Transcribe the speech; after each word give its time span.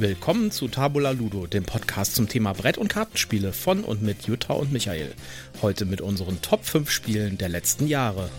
Willkommen 0.00 0.50
zu 0.50 0.68
Tabula 0.68 1.10
Ludo, 1.10 1.46
dem 1.46 1.64
Podcast 1.64 2.14
zum 2.14 2.26
Thema 2.26 2.54
Brett- 2.54 2.78
und 2.78 2.88
Kartenspiele 2.88 3.52
von 3.52 3.84
und 3.84 4.00
mit 4.00 4.22
Jutta 4.22 4.54
und 4.54 4.72
Michael. 4.72 5.12
Heute 5.60 5.84
mit 5.84 6.00
unseren 6.00 6.40
Top 6.40 6.64
5 6.64 6.90
Spielen 6.90 7.36
der 7.36 7.50
letzten 7.50 7.86
Jahre. 7.86 8.30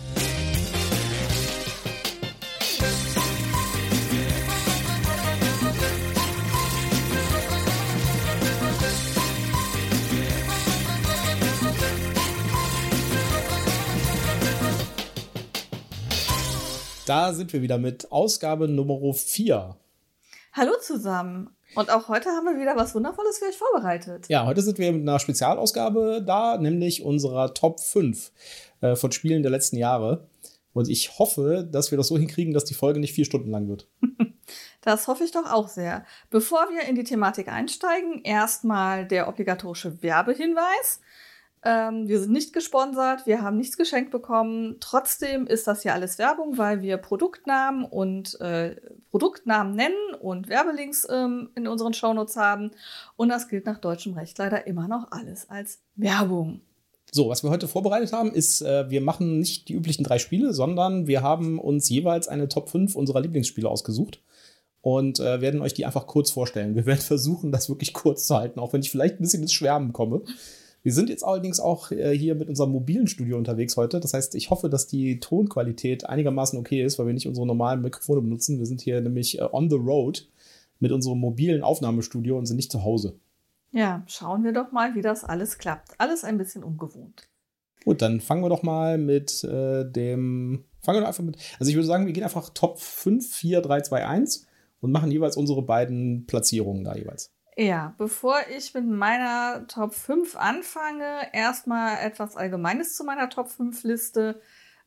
Da 17.06 17.32
sind 17.32 17.52
wir 17.52 17.62
wieder 17.62 17.78
mit 17.78 18.10
Ausgabe 18.10 18.66
Nummer 18.66 19.14
4. 19.14 19.76
Hallo 20.54 20.72
zusammen. 20.78 21.48
Und 21.74 21.90
auch 21.90 22.08
heute 22.08 22.28
haben 22.28 22.44
wir 22.44 22.60
wieder 22.60 22.76
was 22.76 22.94
Wundervolles 22.94 23.38
für 23.38 23.46
euch 23.46 23.56
vorbereitet. 23.56 24.26
Ja, 24.28 24.44
heute 24.44 24.60
sind 24.60 24.76
wir 24.76 24.92
mit 24.92 25.00
einer 25.00 25.18
Spezialausgabe 25.18 26.22
da, 26.26 26.58
nämlich 26.58 27.02
unserer 27.02 27.54
Top 27.54 27.80
5 27.80 28.30
äh, 28.82 28.94
von 28.94 29.12
Spielen 29.12 29.42
der 29.42 29.50
letzten 29.50 29.78
Jahre. 29.78 30.28
Und 30.74 30.90
ich 30.90 31.18
hoffe, 31.18 31.66
dass 31.70 31.90
wir 31.90 31.96
das 31.96 32.08
so 32.08 32.18
hinkriegen, 32.18 32.52
dass 32.52 32.66
die 32.66 32.74
Folge 32.74 33.00
nicht 33.00 33.14
vier 33.14 33.24
Stunden 33.24 33.50
lang 33.50 33.68
wird. 33.68 33.88
Das 34.84 35.06
hoffe 35.06 35.22
ich 35.22 35.30
doch 35.30 35.50
auch 35.50 35.68
sehr. 35.68 36.04
Bevor 36.28 36.68
wir 36.70 36.82
in 36.88 36.96
die 36.96 37.04
Thematik 37.04 37.46
einsteigen, 37.46 38.20
erstmal 38.24 39.06
der 39.06 39.28
obligatorische 39.28 40.02
Werbehinweis. 40.02 41.00
Ähm, 41.64 42.08
wir 42.08 42.20
sind 42.20 42.32
nicht 42.32 42.52
gesponsert, 42.52 43.26
wir 43.26 43.42
haben 43.42 43.56
nichts 43.56 43.76
geschenkt 43.76 44.10
bekommen. 44.10 44.76
Trotzdem 44.80 45.46
ist 45.46 45.66
das 45.66 45.82
hier 45.82 45.94
alles 45.94 46.18
Werbung, 46.18 46.58
weil 46.58 46.82
wir 46.82 46.96
Produktnamen 46.96 47.84
und 47.84 48.40
äh, 48.40 48.76
Produktnamen 49.10 49.76
nennen 49.76 50.14
und 50.20 50.48
Werbelinks 50.48 51.06
ähm, 51.08 51.50
in 51.54 51.68
unseren 51.68 51.94
Shownotes 51.94 52.36
haben. 52.36 52.72
Und 53.16 53.28
das 53.28 53.48
gilt 53.48 53.66
nach 53.66 53.78
deutschem 53.78 54.14
Recht 54.14 54.38
leider 54.38 54.66
immer 54.66 54.88
noch 54.88 55.12
alles 55.12 55.48
als 55.50 55.78
Werbung. 55.94 56.62
So, 57.12 57.28
was 57.28 57.44
wir 57.44 57.50
heute 57.50 57.68
vorbereitet 57.68 58.12
haben, 58.12 58.32
ist, 58.32 58.62
äh, 58.62 58.90
wir 58.90 59.00
machen 59.00 59.38
nicht 59.38 59.68
die 59.68 59.74
üblichen 59.74 60.02
drei 60.02 60.18
Spiele, 60.18 60.54
sondern 60.54 61.06
wir 61.06 61.22
haben 61.22 61.60
uns 61.60 61.88
jeweils 61.88 62.26
eine 62.26 62.48
Top 62.48 62.70
5 62.70 62.96
unserer 62.96 63.20
Lieblingsspiele 63.20 63.68
ausgesucht 63.68 64.20
und 64.80 65.20
äh, 65.20 65.40
werden 65.40 65.60
euch 65.60 65.74
die 65.74 65.86
einfach 65.86 66.06
kurz 66.06 66.30
vorstellen. 66.30 66.74
Wir 66.74 66.86
werden 66.86 67.00
versuchen, 67.02 67.52
das 67.52 67.68
wirklich 67.68 67.92
kurz 67.92 68.26
zu 68.26 68.34
halten, 68.34 68.58
auch 68.58 68.72
wenn 68.72 68.80
ich 68.80 68.90
vielleicht 68.90 69.20
ein 69.20 69.22
bisschen 69.22 69.42
ins 69.42 69.52
Schwärmen 69.52 69.92
komme. 69.92 70.22
Wir 70.82 70.92
sind 70.92 71.08
jetzt 71.08 71.24
allerdings 71.24 71.60
auch 71.60 71.92
äh, 71.92 72.16
hier 72.16 72.34
mit 72.34 72.48
unserem 72.48 72.72
mobilen 72.72 73.06
Studio 73.06 73.38
unterwegs 73.38 73.76
heute. 73.76 74.00
Das 74.00 74.14
heißt, 74.14 74.34
ich 74.34 74.50
hoffe, 74.50 74.68
dass 74.68 74.88
die 74.88 75.20
Tonqualität 75.20 76.08
einigermaßen 76.08 76.58
okay 76.58 76.82
ist, 76.82 76.98
weil 76.98 77.06
wir 77.06 77.14
nicht 77.14 77.28
unsere 77.28 77.46
normalen 77.46 77.82
Mikrofone 77.82 78.20
benutzen. 78.20 78.58
Wir 78.58 78.66
sind 78.66 78.80
hier 78.80 79.00
nämlich 79.00 79.38
äh, 79.38 79.48
on 79.52 79.70
the 79.70 79.76
road 79.76 80.28
mit 80.80 80.90
unserem 80.90 81.20
mobilen 81.20 81.62
Aufnahmestudio 81.62 82.36
und 82.36 82.46
sind 82.46 82.56
nicht 82.56 82.72
zu 82.72 82.82
Hause. 82.82 83.16
Ja, 83.70 84.02
schauen 84.06 84.42
wir 84.42 84.52
doch 84.52 84.72
mal, 84.72 84.94
wie 84.94 85.02
das 85.02 85.24
alles 85.24 85.58
klappt. 85.58 85.92
Alles 85.98 86.24
ein 86.24 86.36
bisschen 86.36 86.64
ungewohnt. 86.64 87.28
Gut, 87.84 88.02
dann 88.02 88.20
fangen 88.20 88.42
wir 88.42 88.48
doch 88.48 88.62
mal 88.62 88.98
mit 88.98 89.44
äh, 89.44 89.84
dem. 89.90 90.64
Fangen 90.82 90.96
wir 90.96 91.02
doch 91.02 91.08
einfach 91.08 91.24
mit. 91.24 91.36
Also, 91.58 91.70
ich 91.70 91.76
würde 91.76 91.86
sagen, 91.86 92.06
wir 92.06 92.12
gehen 92.12 92.24
einfach 92.24 92.50
Top 92.50 92.80
5, 92.80 93.34
4, 93.34 93.60
3, 93.60 93.80
2, 93.82 94.06
1 94.06 94.46
und 94.80 94.90
machen 94.90 95.10
jeweils 95.10 95.36
unsere 95.36 95.62
beiden 95.62 96.26
Platzierungen 96.26 96.84
da 96.84 96.96
jeweils. 96.96 97.32
Ja, 97.56 97.94
bevor 97.98 98.36
ich 98.56 98.72
mit 98.72 98.86
meiner 98.86 99.66
Top 99.66 99.94
5 99.94 100.36
anfange, 100.36 101.28
erstmal 101.32 101.98
etwas 101.98 102.36
Allgemeines 102.36 102.96
zu 102.96 103.04
meiner 103.04 103.28
Top 103.28 103.50
5 103.50 103.82
Liste. 103.82 104.40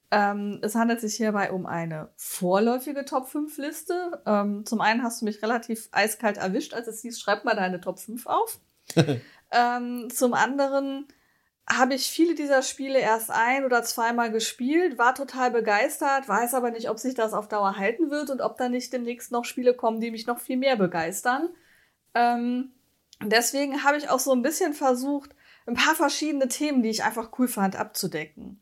Ähm, 0.10 0.60
es 0.64 0.74
handelt 0.74 1.00
sich 1.00 1.16
hierbei 1.16 1.52
um 1.52 1.68
eine 1.68 2.10
vorläufige 2.16 3.06
Top 3.06 3.28
5 3.28 3.58
Liste. 3.58 4.22
Ähm, 4.26 4.66
zum 4.66 4.82
einen 4.82 5.04
hast 5.04 5.22
du 5.22 5.26
mich 5.26 5.44
relativ 5.44 5.90
eiskalt 5.92 6.38
erwischt, 6.38 6.74
als 6.74 6.88
es 6.88 7.02
hieß, 7.02 7.20
schreib 7.20 7.46
mal 7.46 7.56
deine 7.56 7.82
Top 7.82 8.00
5 8.00 8.26
auf. 8.26 8.60
ähm, 9.52 10.10
zum 10.12 10.34
anderen 10.34 11.08
habe 11.68 11.96
ich 11.96 12.08
viele 12.08 12.36
dieser 12.36 12.62
Spiele 12.62 13.00
erst 13.00 13.32
ein 13.32 13.66
oder 13.66 13.84
zweimal 13.84 14.32
gespielt, 14.32 14.98
war 14.98 15.16
total 15.16 15.52
begeistert, 15.52 16.28
weiß 16.28 16.54
aber 16.54 16.72
nicht, 16.72 16.90
ob 16.90 17.00
sich 17.00 17.16
das 17.16 17.34
auf 17.34 17.48
Dauer 17.48 17.78
halten 17.78 18.10
wird 18.10 18.30
und 18.30 18.42
ob 18.42 18.58
da 18.58 18.70
nicht 18.70 18.94
demnächst 18.94 19.32
noch 19.32 19.46
Spiele 19.46 19.74
kommen, 19.74 20.00
die 20.00 20.12
mich 20.12 20.28
noch 20.28 20.40
viel 20.40 20.58
mehr 20.58 20.76
begeistern. 20.76 21.50
Ähm, 22.16 22.72
deswegen 23.24 23.84
habe 23.84 23.98
ich 23.98 24.10
auch 24.10 24.20
so 24.20 24.32
ein 24.32 24.42
bisschen 24.42 24.74
versucht, 24.74 25.36
ein 25.68 25.76
paar 25.76 25.96
verschiedene 25.96 26.48
Themen, 26.48 26.82
die 26.82 26.90
ich 26.90 27.04
einfach 27.04 27.32
cool 27.38 27.48
fand, 27.48 27.76
abzudecken. 27.76 28.62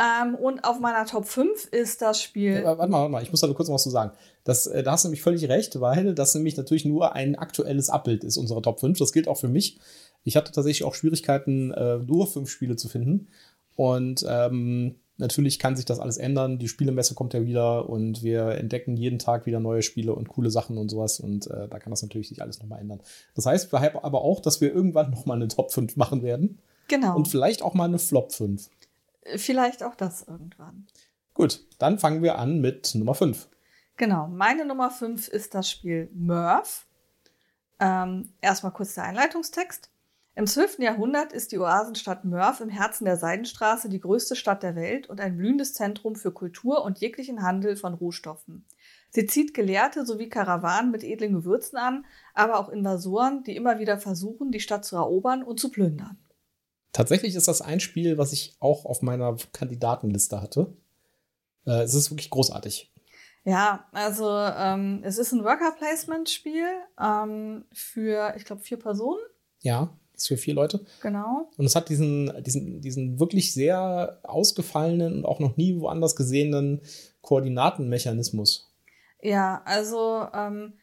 Ähm, 0.00 0.34
und 0.34 0.64
auf 0.64 0.80
meiner 0.80 1.04
Top 1.04 1.26
5 1.26 1.66
ist 1.66 2.00
das 2.00 2.22
Spiel. 2.22 2.54
Ja, 2.54 2.78
warte 2.78 2.90
mal, 2.90 3.00
warte 3.00 3.12
mal, 3.12 3.22
ich 3.22 3.30
muss 3.30 3.40
da 3.40 3.52
kurz 3.52 3.68
noch 3.68 3.74
was 3.74 3.82
zu 3.82 3.90
sagen. 3.90 4.12
Das, 4.44 4.66
äh, 4.66 4.82
da 4.82 4.92
hast 4.92 5.04
du 5.04 5.08
nämlich 5.08 5.22
völlig 5.22 5.46
recht, 5.48 5.78
weil 5.80 6.14
das 6.14 6.34
nämlich 6.34 6.56
natürlich 6.56 6.86
nur 6.86 7.14
ein 7.14 7.36
aktuelles 7.36 7.90
Abbild 7.90 8.24
ist 8.24 8.38
unserer 8.38 8.62
Top 8.62 8.80
5. 8.80 8.98
Das 8.98 9.12
gilt 9.12 9.28
auch 9.28 9.36
für 9.36 9.48
mich. 9.48 9.78
Ich 10.24 10.36
hatte 10.36 10.52
tatsächlich 10.52 10.84
auch 10.84 10.94
Schwierigkeiten, 10.94 11.72
äh, 11.72 11.98
nur 11.98 12.26
fünf 12.26 12.50
Spiele 12.50 12.76
zu 12.76 12.88
finden. 12.88 13.28
Und 13.76 14.24
ähm, 14.26 14.96
Natürlich 15.20 15.58
kann 15.58 15.76
sich 15.76 15.84
das 15.84 16.00
alles 16.00 16.16
ändern. 16.16 16.58
Die 16.58 16.68
Spielemesse 16.68 17.14
kommt 17.14 17.34
ja 17.34 17.44
wieder 17.44 17.88
und 17.88 18.22
wir 18.22 18.48
entdecken 18.52 18.96
jeden 18.96 19.18
Tag 19.18 19.46
wieder 19.46 19.60
neue 19.60 19.82
Spiele 19.82 20.14
und 20.14 20.28
coole 20.28 20.50
Sachen 20.50 20.78
und 20.78 20.88
sowas. 20.88 21.20
Und 21.20 21.46
äh, 21.46 21.68
da 21.68 21.78
kann 21.78 21.90
das 21.90 22.02
natürlich 22.02 22.28
sich 22.28 22.42
alles 22.42 22.60
nochmal 22.60 22.80
ändern. 22.80 23.00
Das 23.34 23.46
heißt 23.46 23.72
wir 23.72 23.80
haben 23.80 23.98
aber 23.98 24.22
auch, 24.22 24.40
dass 24.40 24.60
wir 24.60 24.72
irgendwann 24.72 25.10
nochmal 25.12 25.36
eine 25.36 25.48
Top 25.48 25.72
5 25.72 25.96
machen 25.96 26.22
werden. 26.22 26.58
Genau. 26.88 27.14
Und 27.14 27.28
vielleicht 27.28 27.62
auch 27.62 27.74
mal 27.74 27.84
eine 27.84 27.98
Flop 27.98 28.32
5. 28.32 28.68
Vielleicht 29.36 29.82
auch 29.82 29.94
das 29.94 30.22
irgendwann. 30.26 30.86
Gut, 31.34 31.64
dann 31.78 31.98
fangen 31.98 32.22
wir 32.22 32.38
an 32.38 32.60
mit 32.60 32.94
Nummer 32.94 33.14
5. 33.14 33.48
Genau, 33.96 34.26
meine 34.28 34.64
Nummer 34.64 34.90
5 34.90 35.28
ist 35.28 35.54
das 35.54 35.70
Spiel 35.70 36.10
Murph. 36.14 36.86
Ähm, 37.78 38.32
erstmal 38.40 38.72
kurz 38.72 38.94
der 38.94 39.04
Einleitungstext. 39.04 39.90
Im 40.40 40.46
12. 40.46 40.78
Jahrhundert 40.78 41.34
ist 41.34 41.52
die 41.52 41.58
Oasenstadt 41.58 42.24
Mörf 42.24 42.60
im 42.60 42.70
Herzen 42.70 43.04
der 43.04 43.18
Seidenstraße 43.18 43.90
die 43.90 44.00
größte 44.00 44.34
Stadt 44.34 44.62
der 44.62 44.74
Welt 44.74 45.06
und 45.06 45.20
ein 45.20 45.36
blühendes 45.36 45.74
Zentrum 45.74 46.16
für 46.16 46.32
Kultur 46.32 46.82
und 46.82 46.98
jeglichen 46.98 47.42
Handel 47.42 47.76
von 47.76 47.92
Rohstoffen. 47.92 48.64
Sie 49.10 49.26
zieht 49.26 49.52
Gelehrte 49.52 50.06
sowie 50.06 50.30
Karawanen 50.30 50.90
mit 50.90 51.04
edlen 51.04 51.34
Gewürzen 51.34 51.76
an, 51.76 52.06
aber 52.32 52.58
auch 52.58 52.70
Invasoren, 52.70 53.44
die 53.44 53.54
immer 53.54 53.80
wieder 53.80 53.98
versuchen, 53.98 54.50
die 54.50 54.60
Stadt 54.60 54.86
zu 54.86 54.96
erobern 54.96 55.42
und 55.42 55.60
zu 55.60 55.70
plündern. 55.70 56.16
Tatsächlich 56.92 57.34
ist 57.34 57.46
das 57.46 57.60
ein 57.60 57.80
Spiel, 57.80 58.16
was 58.16 58.32
ich 58.32 58.56
auch 58.60 58.86
auf 58.86 59.02
meiner 59.02 59.36
Kandidatenliste 59.52 60.40
hatte. 60.40 60.72
Äh, 61.66 61.82
es 61.82 61.92
ist 61.92 62.10
wirklich 62.10 62.30
großartig. 62.30 62.90
Ja, 63.44 63.90
also 63.92 64.30
ähm, 64.38 65.02
es 65.04 65.18
ist 65.18 65.32
ein 65.32 65.44
Worker-Placement-Spiel 65.44 66.64
ähm, 66.98 67.66
für, 67.74 68.32
ich 68.38 68.46
glaube, 68.46 68.62
vier 68.62 68.78
Personen. 68.78 69.20
Ja 69.60 69.99
ist 70.20 70.28
für 70.28 70.36
vier 70.36 70.54
Leute. 70.54 70.84
Genau. 71.02 71.50
Und 71.56 71.64
es 71.64 71.74
hat 71.74 71.88
diesen, 71.88 72.42
diesen, 72.42 72.80
diesen 72.80 73.18
wirklich 73.18 73.52
sehr 73.52 74.20
ausgefallenen 74.22 75.18
und 75.18 75.24
auch 75.24 75.40
noch 75.40 75.56
nie 75.56 75.78
woanders 75.80 76.16
gesehenen 76.16 76.82
Koordinatenmechanismus. 77.22 78.72
Ja, 79.22 79.62
also 79.64 80.26
ähm, 80.34 80.74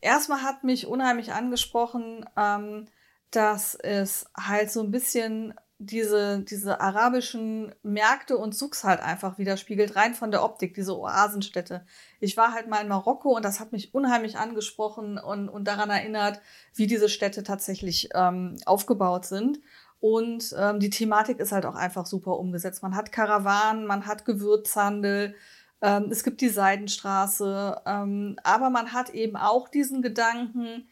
erstmal 0.00 0.42
hat 0.42 0.64
mich 0.64 0.86
unheimlich 0.86 1.32
angesprochen, 1.32 2.24
ähm, 2.36 2.86
dass 3.30 3.74
es 3.74 4.26
halt 4.36 4.70
so 4.70 4.82
ein 4.82 4.90
bisschen 4.90 5.54
diese, 5.78 6.40
diese 6.40 6.80
arabischen 6.80 7.72
Märkte 7.82 8.36
und 8.36 8.54
Souks 8.54 8.82
halt 8.82 9.00
einfach 9.00 9.38
widerspiegelt, 9.38 9.94
rein 9.94 10.14
von 10.14 10.32
der 10.32 10.42
Optik, 10.42 10.74
diese 10.74 10.98
Oasenstädte. 10.98 11.86
Ich 12.18 12.36
war 12.36 12.52
halt 12.52 12.68
mal 12.68 12.82
in 12.82 12.88
Marokko 12.88 13.36
und 13.36 13.44
das 13.44 13.60
hat 13.60 13.70
mich 13.70 13.94
unheimlich 13.94 14.36
angesprochen 14.38 15.18
und, 15.18 15.48
und 15.48 15.64
daran 15.68 15.90
erinnert, 15.90 16.40
wie 16.74 16.88
diese 16.88 17.08
Städte 17.08 17.44
tatsächlich 17.44 18.08
ähm, 18.14 18.56
aufgebaut 18.66 19.24
sind. 19.26 19.60
Und 20.00 20.54
ähm, 20.58 20.80
die 20.80 20.90
Thematik 20.90 21.38
ist 21.38 21.52
halt 21.52 21.64
auch 21.64 21.74
einfach 21.76 22.06
super 22.06 22.38
umgesetzt. 22.38 22.82
Man 22.82 22.96
hat 22.96 23.12
Karawanen, 23.12 23.86
man 23.86 24.06
hat 24.06 24.24
Gewürzhandel, 24.24 25.36
ähm, 25.80 26.08
es 26.10 26.24
gibt 26.24 26.40
die 26.40 26.48
Seidenstraße, 26.48 27.82
ähm, 27.86 28.36
aber 28.42 28.70
man 28.70 28.92
hat 28.92 29.10
eben 29.10 29.36
auch 29.36 29.68
diesen 29.68 30.02
Gedanken, 30.02 30.88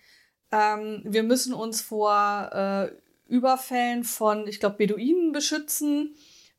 ähm, 0.53 1.03
wir 1.05 1.25
müssen 1.25 1.55
uns 1.55 1.82
vor 1.82 2.50
äh, 2.53 2.93
Überfällen 3.28 4.05
von, 4.05 4.46
ich 4.46 4.61
glaube, 4.61 4.76
Beduinen 4.76 5.32
beschützen. 5.32 6.14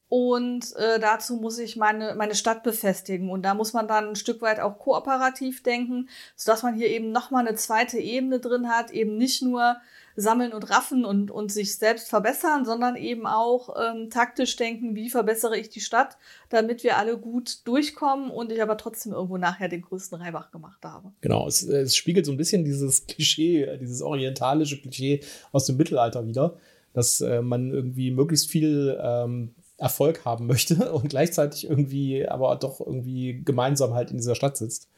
Und 0.09 0.73
äh, 0.77 0.99
dazu 0.99 1.35
muss 1.35 1.59
ich 1.59 1.75
meine, 1.75 2.15
meine 2.15 2.35
Stadt 2.35 2.63
befestigen. 2.63 3.29
Und 3.29 3.43
da 3.43 3.53
muss 3.53 3.73
man 3.73 3.87
dann 3.87 4.09
ein 4.09 4.15
Stück 4.15 4.41
weit 4.41 4.59
auch 4.59 4.79
kooperativ 4.79 5.63
denken, 5.63 6.07
sodass 6.35 6.63
man 6.63 6.75
hier 6.75 6.87
eben 6.87 7.11
nochmal 7.11 7.45
eine 7.45 7.57
zweite 7.57 7.97
Ebene 7.97 8.39
drin 8.39 8.69
hat, 8.69 8.91
eben 8.91 9.17
nicht 9.17 9.41
nur 9.41 9.77
sammeln 10.17 10.51
und 10.51 10.69
raffen 10.71 11.05
und, 11.05 11.29
und 11.29 11.51
sich 11.51 11.77
selbst 11.77 12.09
verbessern, 12.09 12.65
sondern 12.65 12.95
eben 12.95 13.27
auch 13.27 13.75
ähm, 13.79 14.09
taktisch 14.09 14.55
denken, 14.55 14.95
wie 14.95 15.09
verbessere 15.09 15.57
ich 15.57 15.69
die 15.69 15.79
Stadt, 15.79 16.17
damit 16.49 16.83
wir 16.83 16.97
alle 16.97 17.17
gut 17.17 17.65
durchkommen 17.65 18.31
und 18.31 18.51
ich 18.51 18.61
aber 18.61 18.77
trotzdem 18.77 19.13
irgendwo 19.13 19.37
nachher 19.37 19.69
den 19.69 19.83
größten 19.83 20.19
Reibach 20.19 20.49
gemacht 20.49 20.83
habe. 20.83 21.11
Genau, 21.21 21.47
es, 21.47 21.61
es 21.61 21.95
spiegelt 21.95 22.25
so 22.25 22.31
ein 22.31 22.37
bisschen 22.37 22.65
dieses 22.65 23.05
Klischee, 23.07 23.77
dieses 23.79 24.01
orientalische 24.01 24.81
Klischee 24.81 25.21
aus 25.51 25.67
dem 25.67 25.77
Mittelalter 25.77 26.25
wieder, 26.25 26.57
dass 26.93 27.21
äh, 27.21 27.43
man 27.43 27.71
irgendwie 27.71 28.09
möglichst 28.09 28.49
viel 28.49 28.97
ähm, 28.99 29.53
Erfolg 29.77 30.25
haben 30.25 30.47
möchte 30.47 30.91
und 30.91 31.09
gleichzeitig 31.09 31.69
irgendwie 31.69 32.27
aber 32.27 32.55
doch 32.55 32.79
irgendwie 32.79 33.43
gemeinsam 33.45 33.93
halt 33.93 34.09
in 34.09 34.17
dieser 34.17 34.35
Stadt 34.35 34.57
sitzt. 34.57 34.89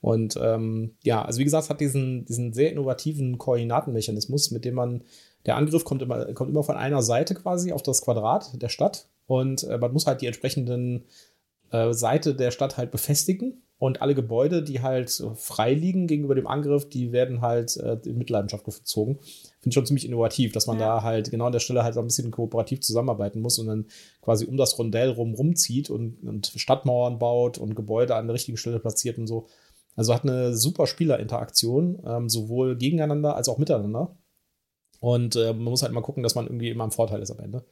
Und 0.00 0.38
ähm, 0.40 0.94
ja, 1.02 1.22
also 1.24 1.38
wie 1.38 1.44
gesagt, 1.44 1.64
es 1.64 1.70
hat 1.70 1.80
diesen, 1.80 2.24
diesen 2.24 2.52
sehr 2.52 2.72
innovativen 2.72 3.38
Koordinatenmechanismus, 3.38 4.50
mit 4.50 4.64
dem 4.64 4.74
man, 4.74 5.02
der 5.46 5.56
Angriff 5.56 5.84
kommt 5.84 6.02
immer, 6.02 6.32
kommt 6.32 6.50
immer 6.50 6.62
von 6.62 6.76
einer 6.76 7.02
Seite 7.02 7.34
quasi 7.34 7.72
auf 7.72 7.82
das 7.82 8.02
Quadrat 8.02 8.60
der 8.60 8.68
Stadt 8.68 9.08
und 9.26 9.64
äh, 9.64 9.78
man 9.78 9.92
muss 9.92 10.06
halt 10.06 10.22
die 10.22 10.26
entsprechenden 10.26 11.04
äh, 11.70 11.92
Seite 11.92 12.34
der 12.34 12.50
Stadt 12.50 12.78
halt 12.78 12.90
befestigen 12.90 13.62
und 13.80 14.02
alle 14.02 14.14
Gebäude, 14.14 14.62
die 14.62 14.82
halt 14.82 15.22
frei 15.36 15.72
liegen 15.72 16.06
gegenüber 16.06 16.34
dem 16.34 16.46
Angriff, 16.46 16.88
die 16.88 17.12
werden 17.12 17.40
halt 17.40 17.78
äh, 17.78 17.96
in 18.04 18.18
Mitleidenschaft 18.18 18.64
gezogen. 18.64 19.18
Finde 19.22 19.68
ich 19.68 19.74
schon 19.74 19.86
ziemlich 19.86 20.06
innovativ, 20.06 20.52
dass 20.52 20.66
man 20.66 20.78
ja. 20.78 20.86
da 20.96 21.02
halt 21.02 21.30
genau 21.30 21.46
an 21.46 21.52
der 21.52 21.60
Stelle 21.60 21.82
halt 21.82 21.94
so 21.94 22.00
ein 22.00 22.06
bisschen 22.06 22.30
kooperativ 22.30 22.80
zusammenarbeiten 22.80 23.40
muss 23.40 23.58
und 23.58 23.68
dann 23.68 23.86
quasi 24.20 24.44
um 24.44 24.58
das 24.58 24.78
Rondell 24.78 25.08
rum 25.08 25.34
rumzieht 25.34 25.88
und, 25.88 26.22
und 26.24 26.52
Stadtmauern 26.56 27.18
baut 27.18 27.56
und 27.56 27.74
Gebäude 27.74 28.16
an 28.16 28.26
der 28.26 28.34
richtigen 28.34 28.58
Stelle 28.58 28.80
platziert 28.80 29.16
und 29.16 29.26
so. 29.26 29.46
Also 30.00 30.14
hat 30.14 30.22
eine 30.22 30.56
super 30.56 30.86
Spielerinteraktion, 30.86 32.02
ähm, 32.06 32.30
sowohl 32.30 32.74
gegeneinander 32.74 33.36
als 33.36 33.50
auch 33.50 33.58
miteinander. 33.58 34.16
Und 34.98 35.36
äh, 35.36 35.52
man 35.52 35.64
muss 35.64 35.82
halt 35.82 35.92
mal 35.92 36.00
gucken, 36.00 36.22
dass 36.22 36.34
man 36.34 36.46
irgendwie 36.46 36.70
immer 36.70 36.84
im 36.84 36.90
Vorteil 36.90 37.20
ist 37.20 37.30
am 37.30 37.38
Ende. 37.38 37.66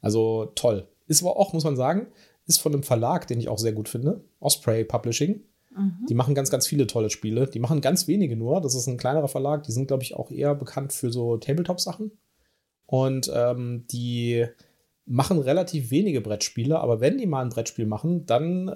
Also 0.00 0.46
toll. 0.54 0.88
Ist 1.08 1.22
aber 1.22 1.38
auch, 1.38 1.52
muss 1.52 1.64
man 1.64 1.76
sagen, 1.76 2.06
ist 2.46 2.62
von 2.62 2.72
einem 2.72 2.84
Verlag, 2.84 3.26
den 3.26 3.38
ich 3.38 3.50
auch 3.50 3.58
sehr 3.58 3.74
gut 3.74 3.90
finde, 3.90 4.24
Osprey 4.40 4.82
Publishing. 4.82 5.42
Mhm. 5.76 6.06
Die 6.08 6.14
machen 6.14 6.34
ganz, 6.34 6.48
ganz 6.48 6.66
viele 6.66 6.86
tolle 6.86 7.10
Spiele. 7.10 7.48
Die 7.48 7.60
machen 7.60 7.82
ganz 7.82 8.08
wenige 8.08 8.34
nur. 8.34 8.62
Das 8.62 8.74
ist 8.74 8.86
ein 8.86 8.96
kleinerer 8.96 9.28
Verlag. 9.28 9.64
Die 9.64 9.72
sind, 9.72 9.86
glaube 9.86 10.04
ich, 10.04 10.16
auch 10.16 10.30
eher 10.30 10.54
bekannt 10.54 10.94
für 10.94 11.12
so 11.12 11.36
Tabletop-Sachen. 11.36 12.12
Und 12.86 13.30
ähm, 13.34 13.84
die 13.90 14.46
machen 15.04 15.38
relativ 15.38 15.90
wenige 15.90 16.22
Brettspiele, 16.22 16.80
aber 16.80 17.02
wenn 17.02 17.18
die 17.18 17.26
mal 17.26 17.42
ein 17.42 17.50
Brettspiel 17.50 17.84
machen, 17.84 18.24
dann 18.24 18.74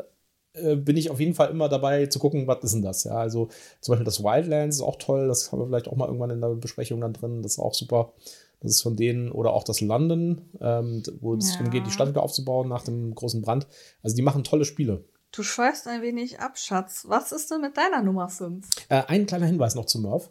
äh, 0.62 0.76
bin 0.76 0.96
ich 0.96 1.10
auf 1.10 1.20
jeden 1.20 1.34
Fall 1.34 1.50
immer 1.50 1.68
dabei 1.68 2.06
zu 2.06 2.18
gucken, 2.18 2.46
was 2.46 2.62
ist 2.62 2.74
denn 2.74 2.82
das? 2.82 3.04
Ja, 3.04 3.16
also 3.16 3.48
zum 3.80 3.92
Beispiel 3.92 4.04
das 4.04 4.22
Wildlands 4.22 4.76
ist 4.76 4.82
auch 4.82 4.96
toll, 4.96 5.28
das 5.28 5.52
haben 5.52 5.60
wir 5.60 5.66
vielleicht 5.66 5.88
auch 5.88 5.96
mal 5.96 6.06
irgendwann 6.06 6.30
in 6.30 6.40
der 6.40 6.48
Besprechung 6.50 7.00
dann 7.00 7.12
drin, 7.12 7.42
das 7.42 7.52
ist 7.52 7.58
auch 7.58 7.74
super. 7.74 8.12
Das 8.60 8.72
ist 8.72 8.82
von 8.82 8.96
denen, 8.96 9.30
oder 9.30 9.52
auch 9.52 9.62
das 9.62 9.80
London, 9.80 10.42
ähm, 10.60 11.02
wo 11.20 11.34
es 11.36 11.52
darum 11.52 11.70
geht, 11.70 11.86
die 11.86 11.92
Stadt 11.92 12.08
wieder 12.08 12.24
aufzubauen 12.24 12.68
nach 12.68 12.82
dem 12.82 13.14
großen 13.14 13.40
Brand. 13.40 13.68
Also 14.02 14.16
die 14.16 14.22
machen 14.22 14.42
tolle 14.42 14.64
Spiele. 14.64 15.04
Du 15.30 15.42
schweifst 15.42 15.86
ein 15.86 16.02
wenig 16.02 16.40
ab, 16.40 16.58
Schatz. 16.58 17.04
Was 17.06 17.32
ist 17.32 17.50
denn 17.50 17.60
mit 17.60 17.76
deiner 17.76 18.02
Nummer 18.02 18.28
5? 18.28 18.66
Äh, 18.88 19.02
ein 19.06 19.26
kleiner 19.26 19.46
Hinweis 19.46 19.74
noch 19.74 19.84
zu 19.84 20.00
Murph. 20.00 20.30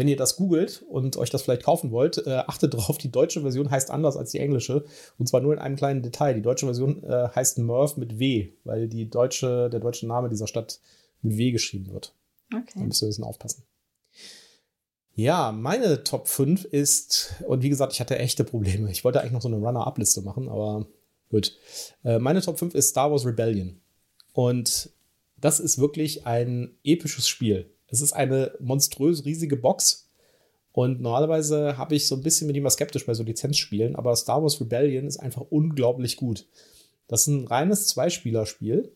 Wenn 0.00 0.08
ihr 0.08 0.16
das 0.16 0.36
googelt 0.36 0.82
und 0.88 1.18
euch 1.18 1.28
das 1.28 1.42
vielleicht 1.42 1.62
kaufen 1.62 1.90
wollt, 1.90 2.26
äh, 2.26 2.30
achtet 2.46 2.72
darauf, 2.72 2.96
die 2.96 3.12
deutsche 3.12 3.42
Version 3.42 3.70
heißt 3.70 3.90
anders 3.90 4.16
als 4.16 4.30
die 4.30 4.38
englische. 4.38 4.86
Und 5.18 5.28
zwar 5.28 5.42
nur 5.42 5.52
in 5.52 5.58
einem 5.58 5.76
kleinen 5.76 6.00
Detail. 6.00 6.32
Die 6.32 6.40
deutsche 6.40 6.64
Version 6.64 7.04
äh, 7.04 7.28
heißt 7.34 7.58
Murph 7.58 7.98
mit 7.98 8.18
W, 8.18 8.50
weil 8.64 8.88
die 8.88 9.10
deutsche, 9.10 9.68
der 9.68 9.78
deutsche 9.78 10.06
Name 10.06 10.30
dieser 10.30 10.46
Stadt 10.46 10.80
mit 11.20 11.36
W 11.36 11.50
geschrieben 11.50 11.92
wird. 11.92 12.14
Okay. 12.50 12.64
Da 12.76 12.80
müsst 12.80 13.02
ihr 13.02 13.08
ein 13.08 13.10
bisschen 13.10 13.24
aufpassen. 13.24 13.64
Ja, 15.12 15.52
meine 15.52 16.02
Top 16.02 16.28
5 16.28 16.64
ist, 16.64 17.34
und 17.46 17.62
wie 17.62 17.68
gesagt, 17.68 17.92
ich 17.92 18.00
hatte 18.00 18.18
echte 18.18 18.42
Probleme. 18.42 18.90
Ich 18.90 19.04
wollte 19.04 19.20
eigentlich 19.20 19.32
noch 19.32 19.42
so 19.42 19.48
eine 19.48 19.58
Runner-Up-Liste 19.58 20.22
machen, 20.22 20.48
aber 20.48 20.86
gut. 21.28 21.58
Äh, 22.04 22.18
meine 22.20 22.40
Top 22.40 22.58
5 22.58 22.74
ist 22.74 22.88
Star 22.88 23.10
Wars 23.10 23.26
Rebellion. 23.26 23.82
Und 24.32 24.88
das 25.36 25.60
ist 25.60 25.76
wirklich 25.76 26.26
ein 26.26 26.78
episches 26.84 27.28
Spiel. 27.28 27.70
Es 27.90 28.00
ist 28.00 28.12
eine 28.12 28.52
monströs 28.60 29.24
riesige 29.24 29.56
Box. 29.56 30.08
Und 30.72 31.00
normalerweise 31.00 31.76
habe 31.76 31.96
ich 31.96 32.06
so 32.06 32.14
ein 32.14 32.22
bisschen 32.22 32.46
mit 32.46 32.56
ihm 32.56 32.68
skeptisch 32.70 33.04
bei 33.04 33.14
so 33.14 33.24
Lizenzspielen, 33.24 33.96
aber 33.96 34.14
Star 34.14 34.40
Wars 34.40 34.60
Rebellion 34.60 35.06
ist 35.06 35.18
einfach 35.18 35.42
unglaublich 35.50 36.16
gut. 36.16 36.46
Das 37.08 37.22
ist 37.22 37.26
ein 37.26 37.46
reines 37.46 37.88
Zweispielerspiel. 37.88 38.92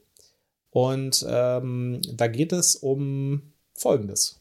Und 0.70 1.24
ähm, 1.28 2.00
da 2.12 2.26
geht 2.26 2.52
es 2.52 2.76
um 2.76 3.42
Folgendes. 3.74 4.40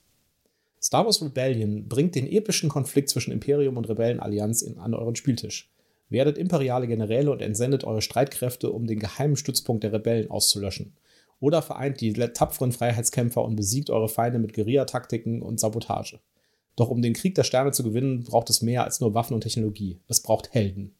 Star 0.81 1.05
Wars 1.05 1.21
Rebellion 1.21 1.87
bringt 1.87 2.15
den 2.15 2.27
epischen 2.27 2.69
Konflikt 2.69 3.09
zwischen 3.09 3.31
Imperium 3.31 3.77
und 3.77 3.87
Rebellenallianz 3.87 4.61
in, 4.61 4.77
an 4.77 4.93
euren 4.93 5.15
Spieltisch. 5.15 5.71
Werdet 6.09 6.37
imperiale 6.37 6.87
Generäle 6.87 7.31
und 7.31 7.41
entsendet 7.41 7.83
eure 7.83 8.01
Streitkräfte, 8.01 8.71
um 8.71 8.85
den 8.85 8.99
geheimen 8.99 9.35
Stützpunkt 9.35 9.83
der 9.83 9.93
Rebellen 9.93 10.29
auszulöschen. 10.29 10.93
Oder 11.43 11.61
vereint 11.61 11.99
die 11.99 12.13
tapferen 12.13 12.71
Freiheitskämpfer 12.71 13.43
und 13.43 13.57
besiegt 13.57 13.89
eure 13.89 14.07
Feinde 14.07 14.39
mit 14.39 14.53
Guerillataktiken 14.53 15.41
und 15.41 15.59
Sabotage. 15.59 16.21
Doch 16.77 16.89
um 16.89 17.01
den 17.01 17.11
Krieg 17.11 17.35
der 17.35 17.43
Sterne 17.43 17.73
zu 17.73 17.83
gewinnen, 17.83 18.23
braucht 18.23 18.49
es 18.49 18.61
mehr 18.61 18.85
als 18.85 19.01
nur 19.01 19.13
Waffen 19.13 19.33
und 19.33 19.41
Technologie. 19.41 19.99
Es 20.07 20.21
braucht 20.21 20.53
Helden. 20.53 20.95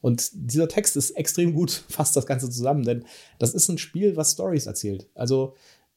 Und 0.00 0.30
dieser 0.34 0.68
Text 0.68 0.96
ist 0.96 1.10
extrem 1.10 1.52
gut, 1.52 1.72
fasst 1.88 2.14
das 2.14 2.26
Ganze 2.26 2.48
zusammen, 2.48 2.84
denn 2.84 3.04
das 3.40 3.54
ist 3.54 3.68
ein 3.68 3.78
Spiel, 3.78 4.16
was 4.16 4.30
Stories 4.30 4.66
erzählt. 4.66 5.08
Also 5.16 5.54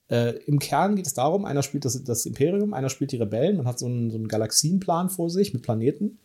äh, 0.10 0.32
im 0.46 0.58
Kern 0.58 0.96
geht 0.96 1.06
es 1.06 1.14
darum, 1.14 1.46
einer 1.46 1.62
spielt 1.62 1.86
das, 1.86 2.04
das, 2.04 2.26
Imperium, 2.26 2.74
einer 2.74 2.90
spielt 2.90 3.12
die 3.12 3.18
Rebellen, 3.18 3.58
man 3.58 3.68
hat 3.68 3.78
so 3.78 3.86
einen, 3.86 4.10
so 4.10 4.18
einen 4.18 4.28
Galaxienplan 4.28 5.12
vor 5.12 5.30
sich 5.30 5.54
mit 5.54 5.62
Planeten. 5.62 6.18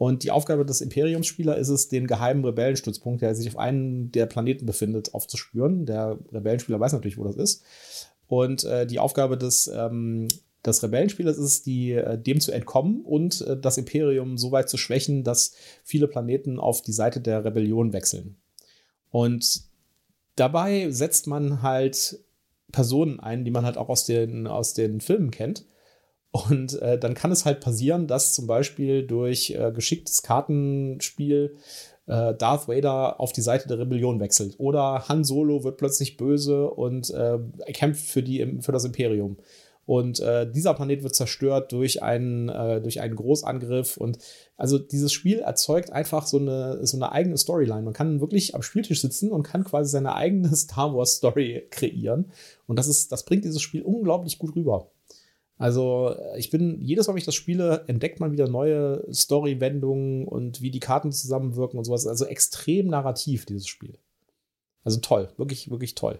Und 0.00 0.22
die 0.22 0.30
Aufgabe 0.30 0.64
des 0.64 0.80
Imperiumsspielers 0.80 1.58
ist 1.58 1.68
es, 1.68 1.88
den 1.88 2.06
geheimen 2.06 2.42
Rebellenstützpunkt, 2.42 3.20
der 3.20 3.34
sich 3.34 3.48
auf 3.48 3.58
einem 3.58 4.10
der 4.10 4.24
Planeten 4.24 4.64
befindet, 4.64 5.12
aufzuspüren. 5.12 5.84
Der 5.84 6.18
Rebellenspieler 6.32 6.80
weiß 6.80 6.94
natürlich, 6.94 7.18
wo 7.18 7.24
das 7.24 7.36
ist. 7.36 7.64
Und 8.26 8.64
äh, 8.64 8.86
die 8.86 8.98
Aufgabe 8.98 9.36
des, 9.36 9.66
ähm, 9.68 10.26
des 10.64 10.82
Rebellenspielers 10.82 11.36
ist 11.36 11.44
es, 11.44 11.62
die, 11.64 11.92
äh, 11.92 12.16
dem 12.16 12.40
zu 12.40 12.50
entkommen 12.50 13.02
und 13.04 13.42
äh, 13.42 13.60
das 13.60 13.76
Imperium 13.76 14.38
so 14.38 14.52
weit 14.52 14.70
zu 14.70 14.78
schwächen, 14.78 15.22
dass 15.22 15.52
viele 15.84 16.08
Planeten 16.08 16.58
auf 16.58 16.80
die 16.80 16.92
Seite 16.92 17.20
der 17.20 17.44
Rebellion 17.44 17.92
wechseln. 17.92 18.36
Und 19.10 19.64
dabei 20.34 20.90
setzt 20.90 21.26
man 21.26 21.60
halt 21.60 22.20
Personen 22.72 23.20
ein, 23.20 23.44
die 23.44 23.50
man 23.50 23.66
halt 23.66 23.76
auch 23.76 23.90
aus 23.90 24.06
den, 24.06 24.46
aus 24.46 24.72
den 24.72 25.02
Filmen 25.02 25.30
kennt. 25.30 25.66
Und 26.32 26.80
äh, 26.80 26.98
dann 26.98 27.14
kann 27.14 27.32
es 27.32 27.44
halt 27.44 27.60
passieren, 27.60 28.06
dass 28.06 28.34
zum 28.34 28.46
Beispiel 28.46 29.04
durch 29.06 29.50
äh, 29.50 29.72
geschicktes 29.72 30.22
Kartenspiel 30.22 31.56
äh, 32.06 32.34
Darth 32.34 32.68
Vader 32.68 33.18
auf 33.20 33.32
die 33.32 33.40
Seite 33.40 33.66
der 33.66 33.80
Rebellion 33.80 34.20
wechselt. 34.20 34.54
Oder 34.58 35.08
Han 35.08 35.24
Solo 35.24 35.64
wird 35.64 35.76
plötzlich 35.76 36.16
böse 36.16 36.70
und 36.70 37.10
äh, 37.10 37.38
kämpft 37.72 38.06
für, 38.06 38.22
die, 38.22 38.58
für 38.60 38.72
das 38.72 38.84
Imperium. 38.84 39.38
Und 39.86 40.20
äh, 40.20 40.48
dieser 40.48 40.74
Planet 40.74 41.02
wird 41.02 41.16
zerstört 41.16 41.72
durch 41.72 42.00
einen, 42.00 42.48
äh, 42.48 42.80
durch 42.80 43.00
einen 43.00 43.16
Großangriff. 43.16 43.96
Und 43.96 44.18
also 44.56 44.78
dieses 44.78 45.12
Spiel 45.12 45.40
erzeugt 45.40 45.90
einfach 45.90 46.28
so 46.28 46.38
eine, 46.38 46.86
so 46.86 46.96
eine 46.96 47.10
eigene 47.10 47.36
Storyline. 47.36 47.82
Man 47.82 47.92
kann 47.92 48.20
wirklich 48.20 48.54
am 48.54 48.62
Spieltisch 48.62 49.00
sitzen 49.00 49.32
und 49.32 49.42
kann 49.42 49.64
quasi 49.64 49.90
seine 49.90 50.14
eigene 50.14 50.48
Star 50.54 50.94
Wars 50.94 51.16
Story 51.16 51.66
kreieren. 51.70 52.30
Und 52.68 52.78
das 52.78 52.86
ist, 52.86 53.10
das 53.10 53.24
bringt 53.24 53.44
dieses 53.44 53.62
Spiel 53.62 53.82
unglaublich 53.82 54.38
gut 54.38 54.54
rüber. 54.54 54.92
Also 55.60 56.16
ich 56.38 56.48
bin, 56.48 56.80
jedes 56.80 57.06
Mal, 57.06 57.12
wenn 57.12 57.18
ich 57.18 57.26
das 57.26 57.34
spiele, 57.34 57.84
entdeckt 57.86 58.18
man 58.18 58.32
wieder 58.32 58.48
neue 58.48 59.04
Story-Wendungen 59.12 60.26
und 60.26 60.62
wie 60.62 60.70
die 60.70 60.80
Karten 60.80 61.12
zusammenwirken 61.12 61.78
und 61.78 61.84
sowas. 61.84 62.06
Also 62.06 62.24
extrem 62.24 62.86
narrativ, 62.86 63.44
dieses 63.44 63.68
Spiel. 63.68 63.98
Also 64.84 65.00
toll, 65.00 65.28
wirklich, 65.36 65.70
wirklich 65.70 65.94
toll. 65.94 66.18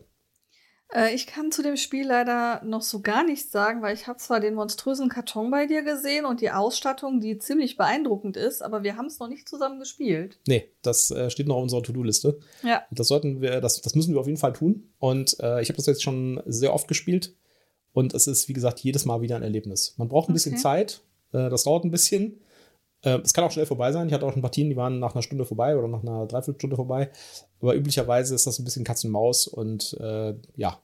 Äh, 0.94 1.14
ich 1.14 1.26
kann 1.26 1.52
zu 1.52 1.62
dem 1.62 1.78
Spiel 1.78 2.06
leider 2.06 2.62
noch 2.64 2.82
so 2.82 3.00
gar 3.00 3.24
nichts 3.24 3.50
sagen, 3.50 3.80
weil 3.80 3.94
ich 3.94 4.06
habe 4.06 4.18
zwar 4.18 4.40
den 4.40 4.52
monströsen 4.52 5.08
Karton 5.08 5.50
bei 5.50 5.66
dir 5.66 5.82
gesehen 5.82 6.26
und 6.26 6.42
die 6.42 6.50
Ausstattung, 6.50 7.20
die 7.20 7.38
ziemlich 7.38 7.78
beeindruckend 7.78 8.36
ist, 8.36 8.62
aber 8.62 8.82
wir 8.82 8.98
haben 8.98 9.06
es 9.06 9.20
noch 9.20 9.28
nicht 9.28 9.48
zusammen 9.48 9.78
gespielt. 9.78 10.38
Nee, 10.46 10.68
das 10.82 11.10
äh, 11.10 11.30
steht 11.30 11.48
noch 11.48 11.56
auf 11.56 11.62
unserer 11.62 11.82
To-Do-Liste. 11.82 12.38
Ja. 12.62 12.82
Das 12.90 13.08
sollten 13.08 13.40
wir, 13.40 13.62
das, 13.62 13.80
das 13.80 13.94
müssen 13.94 14.12
wir 14.12 14.20
auf 14.20 14.26
jeden 14.26 14.38
Fall 14.38 14.52
tun. 14.52 14.92
Und 14.98 15.38
äh, 15.40 15.62
ich 15.62 15.70
habe 15.70 15.76
das 15.76 15.86
jetzt 15.86 16.02
schon 16.02 16.42
sehr 16.44 16.74
oft 16.74 16.88
gespielt. 16.88 17.34
Und 17.92 18.14
es 18.14 18.26
ist, 18.26 18.48
wie 18.48 18.52
gesagt, 18.52 18.80
jedes 18.80 19.04
Mal 19.04 19.20
wieder 19.20 19.36
ein 19.36 19.42
Erlebnis. 19.42 19.94
Man 19.96 20.08
braucht 20.08 20.28
ein 20.28 20.32
bisschen 20.32 20.54
okay. 20.54 20.62
Zeit, 20.62 21.02
äh, 21.32 21.50
das 21.50 21.64
dauert 21.64 21.84
ein 21.84 21.90
bisschen. 21.90 22.40
Äh, 23.02 23.18
es 23.20 23.32
kann 23.32 23.44
auch 23.44 23.50
schnell 23.50 23.66
vorbei 23.66 23.92
sein. 23.92 24.06
Ich 24.06 24.14
hatte 24.14 24.26
auch 24.26 24.32
schon 24.32 24.42
Partien, 24.42 24.68
die 24.68 24.76
waren 24.76 24.98
nach 24.98 25.14
einer 25.14 25.22
Stunde 25.22 25.44
vorbei 25.44 25.76
oder 25.76 25.88
nach 25.88 26.02
einer 26.02 26.26
Dreiviertelstunde 26.26 26.76
vorbei. 26.76 27.10
Aber 27.60 27.74
üblicherweise 27.74 28.34
ist 28.34 28.46
das 28.46 28.58
ein 28.58 28.64
bisschen 28.64 28.84
Katz 28.84 29.04
und 29.04 29.10
Maus 29.10 29.46
und 29.46 29.96
äh, 30.00 30.34
ja. 30.56 30.82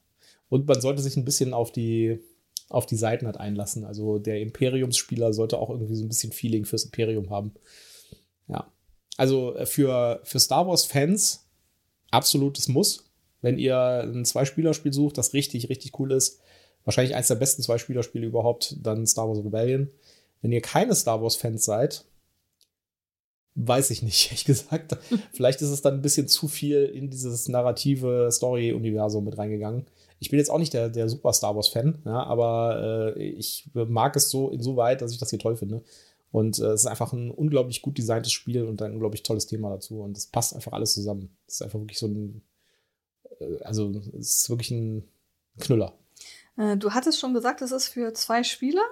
Und 0.49 0.67
man 0.67 0.81
sollte 0.81 1.03
sich 1.03 1.17
ein 1.17 1.25
bisschen 1.25 1.53
auf 1.53 1.73
die, 1.73 2.21
auf 2.69 2.87
die 2.87 2.97
Seiten 2.97 3.27
halt 3.27 3.37
einlassen. 3.37 3.85
Also 3.85 4.19
der 4.19 4.41
Imperiumsspieler 4.41 5.33
sollte 5.33 5.59
auch 5.59 5.71
irgendwie 5.71 5.97
so 5.97 6.05
ein 6.05 6.09
bisschen 6.09 6.33
Feeling 6.33 6.65
fürs 6.65 6.85
Imperium 6.85 7.31
haben. 7.31 7.53
Ja. 8.49 8.73
Also 9.17 9.55
äh, 9.57 9.67
für, 9.67 10.21
für 10.25 10.39
Star 10.39 10.67
Wars-Fans 10.67 11.47
absolutes 12.11 12.69
Muss. 12.69 13.05
Wenn 13.43 13.59
ihr 13.59 13.77
ein 13.77 14.25
Zwei-Spieler-Spiel 14.25 14.93
sucht, 14.93 15.19
das 15.19 15.35
richtig, 15.35 15.69
richtig 15.69 15.99
cool 15.99 16.13
ist, 16.13 16.41
wahrscheinlich 16.87 17.15
eines 17.15 17.29
der 17.29 17.35
besten 17.35 17.63
Zwei-Spieler-Spiele 17.63 18.27
überhaupt, 18.27 18.77
dann 18.83 19.07
Star 19.07 19.29
Wars 19.29 19.45
Rebellion. 19.45 19.91
Wenn 20.41 20.53
ihr 20.53 20.63
keine 20.63 20.95
Star 20.95 21.21
Wars-Fans 21.21 21.65
seid, 21.65 22.05
weiß 23.57 23.91
ich 23.91 24.03
nicht, 24.03 24.27
ehrlich 24.31 24.45
gesagt. 24.47 24.97
Vielleicht 25.33 25.61
ist 25.61 25.71
es 25.71 25.83
dann 25.83 25.95
ein 25.95 26.03
bisschen 26.03 26.29
zu 26.29 26.49
viel 26.49 26.85
in 26.85 27.11
dieses 27.11 27.49
narrative 27.49 28.31
Story-Universum 28.33 29.25
mit 29.25 29.37
reingegangen. 29.37 29.87
Ich 30.19 30.31
bin 30.31 30.39
jetzt 30.39 30.51
auch 30.51 30.59
nicht 30.59 30.73
der, 30.73 30.89
der 30.89 31.11
super 31.11 31.33
Star 31.35 31.55
Wars-Fan, 31.55 32.03
ja, 32.07 32.23
aber 32.23 33.15
äh, 33.17 33.23
ich 33.23 33.69
mag 33.75 34.17
es 34.17 34.31
so 34.31 34.49
insoweit, 34.49 35.03
dass 35.03 35.13
ich 35.13 35.19
das 35.19 35.29
hier 35.29 35.39
toll 35.39 35.57
finde. 35.57 35.83
Und 36.31 36.59
äh, 36.59 36.67
es 36.67 36.83
ist 36.83 36.87
einfach 36.87 37.13
ein 37.13 37.31
unglaublich 37.31 37.83
gut 37.83 37.99
designtes 37.99 38.33
Spiel 38.33 38.65
und 38.65 38.81
ein 38.81 38.93
unglaublich 38.93 39.23
tolles 39.23 39.47
Thema 39.47 39.71
dazu. 39.71 40.01
Und 40.01 40.17
es 40.17 40.27
passt 40.27 40.55
einfach 40.55 40.73
alles 40.73 40.95
zusammen. 40.95 41.37
Es 41.47 41.55
ist 41.55 41.63
einfach 41.63 41.81
wirklich 41.81 41.99
so 41.99 42.07
ein, 42.07 42.43
äh, 43.41 43.63
also 43.63 43.91
es 44.19 44.39
ist 44.39 44.51
wirklich 44.51 44.71
ein 44.71 45.09
Knüller. 45.59 45.95
Äh, 46.57 46.77
du 46.77 46.93
hattest 46.93 47.21
schon 47.21 47.35
gesagt, 47.35 47.63
es 47.63 47.73
ist 47.73 47.89
für 47.89 48.13
zwei 48.15 48.43
Spieler. 48.43 48.83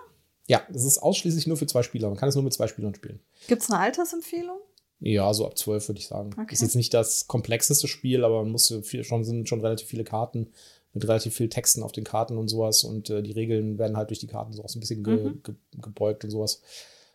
Ja, 0.47 0.63
es 0.73 0.85
ist 0.85 0.99
ausschließlich 0.99 1.47
nur 1.47 1.57
für 1.57 1.67
zwei 1.67 1.83
Spieler. 1.83 2.09
Man 2.09 2.19
kann 2.19 2.29
es 2.29 2.35
nur 2.35 2.45
mit 2.45 2.53
zwei 2.53 2.67
Spielern 2.67 2.95
spielen. 2.95 3.21
Gibt 3.49 3.63
es 3.63 3.71
eine 3.71 3.81
Altersempfehlung? 3.81 4.59
Ja, 5.01 5.33
so 5.35 5.47
ab 5.47 5.59
zwölf 5.59 5.89
würde 5.89 6.01
ich 6.01 6.07
sagen. 6.07 6.31
Okay. 6.33 6.53
Ist 6.53 6.63
jetzt 6.63 6.77
nicht 6.77 6.95
das 6.95 7.27
komplexeste 7.27 7.89
Spiel, 7.89 8.25
aber 8.25 8.43
man 8.43 8.53
muss 8.53 8.73
viel, 8.83 9.05
schon, 9.05 9.25
sind 9.25 9.49
schon 9.49 9.61
relativ 9.61 9.89
viele 9.89 10.05
Karten 10.05 10.53
mit 10.93 11.07
relativ 11.09 11.35
viel 11.35 11.49
Texten 11.49 11.83
auf 11.83 11.93
den 11.93 12.05
Karten 12.05 12.39
und 12.39 12.49
sowas. 12.49 12.85
Und 12.85 13.11
äh, 13.11 13.23
die 13.23 13.33
Regeln 13.33 13.79
werden 13.79 13.97
halt 13.97 14.11
durch 14.11 14.21
die 14.21 14.29
Karten 14.29 14.53
so 14.53 14.63
auch 14.63 14.69
so 14.69 14.79
ein 14.79 14.81
bisschen 14.81 15.03
ge 15.03 15.17
mhm. 15.17 15.43
ge 15.43 15.55
gebeugt 15.83 16.25
und 16.25 16.31
sowas. 16.31 16.63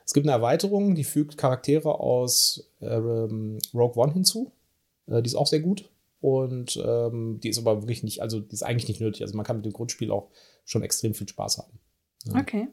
Es 0.05 0.13
gibt 0.13 0.25
eine 0.25 0.33
Erweiterung, 0.33 0.95
die 0.95 1.03
fügt 1.03 1.37
Charaktere 1.37 1.99
aus 1.99 2.67
äh, 2.79 2.93
Rogue 2.93 3.95
One 3.95 4.13
hinzu. 4.13 4.51
Äh, 5.07 5.21
die 5.21 5.27
ist 5.27 5.35
auch 5.35 5.47
sehr 5.47 5.61
gut. 5.61 5.89
Und 6.21 6.81
ähm, 6.85 7.39
die 7.41 7.49
ist 7.49 7.59
aber 7.59 7.81
wirklich 7.81 8.03
nicht, 8.03 8.21
also 8.21 8.39
die 8.39 8.53
ist 8.53 8.63
eigentlich 8.63 8.89
nicht 8.89 9.01
nötig. 9.01 9.21
Also 9.21 9.37
man 9.37 9.45
kann 9.45 9.57
mit 9.57 9.65
dem 9.65 9.73
Grundspiel 9.73 10.11
auch 10.11 10.31
schon 10.65 10.83
extrem 10.83 11.13
viel 11.13 11.27
Spaß 11.27 11.59
haben. 11.59 11.79
Ja. 12.25 12.39
Okay. 12.39 12.67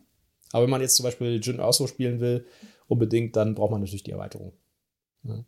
Aber 0.52 0.64
wenn 0.64 0.70
man 0.70 0.80
jetzt 0.80 0.96
zum 0.96 1.04
Beispiel 1.04 1.40
Jin 1.42 1.58
Erso 1.58 1.86
spielen 1.86 2.20
will, 2.20 2.46
unbedingt, 2.88 3.36
dann 3.36 3.54
braucht 3.54 3.70
man 3.70 3.80
natürlich 3.80 4.02
die 4.02 4.12
Erweiterung. 4.12 4.52
Ja. 5.22 5.44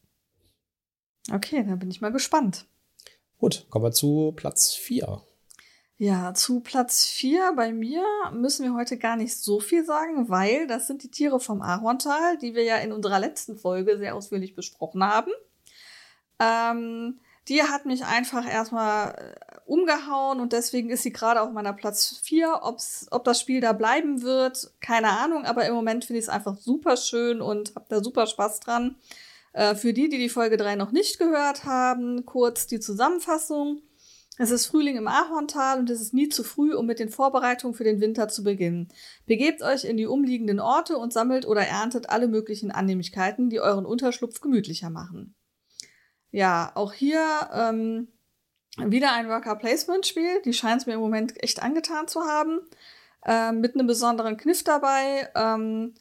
Okay, 1.32 1.64
dann 1.64 1.78
bin 1.78 1.90
ich 1.90 2.00
mal 2.00 2.12
gespannt. 2.12 2.66
Gut, 3.38 3.66
kommen 3.70 3.84
wir 3.84 3.92
zu 3.92 4.32
Platz 4.34 4.74
4. 4.74 5.22
Ja, 6.00 6.32
zu 6.32 6.60
Platz 6.60 7.06
4 7.06 7.54
bei 7.56 7.72
mir 7.72 8.04
müssen 8.32 8.64
wir 8.64 8.74
heute 8.74 8.98
gar 8.98 9.16
nicht 9.16 9.36
so 9.36 9.58
viel 9.58 9.84
sagen, 9.84 10.28
weil 10.28 10.68
das 10.68 10.86
sind 10.86 11.02
die 11.02 11.10
Tiere 11.10 11.40
vom 11.40 11.60
Ahorntal, 11.60 12.38
die 12.38 12.54
wir 12.54 12.62
ja 12.62 12.76
in 12.76 12.92
unserer 12.92 13.18
letzten 13.18 13.56
Folge 13.56 13.98
sehr 13.98 14.14
ausführlich 14.14 14.54
besprochen 14.54 15.02
haben. 15.02 15.32
Ähm, 16.38 17.18
die 17.48 17.62
hat 17.62 17.86
mich 17.86 18.04
einfach 18.04 18.46
erstmal 18.46 19.14
äh, 19.14 19.58
umgehauen 19.66 20.40
und 20.40 20.52
deswegen 20.52 20.90
ist 20.90 21.02
sie 21.02 21.12
gerade 21.12 21.40
auf 21.40 21.52
meiner 21.52 21.72
Platz 21.72 22.20
4. 22.22 22.60
Ob's, 22.62 23.06
ob 23.10 23.24
das 23.24 23.40
Spiel 23.40 23.60
da 23.60 23.72
bleiben 23.72 24.22
wird, 24.22 24.70
keine 24.80 25.10
Ahnung, 25.18 25.44
aber 25.44 25.66
im 25.66 25.74
Moment 25.74 26.04
finde 26.04 26.18
ich 26.18 26.26
es 26.26 26.28
einfach 26.28 26.56
super 26.56 26.96
schön 26.96 27.40
und 27.40 27.74
habe 27.74 27.86
da 27.88 28.02
super 28.02 28.26
Spaß 28.26 28.60
dran. 28.60 28.96
Äh, 29.52 29.74
für 29.74 29.92
die, 29.92 30.08
die 30.08 30.18
die 30.18 30.28
Folge 30.28 30.56
3 30.56 30.76
noch 30.76 30.92
nicht 30.92 31.18
gehört 31.18 31.64
haben, 31.64 32.26
kurz 32.26 32.66
die 32.66 32.80
Zusammenfassung. 32.80 33.82
Es 34.40 34.52
ist 34.52 34.66
Frühling 34.66 34.96
im 34.96 35.08
Ahorntal 35.08 35.80
und 35.80 35.90
es 35.90 36.00
ist 36.00 36.14
nie 36.14 36.28
zu 36.28 36.44
früh, 36.44 36.72
um 36.72 36.86
mit 36.86 37.00
den 37.00 37.08
Vorbereitungen 37.08 37.74
für 37.74 37.82
den 37.82 38.00
Winter 38.00 38.28
zu 38.28 38.44
beginnen. 38.44 38.88
Begebt 39.26 39.62
euch 39.62 39.84
in 39.84 39.96
die 39.96 40.06
umliegenden 40.06 40.60
Orte 40.60 40.96
und 40.96 41.12
sammelt 41.12 41.44
oder 41.44 41.62
erntet 41.62 42.08
alle 42.08 42.28
möglichen 42.28 42.70
Annehmlichkeiten, 42.70 43.50
die 43.50 43.58
euren 43.58 43.84
Unterschlupf 43.84 44.40
gemütlicher 44.40 44.90
machen. 44.90 45.34
Ja, 46.30 46.72
auch 46.74 46.92
hier 46.92 47.24
ähm, 47.52 48.08
wieder 48.76 49.12
ein 49.12 49.28
Worker-Placement-Spiel. 49.28 50.42
Die 50.44 50.52
scheint 50.52 50.82
es 50.82 50.86
mir 50.86 50.94
im 50.94 51.00
Moment 51.00 51.42
echt 51.42 51.62
angetan 51.62 52.08
zu 52.08 52.22
haben. 52.22 52.60
Ähm, 53.26 53.60
mit 53.60 53.74
einem 53.74 53.86
besonderen 53.86 54.36
Kniff 54.36 54.62
dabei. 54.62 55.28
Ähm, 55.34 55.94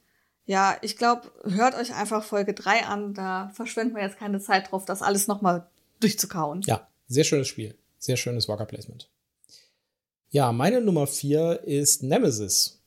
ja, 0.45 0.77
ich 0.81 0.97
glaube, 0.97 1.31
hört 1.43 1.75
euch 1.75 1.93
einfach 1.93 2.23
Folge 2.23 2.53
3 2.53 2.85
an. 2.85 3.13
Da 3.13 3.49
verschwenden 3.53 3.95
wir 3.95 4.03
jetzt 4.03 4.17
keine 4.17 4.39
Zeit 4.39 4.71
drauf, 4.71 4.85
das 4.85 5.01
alles 5.01 5.27
nochmal 5.27 5.67
durchzukauen. 5.99 6.61
Ja, 6.65 6.87
sehr 7.07 7.23
schönes 7.23 7.47
Spiel. 7.47 7.75
Sehr 7.99 8.17
schönes 8.17 8.47
Worker 8.47 8.65
Placement. 8.65 9.09
Ja, 10.29 10.51
meine 10.51 10.81
Nummer 10.81 11.07
4 11.07 11.63
ist 11.65 12.03
Nemesis. 12.03 12.81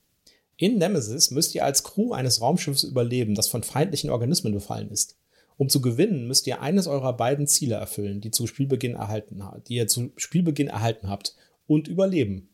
In 0.56 0.78
Nemesis 0.78 1.30
müsst 1.30 1.54
ihr 1.54 1.64
als 1.64 1.82
Crew 1.82 2.12
eines 2.12 2.40
Raumschiffs 2.40 2.84
überleben, 2.84 3.34
das 3.34 3.48
von 3.48 3.62
feindlichen 3.62 4.10
Organismen 4.10 4.52
befallen 4.52 4.90
ist. 4.90 5.16
Um 5.60 5.68
zu 5.68 5.82
gewinnen, 5.82 6.26
müsst 6.26 6.46
ihr 6.46 6.62
eines 6.62 6.86
eurer 6.86 7.14
beiden 7.14 7.46
Ziele 7.46 7.74
erfüllen, 7.74 8.22
die, 8.22 8.30
zu 8.30 8.46
Spielbeginn 8.46 8.94
erhalten, 8.94 9.42
die 9.68 9.74
ihr 9.74 9.88
zu 9.88 10.10
Spielbeginn 10.16 10.68
erhalten 10.68 11.10
habt, 11.10 11.36
und 11.66 11.86
überleben. 11.86 12.48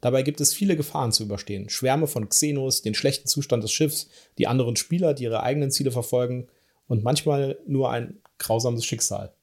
Dabei 0.00 0.22
gibt 0.22 0.40
es 0.40 0.54
viele 0.54 0.76
Gefahren 0.76 1.10
zu 1.10 1.24
überstehen. 1.24 1.68
Schwärme 1.68 2.06
von 2.06 2.28
Xenos, 2.28 2.80
den 2.80 2.94
schlechten 2.94 3.26
Zustand 3.26 3.64
des 3.64 3.72
Schiffs, 3.72 4.10
die 4.38 4.46
anderen 4.46 4.76
Spieler, 4.76 5.12
die 5.12 5.24
ihre 5.24 5.42
eigenen 5.42 5.72
Ziele 5.72 5.90
verfolgen 5.90 6.46
und 6.86 7.02
manchmal 7.02 7.58
nur 7.66 7.90
ein 7.90 8.20
grausames 8.38 8.84
Schicksal. 8.84 9.34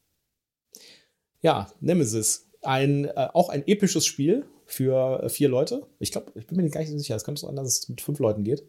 Ja, 1.42 1.74
Nemesis 1.82 2.48
ein, 2.62 3.04
äh, 3.04 3.28
auch 3.34 3.50
ein 3.50 3.68
episches 3.68 4.06
Spiel 4.06 4.46
für 4.66 5.24
äh, 5.24 5.30
vier 5.30 5.50
Leute. 5.50 5.86
Ich 6.00 6.14
glaube, 6.14 6.32
ich 6.36 6.48
bin 6.48 6.56
mir 6.56 6.64
nicht 6.64 6.72
gar 6.72 6.80
nicht 6.80 6.92
sicher. 6.92 7.18
Es 7.18 7.26
könnte 7.26 7.42
so 7.42 7.48
sein, 7.48 7.58
dass 7.58 7.68
es 7.68 7.90
mit 7.90 8.00
fünf 8.00 8.20
Leuten 8.20 8.46
geht. 8.46 8.64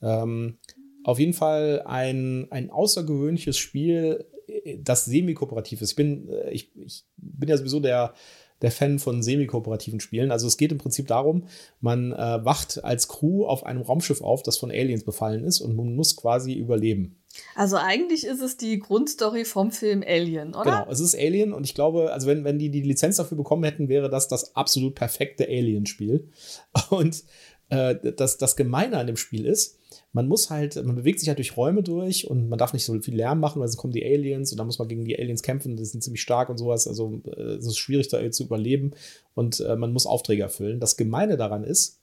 Ähm, 0.00 0.58
auf 1.04 1.18
jeden 1.18 1.32
Fall 1.32 1.82
ein, 1.84 2.46
ein 2.50 2.70
außergewöhnliches 2.70 3.58
Spiel, 3.58 4.24
äh, 4.46 4.78
das 4.82 5.04
semi-kooperativ 5.04 5.82
ist. 5.82 5.90
Ich 5.90 5.96
bin, 5.96 6.28
äh, 6.28 6.50
ich, 6.50 6.70
ich 6.76 7.04
bin 7.16 7.48
ja 7.48 7.56
sowieso 7.56 7.80
der, 7.80 8.14
der 8.62 8.70
Fan 8.70 8.98
von 8.98 9.22
semi-kooperativen 9.22 10.00
Spielen. 10.00 10.30
Also 10.30 10.46
es 10.46 10.56
geht 10.56 10.72
im 10.72 10.78
Prinzip 10.78 11.08
darum, 11.08 11.46
man 11.80 12.12
äh, 12.12 12.44
wacht 12.44 12.82
als 12.84 13.08
Crew 13.08 13.44
auf 13.44 13.66
einem 13.66 13.82
Raumschiff 13.82 14.22
auf, 14.22 14.42
das 14.42 14.56
von 14.56 14.70
Aliens 14.70 15.04
befallen 15.04 15.44
ist 15.44 15.60
und 15.60 15.76
man 15.76 15.94
muss 15.94 16.16
quasi 16.16 16.54
überleben. 16.54 17.16
Also 17.54 17.76
eigentlich 17.76 18.24
ist 18.24 18.40
es 18.40 18.56
die 18.56 18.78
Grundstory 18.78 19.44
vom 19.44 19.72
Film 19.72 20.04
Alien, 20.06 20.54
oder? 20.54 20.64
Genau, 20.64 20.86
es 20.90 21.00
ist 21.00 21.16
Alien 21.16 21.52
und 21.52 21.64
ich 21.64 21.74
glaube, 21.74 22.12
also 22.12 22.26
wenn, 22.26 22.44
wenn 22.44 22.58
die 22.58 22.70
die 22.70 22.82
Lizenz 22.82 23.16
dafür 23.16 23.36
bekommen 23.36 23.64
hätten, 23.64 23.88
wäre 23.88 24.10
das 24.10 24.28
das 24.28 24.54
absolut 24.54 24.94
perfekte 24.94 25.46
Alien-Spiel. 25.46 26.28
Und 26.90 27.24
äh, 27.70 28.12
das, 28.12 28.36
das 28.36 28.54
Gemeine 28.56 28.98
an 28.98 29.06
dem 29.06 29.16
Spiel 29.16 29.46
ist, 29.46 29.78
man 30.12 30.28
muss 30.28 30.50
halt, 30.50 30.76
man 30.84 30.94
bewegt 30.94 31.20
sich 31.20 31.28
halt 31.28 31.38
durch 31.38 31.56
Räume 31.56 31.82
durch 31.82 32.28
und 32.28 32.48
man 32.48 32.58
darf 32.58 32.74
nicht 32.74 32.84
so 32.84 32.98
viel 33.00 33.16
Lärm 33.16 33.40
machen, 33.40 33.60
weil 33.60 33.68
sonst 33.68 33.78
kommen 33.78 33.94
die 33.94 34.04
Aliens 34.04 34.52
und 34.52 34.58
dann 34.58 34.66
muss 34.66 34.78
man 34.78 34.88
gegen 34.88 35.04
die 35.04 35.18
Aliens 35.18 35.42
kämpfen, 35.42 35.76
die 35.76 35.84
sind 35.84 36.02
ziemlich 36.02 36.20
stark 36.20 36.50
und 36.50 36.58
sowas. 36.58 36.86
Also 36.86 37.22
äh, 37.24 37.54
es 37.54 37.66
ist 37.66 37.78
schwierig 37.78 38.08
da 38.08 38.30
zu 38.30 38.44
überleben 38.44 38.92
und 39.34 39.60
äh, 39.60 39.74
man 39.74 39.92
muss 39.92 40.06
Aufträge 40.06 40.42
erfüllen. 40.42 40.80
Das 40.80 40.98
Gemeine 40.98 41.38
daran 41.38 41.64
ist, 41.64 41.98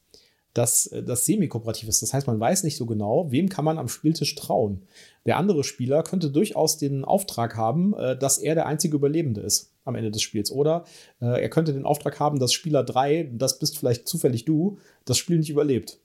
dass 0.55 0.87
äh, 0.87 1.03
das 1.03 1.25
semi-kooperativ 1.25 1.87
ist. 1.87 2.01
Das 2.01 2.11
heißt, 2.11 2.25
man 2.25 2.39
weiß 2.39 2.63
nicht 2.63 2.77
so 2.77 2.87
genau, 2.87 3.31
wem 3.31 3.47
kann 3.47 3.63
man 3.63 3.77
am 3.77 3.87
Spieltisch 3.87 4.33
trauen. 4.33 4.81
Der 5.27 5.37
andere 5.37 5.63
Spieler 5.63 6.01
könnte 6.01 6.31
durchaus 6.31 6.79
den 6.79 7.05
Auftrag 7.05 7.55
haben, 7.57 7.93
äh, 7.93 8.17
dass 8.17 8.39
er 8.39 8.55
der 8.55 8.65
einzige 8.65 8.95
Überlebende 8.95 9.41
ist 9.41 9.71
am 9.85 9.93
Ende 9.93 10.09
des 10.09 10.23
Spiels. 10.23 10.51
Oder 10.51 10.83
er 11.19 11.49
könnte 11.49 11.73
den 11.73 11.85
Auftrag 11.85 12.19
haben, 12.19 12.37
dass 12.37 12.53
Spieler 12.53 12.83
3, 12.83 13.31
das 13.33 13.57
bist 13.57 13.75
vielleicht 13.75 14.07
zufällig 14.07 14.45
du, 14.45 14.77
das 15.03 15.17
Spiel 15.17 15.39
nicht 15.39 15.49
überlebt. 15.49 15.99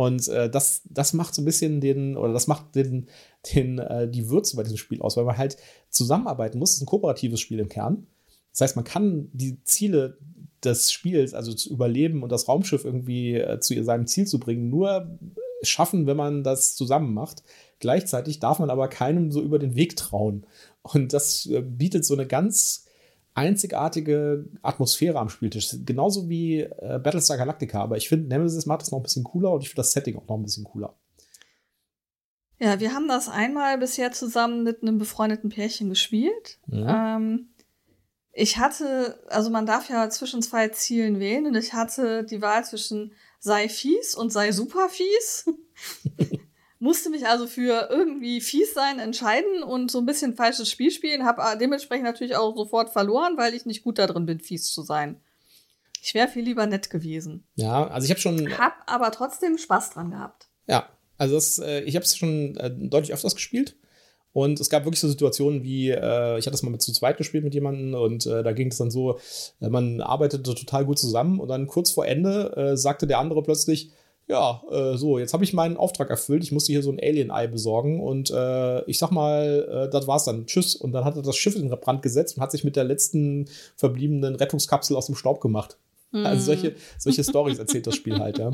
Und 0.00 0.28
äh, 0.28 0.48
das, 0.48 0.80
das 0.88 1.12
macht 1.12 1.34
so 1.34 1.42
ein 1.42 1.44
bisschen 1.44 1.82
den, 1.82 2.16
oder 2.16 2.32
das 2.32 2.46
macht 2.46 2.74
den, 2.74 3.10
den, 3.54 3.78
äh, 3.78 4.08
die 4.08 4.30
Würze 4.30 4.56
bei 4.56 4.62
diesem 4.62 4.78
Spiel 4.78 5.02
aus, 5.02 5.18
weil 5.18 5.26
man 5.26 5.36
halt 5.36 5.58
zusammenarbeiten 5.90 6.58
muss. 6.58 6.70
Es 6.70 6.76
ist 6.76 6.82
ein 6.84 6.86
kooperatives 6.86 7.38
Spiel 7.38 7.58
im 7.58 7.68
Kern. 7.68 8.06
Das 8.50 8.62
heißt, 8.62 8.76
man 8.76 8.86
kann 8.86 9.28
die 9.34 9.62
Ziele 9.64 10.16
des 10.64 10.90
Spiels, 10.90 11.34
also 11.34 11.52
zu 11.52 11.70
überleben 11.70 12.22
und 12.22 12.32
das 12.32 12.48
Raumschiff 12.48 12.86
irgendwie 12.86 13.34
äh, 13.34 13.60
zu 13.60 13.84
seinem 13.84 14.06
Ziel 14.06 14.26
zu 14.26 14.40
bringen, 14.40 14.70
nur 14.70 15.18
schaffen, 15.60 16.06
wenn 16.06 16.16
man 16.16 16.44
das 16.44 16.76
zusammen 16.76 17.12
macht. 17.12 17.42
Gleichzeitig 17.78 18.40
darf 18.40 18.58
man 18.58 18.70
aber 18.70 18.88
keinem 18.88 19.30
so 19.30 19.42
über 19.42 19.58
den 19.58 19.74
Weg 19.74 19.96
trauen. 19.96 20.46
Und 20.80 21.12
das 21.12 21.44
äh, 21.44 21.60
bietet 21.60 22.06
so 22.06 22.14
eine 22.14 22.26
ganz 22.26 22.86
einzigartige 23.34 24.46
Atmosphäre 24.62 25.18
am 25.18 25.28
Spieltisch. 25.28 25.76
Genauso 25.84 26.28
wie 26.28 26.60
äh, 26.60 27.00
Battlestar 27.02 27.36
Galactica. 27.36 27.80
Aber 27.80 27.96
ich 27.96 28.08
finde, 28.08 28.28
Nemesis 28.28 28.66
macht 28.66 28.82
das 28.82 28.90
noch 28.90 28.98
ein 28.98 29.02
bisschen 29.04 29.24
cooler 29.24 29.52
und 29.52 29.62
ich 29.62 29.68
finde 29.68 29.80
das 29.80 29.92
Setting 29.92 30.16
auch 30.16 30.26
noch 30.26 30.36
ein 30.36 30.42
bisschen 30.42 30.64
cooler. 30.64 30.94
Ja, 32.58 32.78
wir 32.78 32.92
haben 32.92 33.08
das 33.08 33.28
einmal 33.28 33.78
bisher 33.78 34.12
zusammen 34.12 34.64
mit 34.64 34.82
einem 34.82 34.98
befreundeten 34.98 35.48
Pärchen 35.48 35.88
gespielt. 35.88 36.58
Ja. 36.66 37.16
Ähm, 37.16 37.48
ich 38.32 38.58
hatte, 38.58 39.18
also 39.28 39.50
man 39.50 39.66
darf 39.66 39.88
ja 39.88 40.08
zwischen 40.10 40.42
zwei 40.42 40.68
Zielen 40.68 41.18
wählen 41.18 41.46
und 41.46 41.56
ich 41.56 41.72
hatte 41.72 42.24
die 42.24 42.42
Wahl 42.42 42.64
zwischen 42.64 43.12
sei 43.38 43.68
fies 43.68 44.14
und 44.14 44.30
sei 44.30 44.52
super 44.52 44.88
fies. 44.88 45.46
Musste 46.80 47.10
mich 47.10 47.26
also 47.26 47.46
für 47.46 47.88
irgendwie 47.90 48.40
fies 48.40 48.74
sein 48.74 48.98
entscheiden 48.98 49.62
und 49.62 49.90
so 49.90 49.98
ein 49.98 50.06
bisschen 50.06 50.34
falsches 50.34 50.70
Spiel 50.70 50.90
spielen, 50.90 51.24
habe 51.24 51.42
dementsprechend 51.58 52.04
natürlich 52.04 52.36
auch 52.36 52.56
sofort 52.56 52.90
verloren, 52.90 53.36
weil 53.36 53.54
ich 53.54 53.66
nicht 53.66 53.84
gut 53.84 53.98
darin 53.98 54.26
bin, 54.26 54.40
fies 54.40 54.72
zu 54.72 54.82
sein. 54.82 55.20
Ich 56.02 56.14
wäre 56.14 56.28
viel 56.28 56.42
lieber 56.42 56.66
nett 56.66 56.90
gewesen. 56.90 57.44
Ja, 57.54 57.86
also 57.86 58.06
ich 58.06 58.10
habe 58.10 58.20
schon. 58.20 58.58
Hab 58.58 58.74
aber 58.86 59.12
trotzdem 59.12 59.58
Spaß 59.58 59.90
dran 59.90 60.10
gehabt. 60.10 60.48
Ja, 60.66 60.88
also 61.18 61.34
das, 61.34 61.58
äh, 61.58 61.82
ich 61.82 61.96
habe 61.96 62.04
es 62.04 62.16
schon 62.16 62.56
äh, 62.56 62.70
deutlich 62.70 63.12
öfters 63.12 63.34
gespielt. 63.34 63.76
Und 64.32 64.60
es 64.60 64.70
gab 64.70 64.84
wirklich 64.84 65.00
so 65.00 65.08
Situationen 65.08 65.64
wie, 65.64 65.90
äh, 65.90 66.38
ich 66.38 66.46
hatte 66.46 66.52
das 66.52 66.62
mal 66.62 66.70
mit 66.70 66.82
zu 66.82 66.92
zweit 66.92 67.18
gespielt 67.18 67.42
mit 67.42 67.52
jemandem 67.52 67.94
und 67.94 68.26
äh, 68.26 68.44
da 68.44 68.52
ging 68.52 68.68
es 68.68 68.78
dann 68.78 68.90
so, 68.90 69.18
äh, 69.60 69.68
man 69.68 70.00
arbeitete 70.00 70.54
total 70.54 70.84
gut 70.84 71.00
zusammen 71.00 71.40
und 71.40 71.48
dann 71.48 71.66
kurz 71.66 71.90
vor 71.90 72.06
Ende 72.06 72.56
äh, 72.56 72.76
sagte 72.76 73.08
der 73.08 73.18
andere 73.18 73.42
plötzlich, 73.42 73.90
ja, 74.30 74.62
äh, 74.70 74.96
so, 74.96 75.18
jetzt 75.18 75.34
habe 75.34 75.44
ich 75.44 75.52
meinen 75.52 75.76
Auftrag 75.76 76.08
erfüllt, 76.08 76.42
ich 76.42 76.52
musste 76.52 76.72
hier 76.72 76.82
so 76.82 76.90
ein 76.90 77.00
Alien-Ei 77.00 77.48
besorgen 77.48 78.00
und 78.00 78.30
äh, 78.30 78.84
ich 78.84 78.98
sag 78.98 79.10
mal, 79.10 79.88
das 79.92 80.06
war's 80.06 80.24
dann, 80.24 80.46
tschüss. 80.46 80.76
Und 80.76 80.92
dann 80.92 81.04
hat 81.04 81.16
er 81.16 81.22
das 81.22 81.36
Schiff 81.36 81.56
in 81.56 81.68
den 81.68 81.80
Brand 81.80 82.02
gesetzt 82.02 82.36
und 82.36 82.42
hat 82.42 82.52
sich 82.52 82.64
mit 82.64 82.76
der 82.76 82.84
letzten 82.84 83.48
verbliebenen 83.76 84.36
Rettungskapsel 84.36 84.96
aus 84.96 85.06
dem 85.06 85.14
Staub 85.16 85.40
gemacht. 85.40 85.76
Mhm. 86.12 86.26
Also 86.26 86.46
solche, 86.46 86.74
solche 86.98 87.24
Stories 87.24 87.58
erzählt 87.58 87.86
das 87.86 87.96
Spiel 87.96 88.18
halt, 88.18 88.38
ja. 88.38 88.52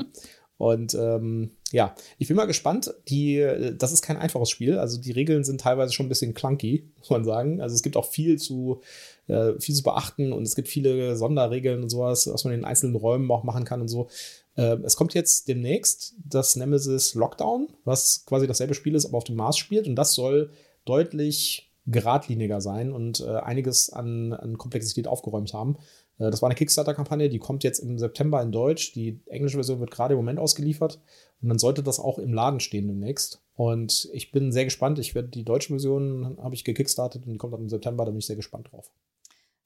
Und 0.58 0.94
ähm, 0.94 1.50
ja, 1.70 1.94
ich 2.18 2.28
bin 2.28 2.36
mal 2.36 2.46
gespannt. 2.46 2.94
Die, 3.08 3.46
das 3.76 3.92
ist 3.92 4.02
kein 4.02 4.16
einfaches 4.16 4.48
Spiel. 4.48 4.78
Also 4.78 4.98
die 4.98 5.12
Regeln 5.12 5.44
sind 5.44 5.60
teilweise 5.60 5.92
schon 5.92 6.06
ein 6.06 6.08
bisschen 6.08 6.32
clunky, 6.32 6.88
muss 6.98 7.10
man 7.10 7.24
sagen. 7.24 7.60
Also 7.60 7.74
es 7.74 7.82
gibt 7.82 7.96
auch 7.96 8.06
viel 8.06 8.38
zu, 8.38 8.80
äh, 9.26 9.52
viel 9.60 9.74
zu 9.74 9.82
beachten 9.82 10.32
und 10.32 10.44
es 10.44 10.54
gibt 10.54 10.68
viele 10.68 11.16
Sonderregeln 11.16 11.82
und 11.82 11.90
sowas, 11.90 12.26
was 12.32 12.44
man 12.44 12.54
in 12.54 12.64
einzelnen 12.64 12.96
Räumen 12.96 13.30
auch 13.30 13.44
machen 13.44 13.64
kann 13.64 13.82
und 13.82 13.88
so. 13.88 14.08
Äh, 14.56 14.78
es 14.84 14.96
kommt 14.96 15.14
jetzt 15.14 15.48
demnächst 15.48 16.14
das 16.24 16.56
Nemesis 16.56 17.14
Lockdown, 17.14 17.68
was 17.84 18.24
quasi 18.26 18.46
dasselbe 18.46 18.74
Spiel 18.74 18.94
ist, 18.94 19.06
aber 19.06 19.18
auf 19.18 19.24
dem 19.24 19.36
Mars 19.36 19.56
spielt. 19.58 19.86
Und 19.86 19.96
das 19.96 20.14
soll 20.14 20.50
deutlich 20.84 21.72
geradliniger 21.86 22.60
sein 22.60 22.92
und 22.92 23.20
äh, 23.20 23.36
einiges 23.36 23.90
an, 23.90 24.32
an 24.32 24.58
Komplexität 24.58 25.06
aufgeräumt 25.06 25.52
haben. 25.54 25.76
Äh, 26.18 26.30
das 26.30 26.42
war 26.42 26.48
eine 26.48 26.56
Kickstarter-Kampagne, 26.56 27.28
die 27.28 27.38
kommt 27.38 27.62
jetzt 27.64 27.78
im 27.78 27.98
September 27.98 28.42
in 28.42 28.50
Deutsch. 28.50 28.92
Die 28.92 29.20
englische 29.26 29.56
Version 29.56 29.80
wird 29.80 29.90
gerade 29.90 30.14
im 30.14 30.18
Moment 30.18 30.38
ausgeliefert. 30.38 31.00
Und 31.42 31.48
dann 31.48 31.58
sollte 31.58 31.82
das 31.82 32.00
auch 32.00 32.18
im 32.18 32.32
Laden 32.32 32.60
stehen 32.60 32.88
demnächst. 32.88 33.42
Und 33.54 34.08
ich 34.12 34.32
bin 34.32 34.52
sehr 34.52 34.64
gespannt. 34.64 34.98
Ich 34.98 35.14
werde 35.14 35.28
die 35.28 35.44
deutsche 35.44 35.68
Version 35.68 36.38
habe 36.42 36.54
ich 36.54 36.64
gekickstartet 36.64 37.26
und 37.26 37.32
die 37.32 37.38
kommt 37.38 37.52
dann 37.52 37.60
im 37.60 37.68
September. 37.68 38.04
Da 38.04 38.10
bin 38.10 38.18
ich 38.18 38.26
sehr 38.26 38.36
gespannt 38.36 38.72
drauf. 38.72 38.90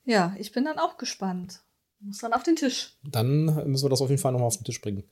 Ja, 0.04 0.34
ich 0.38 0.52
bin 0.52 0.64
dann 0.64 0.78
auch 0.78 0.96
gespannt. 0.96 1.62
Muss 2.00 2.18
dann 2.18 2.32
auf 2.32 2.42
den 2.42 2.56
Tisch. 2.56 2.98
Dann 3.04 3.44
müssen 3.70 3.84
wir 3.84 3.90
das 3.90 4.00
auf 4.00 4.08
jeden 4.08 4.20
Fall 4.20 4.32
nochmal 4.32 4.48
auf 4.48 4.56
den 4.56 4.64
Tisch 4.64 4.80
bringen. 4.80 5.04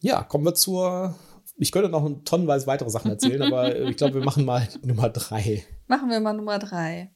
Ja, 0.00 0.22
kommen 0.22 0.44
wir 0.44 0.54
zur. 0.54 1.14
Ich 1.56 1.72
könnte 1.72 1.88
noch 1.88 2.08
tonnenweise 2.24 2.66
weitere 2.66 2.90
Sachen 2.90 3.10
erzählen, 3.10 3.42
aber 3.42 3.76
ich 3.88 3.96
glaube, 3.96 4.14
wir 4.14 4.24
machen 4.24 4.44
mal 4.44 4.66
Nummer 4.82 5.10
drei. 5.10 5.64
Machen 5.86 6.08
wir 6.08 6.20
mal 6.20 6.34
Nummer 6.34 6.58
drei. 6.58 7.14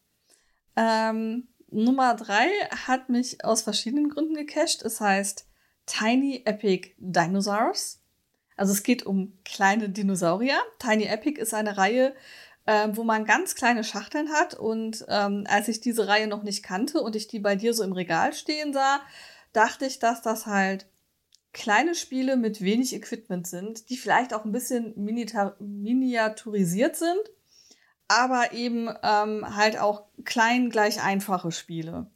Ähm, 0.77 1.49
Nummer 1.71 2.15
drei 2.15 2.49
hat 2.87 3.09
mich 3.09 3.45
aus 3.45 3.63
verschiedenen 3.63 4.11
Gründen 4.11 4.35
gecached. 4.35 4.83
Es 4.83 5.01
heißt 5.01 5.49
Tiny 5.87 6.43
Epic 6.45 6.91
Dinosaurs. 6.99 8.03
Also 8.57 8.73
es 8.73 8.83
geht 8.83 9.05
um 9.05 9.39
kleine 9.45 9.89
Dinosaurier. 9.89 10.61
Tiny 10.79 11.05
Epic 11.05 11.41
ist 11.41 11.55
eine 11.55 11.77
Reihe, 11.79 12.15
äh, 12.66 12.88
wo 12.92 13.04
man 13.04 13.25
ganz 13.25 13.54
kleine 13.54 13.85
Schachteln 13.85 14.33
hat. 14.33 14.54
Und 14.54 15.04
ähm, 15.09 15.45
als 15.49 15.69
ich 15.69 15.81
diese 15.81 16.09
Reihe 16.09 16.26
noch 16.26 16.42
nicht 16.42 16.62
kannte 16.62 17.00
und 17.00 17.16
ich 17.16 17.28
die 17.28 17.38
bei 17.38 17.57
dir 17.57 17.75
so 17.75 17.85
im 17.85 17.92
Regal 17.92 18.33
stehen 18.33 18.73
sah, 18.73 19.00
dachte 19.52 19.87
ich, 19.87 19.99
dass 19.99 20.23
das 20.23 20.47
halt 20.47 20.87
kleine 21.52 21.95
Spiele 21.95 22.37
mit 22.37 22.62
wenig 22.62 22.95
Equipment 22.95 23.47
sind, 23.47 23.90
die 23.90 23.97
vielleicht 23.97 24.33
auch 24.33 24.45
ein 24.45 24.52
bisschen 24.52 24.95
miniaturisiert 24.97 26.97
sind 26.97 27.21
aber 28.12 28.52
eben 28.52 28.88
ähm, 29.02 29.57
halt 29.57 29.78
auch 29.78 30.04
klein 30.25 30.71
gleich 30.71 31.02
einfache 31.02 31.50
Spiele. 31.50 32.07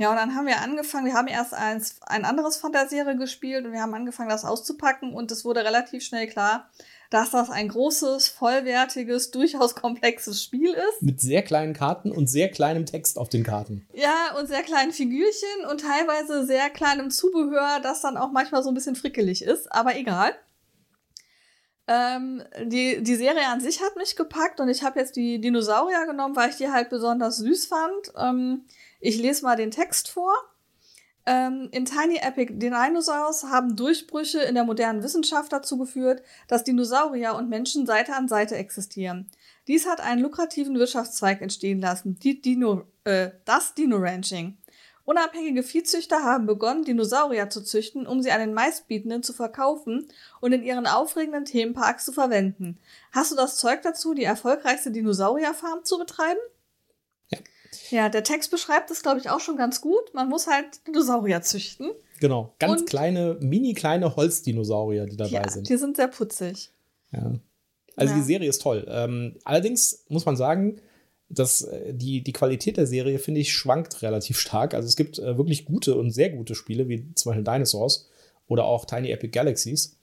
Ja, 0.00 0.08
und 0.08 0.16
dann 0.16 0.34
haben 0.34 0.46
wir 0.46 0.62
angefangen, 0.62 1.04
wir 1.04 1.12
haben 1.12 1.28
erst 1.28 1.52
eins, 1.52 2.00
ein 2.06 2.24
anderes 2.24 2.56
von 2.56 2.72
der 2.72 2.88
Serie 2.88 3.18
gespielt 3.18 3.66
und 3.66 3.72
wir 3.72 3.82
haben 3.82 3.92
angefangen, 3.92 4.30
das 4.30 4.46
auszupacken 4.46 5.12
und 5.12 5.30
es 5.30 5.44
wurde 5.44 5.62
relativ 5.62 6.02
schnell 6.02 6.26
klar, 6.26 6.70
dass 7.10 7.32
das 7.32 7.50
ein 7.50 7.68
großes, 7.68 8.28
vollwertiges, 8.28 9.30
durchaus 9.30 9.74
komplexes 9.74 10.42
Spiel 10.42 10.70
ist. 10.70 11.02
Mit 11.02 11.20
sehr 11.20 11.42
kleinen 11.42 11.74
Karten 11.74 12.12
und 12.12 12.28
sehr 12.28 12.50
kleinem 12.50 12.86
Text 12.86 13.18
auf 13.18 13.28
den 13.28 13.44
Karten. 13.44 13.86
Ja, 13.92 14.38
und 14.38 14.46
sehr 14.46 14.62
kleinen 14.62 14.92
Figürchen 14.92 15.66
und 15.70 15.82
teilweise 15.82 16.46
sehr 16.46 16.70
kleinem 16.70 17.10
Zubehör, 17.10 17.80
das 17.82 18.00
dann 18.00 18.16
auch 18.16 18.30
manchmal 18.32 18.62
so 18.62 18.70
ein 18.70 18.74
bisschen 18.74 18.96
frickelig 18.96 19.42
ist, 19.42 19.70
aber 19.70 19.96
egal. 19.96 20.32
Ähm, 21.86 22.42
die, 22.64 23.02
die 23.02 23.16
Serie 23.16 23.48
an 23.48 23.60
sich 23.60 23.82
hat 23.82 23.96
mich 23.96 24.16
gepackt 24.16 24.60
und 24.60 24.70
ich 24.70 24.82
habe 24.82 24.98
jetzt 24.98 25.16
die 25.16 25.42
Dinosaurier 25.42 26.06
genommen, 26.06 26.36
weil 26.36 26.48
ich 26.48 26.56
die 26.56 26.70
halt 26.70 26.88
besonders 26.88 27.36
süß 27.36 27.66
fand. 27.66 28.12
Ähm, 28.16 28.64
ich 29.00 29.18
lese 29.18 29.44
mal 29.44 29.56
den 29.56 29.70
Text 29.70 30.08
vor. 30.08 30.32
Ähm, 31.26 31.68
in 31.72 31.84
Tiny 31.84 32.16
Epic 32.16 32.54
Dinosaurs 32.54 33.44
haben 33.44 33.76
Durchbrüche 33.76 34.40
in 34.40 34.54
der 34.54 34.64
modernen 34.64 35.02
Wissenschaft 35.02 35.52
dazu 35.52 35.76
geführt, 35.76 36.22
dass 36.48 36.64
Dinosaurier 36.64 37.34
und 37.34 37.48
Menschen 37.48 37.86
Seite 37.86 38.14
an 38.14 38.28
Seite 38.28 38.56
existieren. 38.56 39.28
Dies 39.68 39.86
hat 39.86 40.00
einen 40.00 40.22
lukrativen 40.22 40.78
Wirtschaftszweig 40.78 41.42
entstehen 41.42 41.80
lassen, 41.80 42.18
Dino, 42.18 42.84
äh, 43.04 43.30
das 43.44 43.74
Dino-Ranching. 43.74 44.56
Unabhängige 45.04 45.62
Viehzüchter 45.62 46.22
haben 46.22 46.46
begonnen, 46.46 46.84
Dinosaurier 46.84 47.50
zu 47.50 47.62
züchten, 47.62 48.06
um 48.06 48.22
sie 48.22 48.30
an 48.30 48.40
den 48.40 48.54
Meistbietenden 48.54 49.22
zu 49.22 49.32
verkaufen 49.32 50.08
und 50.40 50.52
in 50.52 50.62
ihren 50.62 50.86
aufregenden 50.86 51.44
Themenparks 51.44 52.04
zu 52.04 52.12
verwenden. 52.12 52.78
Hast 53.12 53.32
du 53.32 53.36
das 53.36 53.56
Zeug 53.56 53.82
dazu, 53.82 54.14
die 54.14 54.24
erfolgreichste 54.24 54.90
Dinosaurierfarm 54.90 55.84
zu 55.84 55.98
betreiben? 55.98 56.38
Ja. 57.28 57.38
Ja, 57.90 58.08
der 58.08 58.24
Text 58.24 58.50
beschreibt 58.50 58.90
es, 58.90 59.02
glaube 59.02 59.20
ich, 59.20 59.30
auch 59.30 59.40
schon 59.40 59.56
ganz 59.56 59.80
gut. 59.80 60.12
Man 60.12 60.28
muss 60.28 60.46
halt 60.46 60.86
Dinosaurier 60.86 61.42
züchten. 61.42 61.90
Genau, 62.20 62.52
ganz 62.58 62.82
und 62.82 62.90
kleine, 62.90 63.38
mini 63.40 63.74
kleine 63.74 64.16
Holzdinosaurier, 64.16 65.06
die 65.06 65.16
dabei 65.16 65.30
ja, 65.30 65.48
sind. 65.48 65.68
Die 65.68 65.76
sind 65.76 65.96
sehr 65.96 66.08
putzig. 66.08 66.70
Ja. 67.12 67.32
Also 67.96 68.12
ja. 68.12 68.18
die 68.18 68.24
Serie 68.24 68.48
ist 68.48 68.62
toll. 68.62 68.86
Ähm, 68.88 69.36
allerdings 69.44 70.04
muss 70.08 70.26
man 70.26 70.36
sagen, 70.36 70.80
das, 71.28 71.62
äh, 71.62 71.94
die, 71.94 72.22
die 72.22 72.32
Qualität 72.32 72.76
der 72.76 72.86
Serie, 72.86 73.18
finde 73.18 73.40
ich, 73.40 73.52
schwankt 73.52 74.02
relativ 74.02 74.38
stark. 74.38 74.74
Also 74.74 74.86
es 74.86 74.96
gibt 74.96 75.18
äh, 75.18 75.38
wirklich 75.38 75.64
gute 75.64 75.94
und 75.94 76.10
sehr 76.10 76.30
gute 76.30 76.54
Spiele, 76.54 76.88
wie 76.88 77.14
zum 77.14 77.30
Beispiel 77.30 77.44
Dinosaurs 77.44 78.08
oder 78.48 78.64
auch 78.64 78.84
Tiny 78.84 79.10
Epic 79.10 79.30
Galaxies. 79.30 79.96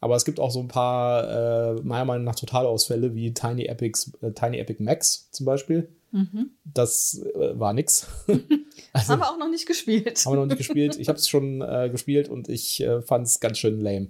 Aber 0.00 0.16
es 0.16 0.26
gibt 0.26 0.38
auch 0.38 0.50
so 0.50 0.60
ein 0.60 0.68
paar, 0.68 1.78
äh, 1.78 1.80
meiner 1.82 2.04
Meinung 2.04 2.24
nach, 2.24 2.34
Totalausfälle, 2.34 3.14
wie 3.14 3.32
Tiny, 3.32 3.64
Epics, 3.64 4.12
äh, 4.20 4.32
Tiny 4.32 4.58
Epic 4.58 4.82
Max 4.82 5.30
zum 5.30 5.46
Beispiel. 5.46 5.88
Mhm. 6.14 6.50
Das 6.62 7.20
äh, 7.34 7.58
war 7.58 7.72
nix. 7.72 8.06
also, 8.92 9.12
haben 9.12 9.18
wir 9.18 9.30
auch 9.30 9.38
noch 9.38 9.50
nicht 9.50 9.66
gespielt. 9.66 10.24
Haben 10.24 10.32
wir 10.34 10.36
noch 10.36 10.46
nicht 10.46 10.58
gespielt. 10.58 10.96
Ich 10.96 11.08
habe 11.08 11.18
es 11.18 11.28
schon 11.28 11.60
äh, 11.60 11.88
gespielt 11.90 12.28
und 12.28 12.48
ich 12.48 12.80
äh, 12.80 13.02
fand 13.02 13.26
es 13.26 13.40
ganz 13.40 13.58
schön 13.58 13.80
lame. 13.80 14.06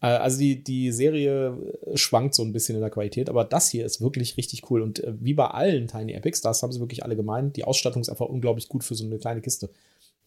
Äh, 0.00 0.06
also 0.06 0.38
die, 0.38 0.62
die 0.62 0.92
Serie 0.92 1.58
äh, 1.84 1.96
schwankt 1.96 2.36
so 2.36 2.44
ein 2.44 2.52
bisschen 2.52 2.76
in 2.76 2.80
der 2.80 2.90
Qualität, 2.90 3.28
aber 3.28 3.44
das 3.44 3.68
hier 3.70 3.84
ist 3.84 4.00
wirklich 4.00 4.36
richtig 4.36 4.70
cool. 4.70 4.82
Und 4.82 5.02
äh, 5.02 5.14
wie 5.18 5.34
bei 5.34 5.48
allen 5.48 5.88
Tiny 5.88 6.12
Epics, 6.12 6.42
das 6.42 6.62
haben 6.62 6.70
sie 6.70 6.78
wirklich 6.78 7.02
alle 7.04 7.16
gemeint, 7.16 7.56
die 7.56 7.64
Ausstattung 7.64 8.02
ist 8.02 8.08
einfach 8.08 8.26
unglaublich 8.26 8.68
gut 8.68 8.84
für 8.84 8.94
so 8.94 9.04
eine 9.04 9.18
kleine 9.18 9.40
Kiste. 9.40 9.68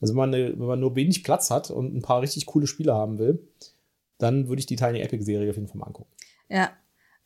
Also 0.01 0.13
wenn 0.13 0.17
man, 0.17 0.33
eine, 0.33 0.59
wenn 0.59 0.67
man 0.67 0.81
nur 0.81 0.97
wenig 0.97 1.23
Platz 1.23 1.49
hat 1.49 1.71
und 1.71 1.95
ein 1.95 2.01
paar 2.01 2.21
richtig 2.21 2.45
coole 2.45 2.67
Spiele 2.67 2.93
haben 2.93 3.19
will, 3.19 3.47
dann 4.17 4.49
würde 4.49 4.59
ich 4.59 4.65
die 4.65 4.75
Tiny 4.75 4.99
Epic-Serie 4.99 5.49
auf 5.49 5.55
jeden 5.55 5.69
Fall 5.69 5.77
mal 5.77 5.87
angucken. 5.87 6.11
Ja. 6.49 6.71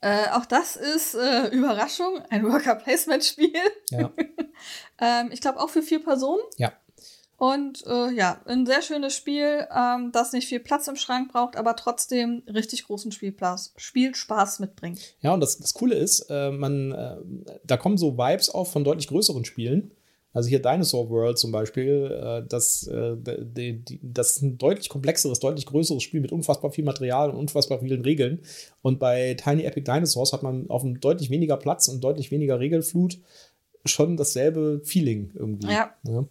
Äh, 0.02 0.30
auch 0.32 0.46
das 0.46 0.76
ist 0.76 1.16
äh, 1.16 1.48
Überraschung, 1.48 2.22
ein 2.30 2.44
Worker-Placement-Spiel. 2.46 3.52
Ja. 3.90 4.12
ähm, 5.02 5.30
ich 5.32 5.42
glaube 5.42 5.60
auch 5.60 5.70
für 5.70 5.82
vier 5.82 6.02
Personen. 6.04 6.42
Ja. 6.58 6.74
Und 7.40 7.86
äh, 7.88 8.12
ja, 8.12 8.42
ein 8.46 8.66
sehr 8.66 8.82
schönes 8.82 9.16
Spiel, 9.16 9.66
ähm, 9.74 10.12
das 10.12 10.34
nicht 10.34 10.50
viel 10.50 10.60
Platz 10.60 10.90
im 10.90 10.98
Schrank 10.98 11.32
braucht, 11.32 11.56
aber 11.56 11.78
trotzdem 11.78 12.44
richtig 12.54 12.86
großen 12.86 13.14
Spielplatz, 13.14 13.74
Spielspaß 13.78 14.60
mitbringt. 14.60 15.00
Ja, 15.22 15.34
und 15.34 15.40
das, 15.40 15.58
das 15.58 15.74
Coole 15.74 15.96
ist, 15.96 16.28
äh, 16.30 16.52
man, 16.52 16.92
äh, 16.92 17.16
da 17.64 17.78
kommen 17.78 17.98
so 17.98 18.18
Vibes 18.18 18.50
auf 18.50 18.74
von 18.74 18.84
deutlich 18.84 19.08
größeren 19.08 19.46
Spielen. 19.46 19.92
Also 20.32 20.50
hier 20.50 20.62
Dinosaur 20.62 21.10
World 21.10 21.38
zum 21.38 21.52
Beispiel, 21.52 22.12
äh, 22.12 22.48
das, 22.48 22.88
äh, 22.88 23.18
das 24.02 24.36
ist 24.36 24.42
ein 24.44 24.58
deutlich 24.58 24.90
komplexeres, 24.90 25.40
deutlich 25.40 25.66
größeres 25.66 26.04
Spiel 26.04 26.22
mit 26.22 26.32
unfassbar 26.32 26.72
viel 26.72 26.84
Material 26.84 27.32
und 27.32 27.38
unfassbar 27.38 27.80
vielen 27.80 28.04
Regeln. 28.04 28.42
Und 28.82 29.00
bei 29.00 29.34
Tiny 29.34 29.64
Epic 29.64 29.92
Dinosaurs 29.92 30.34
hat 30.34 30.44
man 30.44 30.70
auf 30.70 30.84
einem 30.84 31.00
deutlich 31.00 31.30
weniger 31.30 31.58
Platz 31.58 31.88
und 31.88 32.04
deutlich 32.04 32.32
weniger 32.32 32.60
Regelflut 32.60 33.20
schon 33.86 34.18
dasselbe 34.18 34.82
Feeling 34.84 35.32
irgendwie. 35.36 35.72
Ja. 35.72 35.96
ja. 36.04 36.26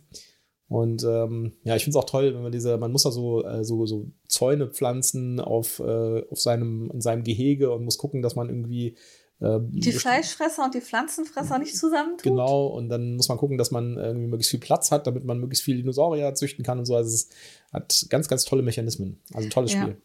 Und 0.69 1.03
ähm, 1.03 1.53
ja, 1.65 1.77
ich 1.77 1.85
finde 1.85 1.99
es 1.99 2.05
auch 2.05 2.09
toll, 2.09 2.35
wenn 2.35 2.43
man 2.43 2.53
diese, 2.53 2.77
man 2.77 2.93
muss 2.93 3.03
da 3.03 3.11
so, 3.11 3.43
äh, 3.43 3.65
so, 3.65 3.87
so 3.87 4.07
Zäune 4.29 4.69
pflanzen 4.69 5.41
auf, 5.41 5.81
äh, 5.81 6.23
auf 6.31 6.39
seinem, 6.39 6.91
in 6.93 7.01
seinem 7.01 7.25
Gehege 7.25 7.73
und 7.73 7.85
muss 7.85 7.97
gucken, 7.97 8.21
dass 8.21 8.37
man 8.37 8.51
irgendwie 8.51 8.97
die 9.41 9.93
Fleischfresser 9.93 10.65
und 10.65 10.75
die 10.75 10.81
Pflanzenfresser 10.81 11.59
nicht 11.59 11.77
zusammentut. 11.77 12.25
Genau, 12.25 12.67
und 12.67 12.89
dann 12.89 13.15
muss 13.15 13.29
man 13.29 13.39
gucken, 13.39 13.57
dass 13.57 13.71
man 13.71 13.97
irgendwie 13.97 14.27
möglichst 14.27 14.51
viel 14.51 14.59
Platz 14.59 14.91
hat, 14.91 15.07
damit 15.07 15.25
man 15.25 15.39
möglichst 15.39 15.65
viele 15.65 15.79
Dinosaurier 15.79 16.35
züchten 16.35 16.65
kann 16.65 16.81
und 16.81 16.87
so. 16.87 16.97
Also 16.97 17.15
es 17.15 17.29
hat 17.73 18.07
ganz, 18.09 18.27
ganz 18.27 18.45
tolle 18.45 18.63
Mechanismen. 18.63 19.21
Also 19.33 19.47
ein 19.47 19.51
tolles 19.51 19.75
ja. 19.75 19.83
Spiel. 19.83 19.97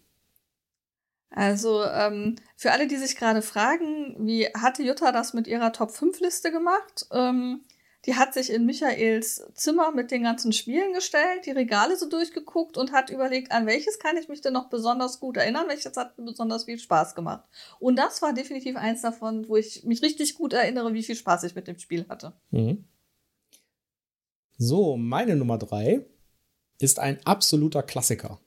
Also 1.32 1.84
ähm, 1.84 2.36
für 2.56 2.72
alle, 2.72 2.88
die 2.88 2.98
sich 2.98 3.16
gerade 3.16 3.42
fragen, 3.42 4.16
wie 4.20 4.46
hatte 4.50 4.84
Jutta 4.84 5.12
das 5.12 5.34
mit 5.34 5.48
ihrer 5.48 5.74
Top-5-Liste 5.74 6.52
gemacht? 6.52 7.08
Ähm, 7.12 7.62
die 8.06 8.16
hat 8.16 8.34
sich 8.34 8.52
in 8.52 8.66
Michaels 8.66 9.46
Zimmer 9.54 9.92
mit 9.92 10.12
den 10.12 10.24
ganzen 10.24 10.52
Spielen 10.52 10.94
gestellt, 10.94 11.46
die 11.46 11.52
Regale 11.52 11.96
so 11.96 12.10
durchgeguckt 12.10 12.78
und 12.78 12.92
hat 12.92 13.10
überlegt, 13.10 13.52
an 13.52 13.66
welches 13.66 13.98
kann 13.98 14.18
ich 14.18 14.28
mich 14.28 14.42
denn 14.42 14.54
noch 14.54 14.70
besonders 14.70 15.20
gut 15.20 15.38
erinnern, 15.38 15.68
welches 15.68 15.96
hat 15.96 16.18
mir 16.18 16.26
besonders 16.26 16.66
viel 16.66 16.80
Spaß 16.80 17.16
gemacht. 17.16 17.46
Und 17.80 17.96
das 17.96 18.22
war 18.22 18.34
definitiv 18.34 18.76
eins 18.76 19.02
davon, 19.02 19.48
wo 19.48 19.56
ich 19.56 19.86
mich 19.86 20.02
richtig 20.02 20.36
gut 20.36 20.54
erinnere, 20.54 20.94
wie 20.94 21.04
viel 21.04 21.16
Spaß 21.16 21.44
ich 21.44 21.56
mit 21.56 21.68
dem 21.68 21.80
Spiel 21.80 22.06
hatte. 22.10 22.34
Mhm. 22.52 22.84
So, 24.58 24.98
meine 24.98 25.36
Nummer 25.36 25.58
drei 25.58 26.06
ist 26.80 27.00
ein 27.00 27.20
absoluter 27.26 27.84
Klassiker. 27.84 28.40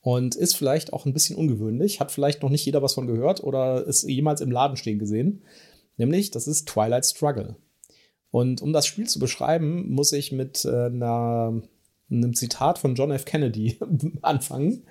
Und 0.00 0.34
ist 0.34 0.56
vielleicht 0.56 0.92
auch 0.92 1.06
ein 1.06 1.12
bisschen 1.12 1.36
ungewöhnlich, 1.36 2.00
hat 2.00 2.10
vielleicht 2.10 2.42
noch 2.42 2.50
nicht 2.50 2.66
jeder 2.66 2.82
was 2.82 2.94
von 2.94 3.06
gehört 3.06 3.44
oder 3.44 3.86
ist 3.86 4.02
jemals 4.02 4.40
im 4.40 4.50
Laden 4.50 4.76
stehen 4.76 4.98
gesehen. 4.98 5.44
Nämlich, 5.96 6.32
das 6.32 6.48
ist 6.48 6.66
Twilight 6.66 7.06
Struggle. 7.06 7.54
Und 8.32 8.62
um 8.62 8.72
das 8.72 8.86
Spiel 8.86 9.06
zu 9.06 9.18
beschreiben, 9.18 9.92
muss 9.92 10.10
ich 10.12 10.32
mit 10.32 10.64
äh, 10.64 10.86
einer, 10.86 11.62
einem 12.10 12.34
Zitat 12.34 12.78
von 12.78 12.94
John 12.94 13.12
F. 13.12 13.26
Kennedy 13.26 13.78
anfangen. 14.22 14.84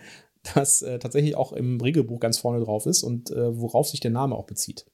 das 0.55 0.83
äh, 0.83 0.99
tatsächlich 0.99 1.35
auch 1.35 1.51
im 1.51 1.81
Regelbuch 1.81 2.19
ganz 2.19 2.37
vorne 2.37 2.63
drauf 2.63 2.85
ist 2.85 3.03
und 3.03 3.31
äh, 3.31 3.59
worauf 3.59 3.89
sich 3.89 3.99
der 3.99 4.11
Name 4.11 4.35
auch 4.35 4.45
bezieht. 4.45 4.85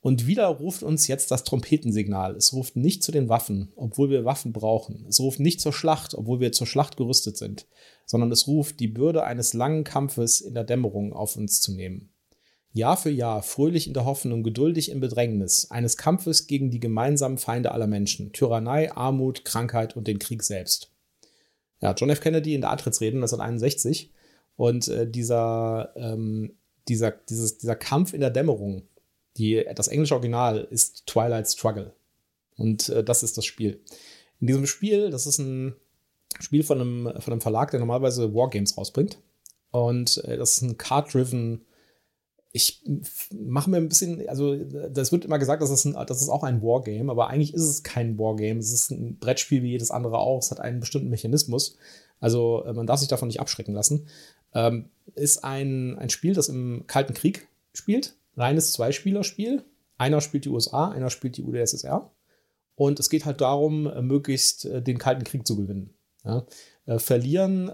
Und 0.00 0.26
wieder 0.26 0.46
ruft 0.46 0.82
uns 0.82 1.06
jetzt 1.06 1.30
das 1.30 1.44
Trompetensignal. 1.44 2.34
Es 2.34 2.52
ruft 2.52 2.74
nicht 2.74 3.04
zu 3.04 3.12
den 3.12 3.28
Waffen, 3.28 3.72
obwohl 3.76 4.10
wir 4.10 4.24
Waffen 4.24 4.52
brauchen. 4.52 5.04
Es 5.08 5.20
ruft 5.20 5.38
nicht 5.38 5.60
zur 5.60 5.72
Schlacht, 5.72 6.14
obwohl 6.14 6.40
wir 6.40 6.52
zur 6.52 6.66
Schlacht 6.66 6.96
gerüstet 6.96 7.36
sind, 7.36 7.68
sondern 8.06 8.32
es 8.32 8.48
ruft, 8.48 8.80
die 8.80 8.88
Bürde 8.88 9.22
eines 9.22 9.52
langen 9.52 9.84
Kampfes 9.84 10.40
in 10.40 10.54
der 10.54 10.64
Dämmerung 10.64 11.12
auf 11.12 11.36
uns 11.36 11.60
zu 11.60 11.72
nehmen. 11.72 12.12
Jahr 12.72 12.96
für 12.96 13.10
Jahr, 13.10 13.42
fröhlich 13.42 13.86
in 13.86 13.94
der 13.94 14.04
Hoffnung, 14.04 14.42
geduldig 14.42 14.90
im 14.90 15.00
Bedrängnis, 15.00 15.70
eines 15.70 15.96
Kampfes 15.96 16.46
gegen 16.46 16.70
die 16.70 16.80
gemeinsamen 16.80 17.38
Feinde 17.38 17.72
aller 17.72 17.88
Menschen, 17.88 18.32
Tyrannei, 18.32 18.92
Armut, 18.92 19.44
Krankheit 19.44 19.96
und 19.96 20.06
den 20.06 20.18
Krieg 20.18 20.42
selbst. 20.42 20.92
Ja, 21.80 21.94
John 21.94 22.10
F. 22.10 22.20
Kennedy 22.20 22.54
in 22.54 22.60
der 22.60 22.70
Antrittsrede 22.70 23.16
1961 23.16 24.12
und 24.56 24.88
äh, 24.88 25.10
dieser, 25.10 25.92
ähm, 25.96 26.52
dieser, 26.86 27.10
dieses, 27.10 27.58
dieser 27.58 27.76
Kampf 27.76 28.12
in 28.12 28.20
der 28.20 28.30
Dämmerung, 28.30 28.82
die, 29.36 29.64
das 29.74 29.88
englische 29.88 30.14
Original 30.14 30.68
ist 30.70 31.06
Twilight 31.06 31.48
Struggle. 31.48 31.94
Und 32.56 32.90
äh, 32.90 33.02
das 33.02 33.22
ist 33.22 33.38
das 33.38 33.46
Spiel. 33.46 33.80
In 34.40 34.46
diesem 34.46 34.66
Spiel, 34.66 35.10
das 35.10 35.26
ist 35.26 35.38
ein 35.38 35.74
Spiel 36.38 36.62
von 36.62 36.80
einem, 36.80 37.20
von 37.20 37.32
einem 37.32 37.40
Verlag, 37.40 37.70
der 37.70 37.80
normalerweise 37.80 38.34
Wargames 38.34 38.76
rausbringt. 38.76 39.18
Und 39.70 40.18
äh, 40.24 40.36
das 40.36 40.56
ist 40.56 40.62
ein 40.62 40.78
Card-driven. 40.78 41.64
Ich 42.52 42.82
mache 43.32 43.70
mir 43.70 43.76
ein 43.76 43.88
bisschen, 43.88 44.28
also 44.28 44.56
das 44.56 45.12
wird 45.12 45.24
immer 45.24 45.38
gesagt, 45.38 45.62
dass 45.62 45.70
es, 45.70 45.84
ein, 45.84 45.92
das 46.06 46.20
ist 46.20 46.28
auch 46.28 46.42
ein 46.42 46.62
Wargame, 46.62 47.10
aber 47.10 47.28
eigentlich 47.28 47.54
ist 47.54 47.62
es 47.62 47.82
kein 47.82 48.18
Wargame. 48.18 48.58
Es 48.58 48.72
ist 48.72 48.90
ein 48.90 49.18
Brettspiel 49.18 49.62
wie 49.62 49.70
jedes 49.70 49.90
andere 49.90 50.18
auch. 50.18 50.40
Es 50.40 50.50
hat 50.50 50.60
einen 50.60 50.80
bestimmten 50.80 51.10
Mechanismus. 51.10 51.76
Also 52.18 52.64
äh, 52.64 52.72
man 52.72 52.86
darf 52.86 52.98
sich 52.98 53.08
davon 53.08 53.28
nicht 53.28 53.40
abschrecken 53.40 53.74
lassen. 53.74 54.06
Ähm, 54.52 54.90
ist 55.14 55.44
ein, 55.44 55.96
ein 55.98 56.10
Spiel, 56.10 56.34
das 56.34 56.48
im 56.48 56.84
Kalten 56.86 57.14
Krieg 57.14 57.46
spielt 57.72 58.16
reines 58.36 58.72
Zweispielerspiel. 58.72 59.64
Einer 59.98 60.20
spielt 60.20 60.44
die 60.44 60.48
USA, 60.48 60.90
einer 60.90 61.10
spielt 61.10 61.36
die 61.36 61.42
UdSSR. 61.42 62.10
Und 62.74 62.98
es 62.98 63.10
geht 63.10 63.26
halt 63.26 63.40
darum, 63.40 63.86
äh, 63.86 64.00
möglichst 64.00 64.64
äh, 64.64 64.82
den 64.82 64.98
Kalten 64.98 65.24
Krieg 65.24 65.46
zu 65.46 65.56
gewinnen. 65.56 65.90
Ja? 66.24 66.44
Äh, 66.86 66.98
verlieren, 66.98 67.70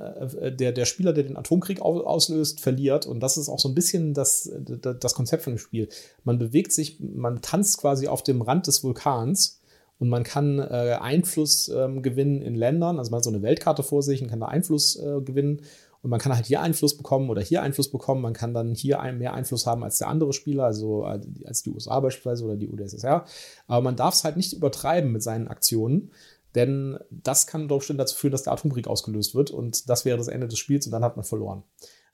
der, 0.59 0.73
der 0.73 0.85
Spieler, 0.85 1.13
der 1.13 1.25
den 1.25 1.37
Atomkrieg 1.37 1.81
auslöst, 1.81 2.61
verliert. 2.61 3.07
Und 3.07 3.21
das 3.21 3.37
ist 3.37 3.49
auch 3.49 3.59
so 3.59 3.69
ein 3.69 3.75
bisschen 3.75 4.15
das, 4.15 4.51
das 4.59 5.15
Konzept 5.15 5.45
von 5.45 5.55
dem 5.55 5.59
Spiel. 5.59 5.89
Man 6.25 6.39
bewegt 6.39 6.73
sich, 6.73 7.01
man 7.01 7.43
tanzt 7.43 7.79
quasi 7.79 8.09
auf 8.09 8.23
dem 8.23 8.43
Rand 8.43 8.67
des 8.67 8.85
Vulkans 8.85 9.61
und 9.99 10.09
man 10.09 10.25
kann 10.25 10.59
äh, 10.59 10.99
Einfluss 11.01 11.69
ähm, 11.69 12.03
gewinnen 12.03 12.43
in 12.43 12.55
Ländern. 12.55 12.99
Also 12.99 13.11
man 13.11 13.19
hat 13.19 13.25
so 13.25 13.31
eine 13.31 13.43
Weltkarte 13.43 13.83
vor 13.83 14.03
sich 14.03 14.23
und 14.23 14.29
kann 14.29 14.41
da 14.41 14.47
Einfluss 14.47 14.97
äh, 14.97 15.21
gewinnen. 15.23 15.63
Und 16.03 16.11
man 16.11 16.21
kann 16.21 16.35
halt 16.35 16.47
hier 16.47 16.61
Einfluss 16.61 16.97
bekommen 16.97 17.31
oder 17.31 17.41
hier 17.41 17.63
Einfluss 17.63 17.91
bekommen. 17.91 18.21
Man 18.21 18.35
kann 18.35 18.55
dann 18.55 18.75
hier 18.75 19.01
mehr 19.15 19.35
Einfluss 19.35 19.67
haben 19.67 19.83
als 19.83 19.99
der 19.99 20.09
andere 20.09 20.33
Spieler, 20.33 20.65
also 20.65 21.05
äh, 21.05 21.21
als 21.47 21.63
die 21.63 21.71
USA 21.71 21.99
beispielsweise 22.01 22.45
oder 22.45 22.57
die 22.57 22.69
UdSSR. 22.69 23.25
Aber 23.67 23.83
man 23.83 23.97
darf 23.97 24.15
es 24.15 24.23
halt 24.23 24.37
nicht 24.37 24.53
übertreiben 24.53 25.11
mit 25.11 25.23
seinen 25.23 25.49
Aktionen, 25.49 26.11
denn 26.57 26.99
das 27.11 27.47
kann 27.47 27.69
doch 27.69 27.79
bestimmt 27.79 28.01
dazu 28.01 28.17
führen, 28.17 28.33
dass 28.33 28.43
der 28.43 28.55
Atomkrieg 28.55 28.89
ausgelöst 28.89 29.35
wird 29.35 29.51
und 29.51 29.89
das 29.89 30.05
wäre 30.05 30.19
das 30.19 30.29
Ende 30.29 30.49
des 30.49 30.59
Spiels 30.59 30.87
und 30.87 30.93
dann 30.93 31.05
hat 31.05 31.17
man 31.17 31.25
verloren. 31.25 31.63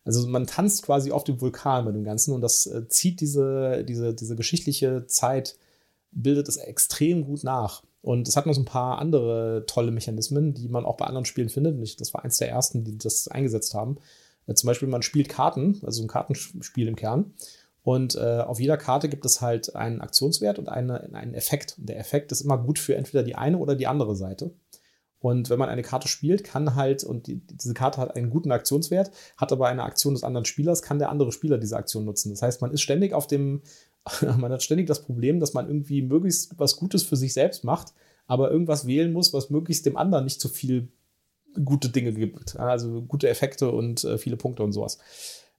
Also 0.04 0.26
man 0.26 0.46
tanzt 0.46 0.82
quasi 0.82 1.12
auf 1.12 1.24
dem 1.24 1.40
Vulkan 1.40 1.84
mit 1.84 1.94
dem 1.94 2.04
Ganzen 2.04 2.34
und 2.34 2.40
das 2.40 2.66
äh, 2.66 2.88
zieht 2.88 3.20
diese, 3.20 3.84
diese, 3.84 4.14
diese 4.14 4.34
geschichtliche 4.34 5.06
Zeit, 5.06 5.56
bildet 6.10 6.48
es 6.48 6.56
extrem 6.56 7.24
gut 7.24 7.44
nach. 7.44 7.82
Und 8.02 8.26
es 8.26 8.36
hat 8.36 8.46
noch 8.46 8.52
so 8.52 8.60
ein 8.60 8.66
paar 8.66 8.98
andere 8.98 9.64
tolle 9.68 9.92
Mechanismen, 9.92 10.54
die 10.54 10.68
man 10.68 10.84
auch 10.84 10.96
bei 10.96 11.06
anderen 11.06 11.24
Spielen 11.24 11.48
findet. 11.48 11.76
Und 11.76 12.00
das 12.00 12.12
war 12.12 12.24
eins 12.24 12.38
der 12.38 12.50
ersten, 12.50 12.82
die 12.82 12.98
das 12.98 13.28
eingesetzt 13.28 13.74
haben. 13.74 13.98
Äh, 14.48 14.54
zum 14.54 14.66
Beispiel, 14.66 14.88
man 14.88 15.02
spielt 15.02 15.28
Karten, 15.28 15.80
also 15.84 16.02
ein 16.02 16.08
Kartenspiel 16.08 16.88
im 16.88 16.96
Kern. 16.96 17.32
Und 17.82 18.14
äh, 18.14 18.40
auf 18.40 18.60
jeder 18.60 18.76
Karte 18.76 19.08
gibt 19.08 19.24
es 19.24 19.40
halt 19.40 19.74
einen 19.74 20.00
Aktionswert 20.00 20.58
und 20.58 20.68
eine, 20.68 21.12
einen 21.14 21.34
Effekt. 21.34 21.76
Und 21.78 21.88
der 21.88 21.98
Effekt 21.98 22.30
ist 22.30 22.42
immer 22.42 22.58
gut 22.58 22.78
für 22.78 22.94
entweder 22.94 23.24
die 23.24 23.34
eine 23.34 23.58
oder 23.58 23.74
die 23.74 23.88
andere 23.88 24.14
Seite. 24.14 24.54
Und 25.18 25.50
wenn 25.50 25.58
man 25.58 25.68
eine 25.68 25.82
Karte 25.82 26.08
spielt, 26.08 26.42
kann 26.42 26.74
halt, 26.74 27.04
und 27.04 27.28
die, 27.28 27.46
diese 27.46 27.74
Karte 27.74 28.00
hat 28.00 28.16
einen 28.16 28.30
guten 28.30 28.50
Aktionswert, 28.50 29.12
hat 29.36 29.52
aber 29.52 29.68
eine 29.68 29.84
Aktion 29.84 30.14
des 30.14 30.24
anderen 30.24 30.44
Spielers, 30.44 30.82
kann 30.82 30.98
der 30.98 31.10
andere 31.10 31.30
Spieler 31.30 31.58
diese 31.58 31.76
Aktion 31.76 32.04
nutzen. 32.04 32.30
Das 32.30 32.42
heißt, 32.42 32.60
man 32.60 32.72
ist 32.72 32.82
ständig 32.82 33.14
auf 33.14 33.28
dem, 33.28 33.62
man 34.38 34.52
hat 34.52 34.62
ständig 34.62 34.88
das 34.88 35.04
Problem, 35.04 35.38
dass 35.38 35.54
man 35.54 35.68
irgendwie 35.68 36.02
möglichst 36.02 36.58
was 36.58 36.76
Gutes 36.76 37.04
für 37.04 37.16
sich 37.16 37.32
selbst 37.32 37.62
macht, 37.62 37.94
aber 38.26 38.50
irgendwas 38.50 38.86
wählen 38.86 39.12
muss, 39.12 39.32
was 39.32 39.50
möglichst 39.50 39.86
dem 39.86 39.96
anderen 39.96 40.24
nicht 40.24 40.40
zu 40.40 40.48
viel 40.48 40.88
gute 41.64 41.88
Dinge 41.88 42.12
gibt. 42.12 42.58
Also 42.58 43.02
gute 43.02 43.28
Effekte 43.28 43.70
und 43.70 44.02
äh, 44.04 44.18
viele 44.18 44.36
Punkte 44.36 44.62
und 44.62 44.72
sowas. 44.72 44.98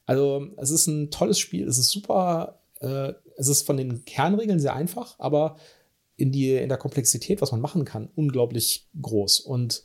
Also 0.05 0.47
es 0.57 0.69
ist 0.69 0.87
ein 0.87 1.11
tolles 1.11 1.39
Spiel, 1.39 1.67
es 1.67 1.77
ist 1.77 1.89
super, 1.89 2.59
äh, 2.81 3.13
es 3.37 3.47
ist 3.47 3.65
von 3.65 3.77
den 3.77 4.05
Kernregeln 4.05 4.59
sehr 4.59 4.75
einfach, 4.75 5.15
aber 5.19 5.57
in, 6.15 6.31
die, 6.31 6.53
in 6.55 6.69
der 6.69 6.77
Komplexität, 6.77 7.41
was 7.41 7.51
man 7.51 7.61
machen 7.61 7.85
kann, 7.85 8.09
unglaublich 8.15 8.87
groß. 9.01 9.39
Und 9.39 9.83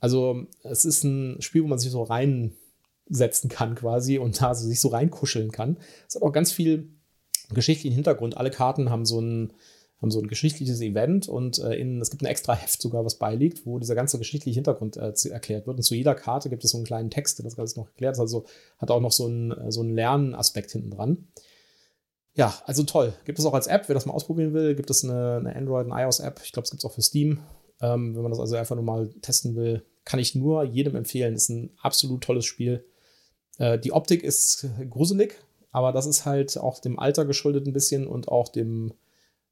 also 0.00 0.46
es 0.62 0.84
ist 0.84 1.04
ein 1.04 1.40
Spiel, 1.40 1.62
wo 1.62 1.68
man 1.68 1.78
sich 1.78 1.90
so 1.90 2.02
reinsetzen 2.02 3.48
kann 3.48 3.74
quasi 3.74 4.18
und 4.18 4.40
da 4.40 4.54
so, 4.54 4.66
sich 4.66 4.80
so 4.80 4.88
reinkuscheln 4.88 5.50
kann. 5.50 5.78
Es 6.06 6.16
hat 6.16 6.22
auch 6.22 6.32
ganz 6.32 6.52
viel 6.52 6.90
geschichtlichen 7.50 7.94
Hintergrund. 7.94 8.36
Alle 8.36 8.50
Karten 8.50 8.90
haben 8.90 9.06
so 9.06 9.20
ein, 9.20 9.52
haben 10.00 10.10
so 10.10 10.20
ein 10.20 10.28
geschichtliches 10.28 10.80
Event 10.80 11.28
und 11.28 11.58
äh, 11.58 11.74
in, 11.74 12.00
es 12.00 12.10
gibt 12.10 12.22
ein 12.22 12.26
extra 12.26 12.54
Heft 12.54 12.80
sogar, 12.80 13.04
was 13.04 13.16
beiliegt, 13.16 13.66
wo 13.66 13.78
dieser 13.78 13.96
ganze 13.96 14.18
geschichtliche 14.18 14.54
Hintergrund 14.54 14.96
äh, 14.96 15.12
erklärt 15.30 15.66
wird. 15.66 15.76
Und 15.76 15.82
zu 15.82 15.94
jeder 15.94 16.14
Karte 16.14 16.50
gibt 16.50 16.64
es 16.64 16.70
so 16.70 16.78
einen 16.78 16.86
kleinen 16.86 17.10
Text, 17.10 17.38
der 17.38 17.44
das 17.44 17.58
alles 17.58 17.76
noch 17.76 17.88
erklärt. 17.88 18.18
Also 18.18 18.44
hat 18.78 18.90
auch 18.90 19.00
noch 19.00 19.12
so 19.12 19.26
einen, 19.26 19.50
äh, 19.50 19.72
so 19.72 19.80
einen 19.80 19.94
Lernaspekt 19.94 20.70
hinten 20.70 20.90
dran. 20.90 21.28
Ja, 22.34 22.54
also 22.66 22.84
toll. 22.84 23.12
Gibt 23.24 23.40
es 23.40 23.44
auch 23.44 23.54
als 23.54 23.66
App, 23.66 23.88
wer 23.88 23.94
das 23.94 24.06
mal 24.06 24.12
ausprobieren 24.12 24.54
will, 24.54 24.76
gibt 24.76 24.90
es 24.90 25.02
eine, 25.02 25.38
eine 25.38 25.56
Android- 25.56 25.86
und 25.86 25.92
iOS-App. 25.92 26.40
Ich 26.44 26.52
glaube, 26.52 26.64
es 26.64 26.70
gibt 26.70 26.80
es 26.80 26.84
auch 26.84 26.94
für 26.94 27.02
Steam. 27.02 27.40
Ähm, 27.80 28.14
wenn 28.14 28.22
man 28.22 28.30
das 28.30 28.38
also 28.38 28.54
einfach 28.54 28.76
nur 28.76 28.84
mal 28.84 29.08
testen 29.22 29.56
will, 29.56 29.84
kann 30.04 30.20
ich 30.20 30.36
nur 30.36 30.62
jedem 30.62 30.94
empfehlen. 30.94 31.34
Ist 31.34 31.48
ein 31.48 31.70
absolut 31.82 32.22
tolles 32.22 32.44
Spiel. 32.44 32.84
Äh, 33.58 33.80
die 33.80 33.92
Optik 33.92 34.22
ist 34.22 34.68
gruselig, 34.88 35.34
aber 35.72 35.90
das 35.90 36.06
ist 36.06 36.24
halt 36.24 36.56
auch 36.58 36.78
dem 36.78 37.00
Alter 37.00 37.24
geschuldet 37.24 37.66
ein 37.66 37.72
bisschen 37.72 38.06
und 38.06 38.28
auch 38.28 38.48
dem, 38.48 38.94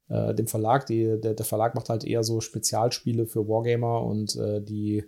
äh, 0.09 0.33
dem 0.33 0.47
Verlag. 0.47 0.85
Die, 0.85 1.19
der, 1.19 1.33
der, 1.33 1.45
Verlag 1.45 1.75
macht 1.75 1.89
halt 1.89 2.03
eher 2.03 2.23
so 2.23 2.41
Spezialspiele 2.41 3.25
für 3.25 3.47
Wargamer 3.47 4.03
und 4.03 4.35
äh, 4.35 4.61
die, 4.61 5.05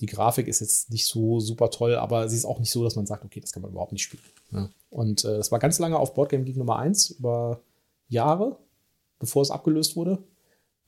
die 0.00 0.06
Grafik 0.06 0.48
ist 0.48 0.60
jetzt 0.60 0.90
nicht 0.90 1.06
so 1.06 1.40
super 1.40 1.70
toll, 1.70 1.96
aber 1.96 2.28
sie 2.28 2.36
ist 2.36 2.44
auch 2.44 2.60
nicht 2.60 2.70
so, 2.70 2.84
dass 2.84 2.96
man 2.96 3.06
sagt, 3.06 3.24
okay, 3.24 3.40
das 3.40 3.52
kann 3.52 3.62
man 3.62 3.72
überhaupt 3.72 3.92
nicht 3.92 4.02
spielen. 4.02 4.22
Ja. 4.52 4.70
Und 4.90 5.24
äh, 5.24 5.36
es 5.36 5.50
war 5.50 5.58
ganz 5.58 5.78
lange 5.78 5.98
auf 5.98 6.14
Boardgame 6.14 6.44
Geek 6.44 6.56
Nummer 6.56 6.78
1 6.78 7.10
über 7.10 7.60
Jahre, 8.08 8.58
bevor 9.18 9.42
es 9.42 9.50
abgelöst 9.50 9.96
wurde. 9.96 10.18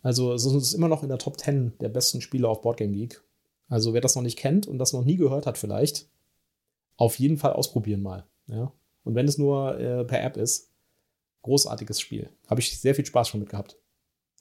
Also 0.03 0.33
es 0.33 0.47
ist 0.47 0.73
immer 0.73 0.89
noch 0.89 1.03
in 1.03 1.09
der 1.09 1.19
Top 1.19 1.39
10 1.39 1.75
der 1.81 1.91
besten 1.91 2.21
Spiele 2.21 2.49
auf 2.49 2.63
Boardgame 2.63 2.93
Geek. 2.93 3.23
Also 3.69 3.95
wer 3.95 4.01
das 4.01 4.17
noch 4.17 4.23
nicht 4.23 4.39
kennt 4.39 4.67
und 4.67 4.79
das 4.79 4.93
noch 4.93 5.05
nie 5.05 5.17
gehört 5.17 5.47
hat 5.47 5.59
vielleicht, 5.59 6.09
auf 6.97 7.19
jeden 7.19 7.37
Fall 7.37 7.53
ausprobieren 7.53 8.03
mal. 8.03 8.27
Ja. 8.47 8.73
Und 9.05 9.15
wenn 9.15 9.29
es 9.29 9.39
nur 9.39 9.79
äh, 9.79 10.05
per 10.05 10.23
App 10.23 10.37
ist, 10.37 10.70
großartiges 11.43 12.01
Spiel. 12.01 12.31
Habe 12.49 12.61
ich 12.61 12.81
sehr 12.81 12.95
viel 12.95 13.07
Spaß 13.07 13.29
schon 13.29 13.41
mit 13.41 13.51
gehabt. 13.51 13.77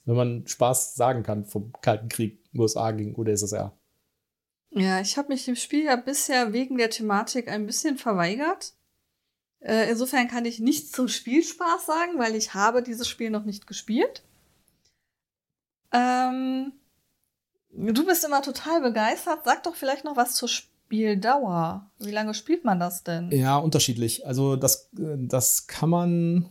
Wenn 0.04 0.16
man 0.16 0.46
Spaß 0.46 0.94
sagen 0.94 1.22
kann 1.22 1.44
vom 1.44 1.72
Kalten 1.80 2.08
Krieg 2.08 2.42
USA 2.54 2.90
gegen 2.90 3.14
UdSSR. 3.14 3.76
Ja, 4.70 5.00
ich 5.00 5.16
habe 5.18 5.28
mich 5.28 5.44
dem 5.44 5.56
Spiel 5.56 5.84
ja 5.84 5.96
bisher 5.96 6.52
wegen 6.52 6.78
der 6.78 6.90
Thematik 6.90 7.48
ein 7.48 7.66
bisschen 7.66 7.98
verweigert. 7.98 8.74
Äh, 9.60 9.90
insofern 9.90 10.28
kann 10.28 10.44
ich 10.44 10.60
nichts 10.60 10.92
zum 10.92 11.08
Spielspaß 11.08 11.86
sagen, 11.86 12.18
weil 12.18 12.34
ich 12.34 12.54
habe 12.54 12.82
dieses 12.82 13.08
Spiel 13.08 13.30
noch 13.30 13.44
nicht 13.44 13.66
gespielt. 13.66 14.22
Ähm, 15.92 16.72
du 17.70 18.06
bist 18.06 18.24
immer 18.24 18.42
total 18.42 18.80
begeistert. 18.80 19.40
Sag 19.44 19.64
doch 19.64 19.74
vielleicht 19.74 20.04
noch 20.04 20.16
was 20.16 20.34
zur 20.34 20.48
Spieldauer. 20.48 21.90
Wie 21.98 22.12
lange 22.12 22.32
spielt 22.32 22.64
man 22.64 22.80
das 22.80 23.02
denn? 23.02 23.30
Ja, 23.32 23.58
unterschiedlich. 23.58 24.26
Also 24.26 24.56
das, 24.56 24.88
das 24.92 25.66
kann 25.66 25.90
man 25.90 26.48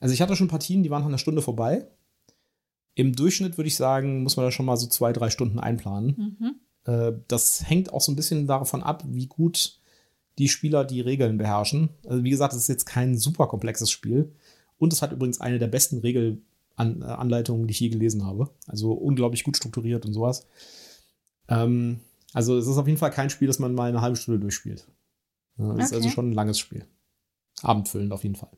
also 0.00 0.14
ich 0.14 0.20
hatte 0.20 0.36
schon 0.36 0.48
Partien, 0.48 0.82
die 0.82 0.90
waren 0.90 1.02
nach 1.02 1.08
einer 1.08 1.18
Stunde 1.18 1.42
vorbei. 1.42 1.86
Im 2.94 3.14
Durchschnitt 3.14 3.56
würde 3.56 3.68
ich 3.68 3.76
sagen, 3.76 4.22
muss 4.22 4.36
man 4.36 4.46
da 4.46 4.50
schon 4.50 4.66
mal 4.66 4.76
so 4.76 4.86
zwei, 4.86 5.12
drei 5.12 5.30
Stunden 5.30 5.58
einplanen. 5.58 6.36
Mhm. 6.38 6.54
Äh, 6.84 7.12
das 7.28 7.68
hängt 7.68 7.92
auch 7.92 8.00
so 8.00 8.12
ein 8.12 8.16
bisschen 8.16 8.46
davon 8.46 8.82
ab, 8.82 9.04
wie 9.06 9.26
gut 9.26 9.78
die 10.38 10.48
Spieler 10.48 10.84
die 10.84 11.00
Regeln 11.00 11.38
beherrschen. 11.38 11.90
Also 12.06 12.24
wie 12.24 12.30
gesagt, 12.30 12.54
es 12.54 12.60
ist 12.60 12.68
jetzt 12.68 12.86
kein 12.86 13.16
super 13.16 13.46
komplexes 13.46 13.90
Spiel. 13.90 14.32
Und 14.78 14.92
es 14.92 15.02
hat 15.02 15.12
übrigens 15.12 15.40
eine 15.40 15.58
der 15.58 15.66
besten 15.66 15.98
Regelanleitungen, 15.98 17.66
die 17.66 17.72
ich 17.72 17.80
je 17.80 17.88
gelesen 17.88 18.24
habe. 18.24 18.50
Also 18.66 18.92
unglaublich 18.92 19.42
gut 19.42 19.56
strukturiert 19.56 20.06
und 20.06 20.12
sowas. 20.12 20.46
Ähm, 21.48 22.00
also 22.32 22.56
es 22.56 22.66
ist 22.66 22.76
auf 22.76 22.86
jeden 22.86 22.98
Fall 22.98 23.10
kein 23.10 23.30
Spiel, 23.30 23.48
das 23.48 23.58
man 23.58 23.74
mal 23.74 23.88
eine 23.88 24.00
halbe 24.00 24.16
Stunde 24.16 24.40
durchspielt. 24.40 24.86
Es 25.56 25.64
okay. 25.64 25.82
ist 25.82 25.92
also 25.92 26.08
schon 26.08 26.30
ein 26.30 26.34
langes 26.34 26.58
Spiel. 26.58 26.84
Abendfüllend 27.62 28.12
auf 28.12 28.22
jeden 28.22 28.36
Fall. 28.36 28.50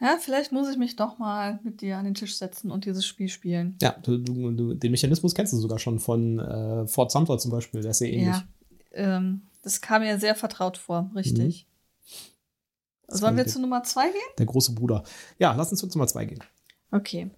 Ja, 0.00 0.16
vielleicht 0.18 0.50
muss 0.50 0.68
ich 0.68 0.78
mich 0.78 0.96
doch 0.96 1.18
mal 1.18 1.60
mit 1.62 1.82
dir 1.82 1.98
an 1.98 2.06
den 2.06 2.14
Tisch 2.14 2.36
setzen 2.36 2.70
und 2.70 2.86
dieses 2.86 3.04
Spiel 3.04 3.28
spielen. 3.28 3.76
Ja, 3.82 3.96
du, 4.02 4.16
du, 4.16 4.74
den 4.74 4.90
Mechanismus 4.90 5.34
kennst 5.34 5.52
du 5.52 5.58
sogar 5.58 5.78
schon 5.78 5.98
von 5.98 6.38
äh, 6.38 6.86
Fort 6.86 7.12
Sumter 7.12 7.38
zum 7.38 7.50
Beispiel, 7.50 7.82
der 7.82 7.90
ist 7.90 7.98
sehr 7.98 8.10
ähnlich. 8.10 8.36
Ja. 8.36 8.46
ähm, 8.92 9.42
das 9.62 9.82
kam 9.82 10.00
mir 10.02 10.18
sehr 10.18 10.34
vertraut 10.34 10.78
vor, 10.78 11.10
richtig. 11.14 11.66
Mhm. 11.66 11.70
Sollen 13.12 13.36
wir 13.36 13.46
zu 13.46 13.60
Nummer 13.60 13.82
zwei 13.82 14.08
gehen? 14.08 14.20
Der 14.38 14.46
große 14.46 14.72
Bruder. 14.72 15.02
Ja, 15.38 15.52
lass 15.54 15.70
uns 15.70 15.80
zu 15.80 15.86
Nummer 15.88 16.06
zwei 16.06 16.24
gehen. 16.24 16.42
Okay. 16.92 17.30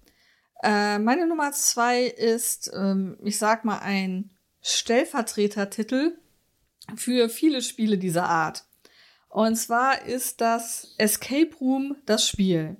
Äh, 0.61 0.99
meine 0.99 1.27
Nummer 1.27 1.51
zwei 1.51 2.03
ist, 2.03 2.71
ähm, 2.73 3.17
ich 3.23 3.37
sag 3.37 3.65
mal, 3.65 3.79
ein 3.79 4.29
Stellvertretertitel 4.61 6.17
für 6.95 7.27
viele 7.27 7.61
Spiele 7.61 7.97
dieser 7.97 8.29
Art. 8.29 8.65
Und 9.33 9.55
zwar 9.55 10.05
ist 10.05 10.41
das 10.41 10.93
Escape 10.99 11.55
Room 11.59 11.95
das 12.05 12.27
Spiel. 12.27 12.77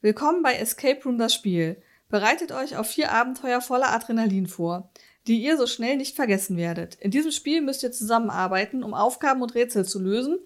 Willkommen 0.00 0.42
bei 0.42 0.54
Escape 0.54 0.98
Room 1.04 1.18
das 1.18 1.34
Spiel. 1.34 1.76
Bereitet 2.08 2.52
euch 2.52 2.78
auf 2.78 2.86
vier 2.86 3.12
Abenteuer 3.12 3.60
voller 3.60 3.92
Adrenalin 3.92 4.46
vor, 4.46 4.90
die 5.26 5.42
ihr 5.42 5.58
so 5.58 5.66
schnell 5.66 5.98
nicht 5.98 6.16
vergessen 6.16 6.56
werdet. 6.56 6.94
In 6.94 7.10
diesem 7.10 7.32
Spiel 7.32 7.60
müsst 7.60 7.82
ihr 7.82 7.92
zusammenarbeiten, 7.92 8.82
um 8.82 8.94
Aufgaben 8.94 9.42
und 9.42 9.54
Rätsel 9.54 9.84
zu 9.84 10.00
lösen 10.00 10.38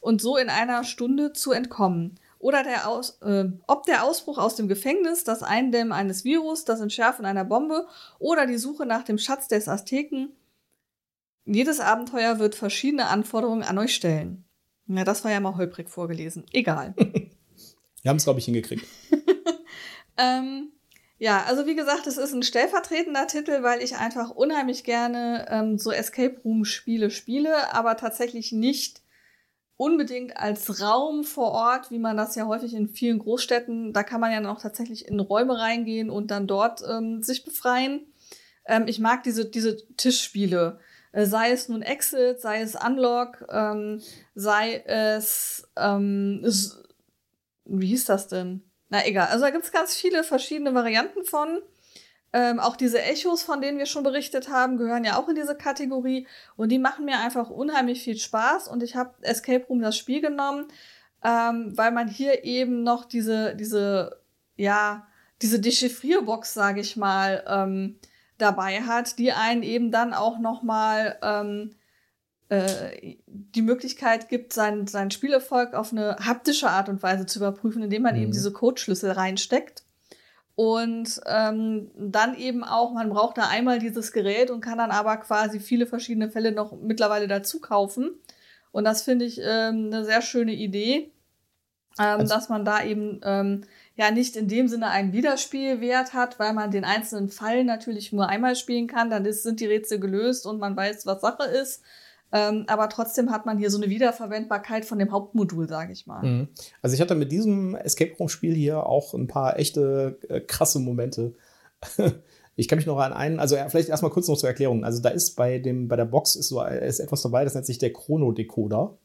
und 0.00 0.20
so 0.20 0.36
in 0.36 0.50
einer 0.50 0.84
Stunde 0.84 1.32
zu 1.32 1.52
entkommen. 1.52 2.20
Oder 2.38 2.62
der 2.62 2.86
aus, 2.86 3.22
äh, 3.22 3.46
ob 3.66 3.86
der 3.86 4.04
Ausbruch 4.04 4.36
aus 4.36 4.54
dem 4.54 4.68
Gefängnis, 4.68 5.24
das 5.24 5.42
Eindämmen 5.42 5.94
eines 5.94 6.24
Virus, 6.24 6.66
das 6.66 6.80
Entschärfen 6.80 7.24
einer 7.24 7.46
Bombe 7.46 7.86
oder 8.18 8.44
die 8.44 8.58
Suche 8.58 8.84
nach 8.84 9.02
dem 9.02 9.16
Schatz 9.16 9.48
des 9.48 9.66
Azteken. 9.66 10.36
Jedes 11.46 11.80
Abenteuer 11.80 12.38
wird 12.38 12.54
verschiedene 12.54 13.06
Anforderungen 13.06 13.62
an 13.62 13.78
euch 13.78 13.94
stellen. 13.94 14.44
Ja, 14.86 15.04
das 15.04 15.24
war 15.24 15.30
ja 15.30 15.40
mal 15.40 15.56
holprig 15.56 15.88
vorgelesen. 15.88 16.44
Egal. 16.52 16.94
Wir 18.02 18.10
haben 18.10 18.18
es, 18.18 18.24
glaube 18.24 18.38
ich, 18.38 18.44
hingekriegt. 18.44 18.86
ähm, 20.18 20.72
ja, 21.18 21.44
also 21.44 21.66
wie 21.66 21.74
gesagt, 21.74 22.06
es 22.06 22.18
ist 22.18 22.34
ein 22.34 22.42
stellvertretender 22.42 23.26
Titel, 23.26 23.62
weil 23.62 23.82
ich 23.82 23.96
einfach 23.96 24.30
unheimlich 24.30 24.84
gerne 24.84 25.46
ähm, 25.48 25.78
so 25.78 25.90
Escape 25.90 26.40
Room 26.44 26.66
Spiele 26.66 27.10
spiele, 27.10 27.72
aber 27.72 27.96
tatsächlich 27.96 28.52
nicht 28.52 29.00
unbedingt 29.76 30.36
als 30.36 30.82
Raum 30.82 31.24
vor 31.24 31.52
Ort, 31.52 31.90
wie 31.90 31.98
man 31.98 32.16
das 32.16 32.34
ja 32.34 32.46
häufig 32.46 32.74
in 32.74 32.88
vielen 32.88 33.18
Großstädten, 33.18 33.92
da 33.92 34.02
kann 34.02 34.20
man 34.20 34.32
ja 34.32 34.40
noch 34.40 34.60
tatsächlich 34.60 35.08
in 35.08 35.18
Räume 35.18 35.58
reingehen 35.58 36.10
und 36.10 36.30
dann 36.30 36.46
dort 36.46 36.82
ähm, 36.88 37.22
sich 37.22 37.44
befreien. 37.44 38.06
Ähm, 38.66 38.84
ich 38.86 38.98
mag 38.98 39.22
diese, 39.22 39.46
diese 39.46 39.76
Tischspiele, 39.96 40.78
sei 41.14 41.52
es 41.52 41.68
nun 41.68 41.82
Exit, 41.82 42.40
sei 42.40 42.60
es 42.60 42.74
Unlock, 42.74 43.44
ähm, 43.50 44.00
sei 44.34 44.82
es, 44.86 45.68
ähm, 45.76 46.44
wie 47.64 47.86
hieß 47.86 48.06
das 48.06 48.28
denn? 48.28 48.62
Na 48.88 49.06
egal, 49.06 49.28
also 49.28 49.44
da 49.44 49.50
gibt 49.50 49.64
es 49.64 49.72
ganz 49.72 49.94
viele 49.94 50.24
verschiedene 50.24 50.74
Varianten 50.74 51.24
von. 51.24 51.60
Ähm, 52.32 52.58
auch 52.58 52.74
diese 52.74 53.00
Echos, 53.00 53.44
von 53.44 53.60
denen 53.60 53.78
wir 53.78 53.86
schon 53.86 54.02
berichtet 54.02 54.48
haben, 54.48 54.76
gehören 54.76 55.04
ja 55.04 55.16
auch 55.16 55.28
in 55.28 55.36
diese 55.36 55.54
Kategorie. 55.54 56.26
Und 56.56 56.70
die 56.70 56.80
machen 56.80 57.04
mir 57.04 57.18
einfach 57.20 57.48
unheimlich 57.48 58.02
viel 58.02 58.18
Spaß. 58.18 58.66
Und 58.66 58.82
ich 58.82 58.96
habe 58.96 59.14
Escape 59.22 59.64
Room 59.66 59.80
das 59.80 59.96
Spiel 59.96 60.20
genommen, 60.20 60.66
ähm, 61.22 61.72
weil 61.76 61.92
man 61.92 62.08
hier 62.08 62.42
eben 62.42 62.82
noch 62.82 63.04
diese, 63.04 63.54
diese, 63.54 64.20
ja, 64.56 65.06
diese 65.42 65.60
Dechiffrierbox, 65.60 66.54
sage 66.54 66.80
ich 66.80 66.96
mal, 66.96 67.44
ähm, 67.46 68.00
dabei 68.44 68.82
hat, 68.82 69.18
die 69.18 69.32
einen 69.32 69.62
eben 69.62 69.90
dann 69.90 70.12
auch 70.12 70.38
noch 70.38 70.62
mal 70.62 71.18
ähm, 71.22 71.70
äh, 72.50 73.16
die 73.26 73.62
Möglichkeit 73.62 74.28
gibt, 74.28 74.52
seinen, 74.52 74.86
seinen 74.86 75.10
Spielerfolg 75.10 75.72
auf 75.72 75.92
eine 75.92 76.16
haptische 76.16 76.68
Art 76.68 76.90
und 76.90 77.02
Weise 77.02 77.24
zu 77.24 77.38
überprüfen, 77.38 77.82
indem 77.82 78.02
man 78.02 78.14
mhm. 78.14 78.22
eben 78.22 78.32
diese 78.32 78.52
Codeschlüssel 78.52 79.12
reinsteckt. 79.12 79.82
Und 80.54 81.20
ähm, 81.26 81.90
dann 81.96 82.36
eben 82.36 82.62
auch, 82.62 82.92
man 82.92 83.08
braucht 83.08 83.38
da 83.38 83.48
einmal 83.48 83.80
dieses 83.80 84.12
Gerät 84.12 84.50
und 84.50 84.60
kann 84.60 84.78
dann 84.78 84.92
aber 84.92 85.16
quasi 85.16 85.58
viele 85.58 85.86
verschiedene 85.86 86.30
Fälle 86.30 86.52
noch 86.52 86.72
mittlerweile 86.80 87.26
dazu 87.26 87.60
kaufen. 87.60 88.10
Und 88.70 88.84
das 88.84 89.02
finde 89.02 89.24
ich 89.24 89.40
ähm, 89.40 89.90
eine 89.92 90.04
sehr 90.04 90.20
schöne 90.20 90.52
Idee, 90.52 91.10
ähm, 91.98 92.20
also, 92.20 92.34
dass 92.34 92.48
man 92.48 92.64
da 92.64 92.84
eben 92.84 93.20
ähm, 93.24 93.62
ja 93.96 94.10
nicht 94.10 94.36
in 94.36 94.48
dem 94.48 94.68
Sinne 94.68 94.90
einen 94.90 95.12
Wiederspielwert 95.12 96.14
hat, 96.14 96.38
weil 96.38 96.52
man 96.52 96.70
den 96.70 96.84
einzelnen 96.84 97.28
Fall 97.28 97.64
natürlich 97.64 98.12
nur 98.12 98.28
einmal 98.28 98.56
spielen 98.56 98.86
kann. 98.86 99.10
Dann 99.10 99.24
ist, 99.24 99.42
sind 99.42 99.60
die 99.60 99.66
Rätsel 99.66 100.00
gelöst 100.00 100.46
und 100.46 100.58
man 100.58 100.76
weiß, 100.76 101.06
was 101.06 101.20
Sache 101.20 101.44
ist. 101.44 101.82
Ähm, 102.32 102.64
aber 102.66 102.88
trotzdem 102.88 103.30
hat 103.30 103.46
man 103.46 103.58
hier 103.58 103.70
so 103.70 103.78
eine 103.78 103.88
Wiederverwendbarkeit 103.88 104.84
von 104.84 104.98
dem 104.98 105.12
Hauptmodul, 105.12 105.68
sage 105.68 105.92
ich 105.92 106.06
mal. 106.06 106.24
Mhm. 106.24 106.48
Also 106.82 106.94
ich 106.94 107.00
hatte 107.00 107.14
mit 107.14 107.30
diesem 107.30 107.76
Escape 107.76 108.16
Room-Spiel 108.18 108.54
hier 108.54 108.86
auch 108.86 109.14
ein 109.14 109.28
paar 109.28 109.56
echte 109.56 110.18
äh, 110.28 110.40
krasse 110.40 110.80
Momente. 110.80 111.34
ich 112.56 112.66
kann 112.66 112.78
mich 112.78 112.86
noch 112.86 112.98
an 112.98 113.12
einen, 113.12 113.38
also 113.38 113.56
vielleicht 113.68 113.88
erstmal 113.88 114.10
kurz 114.10 114.26
noch 114.26 114.36
zur 114.36 114.48
Erklärung. 114.48 114.84
Also 114.84 115.00
da 115.00 115.10
ist 115.10 115.36
bei 115.36 115.60
dem, 115.60 115.86
bei 115.86 115.94
der 115.94 116.06
Box 116.06 116.34
ist 116.34 116.48
so 116.48 116.60
ist 116.64 116.98
etwas 116.98 117.22
dabei, 117.22 117.44
das 117.44 117.54
nennt 117.54 117.66
sich 117.66 117.78
der 117.78 117.92
Chrono-Decoder. 117.92 118.98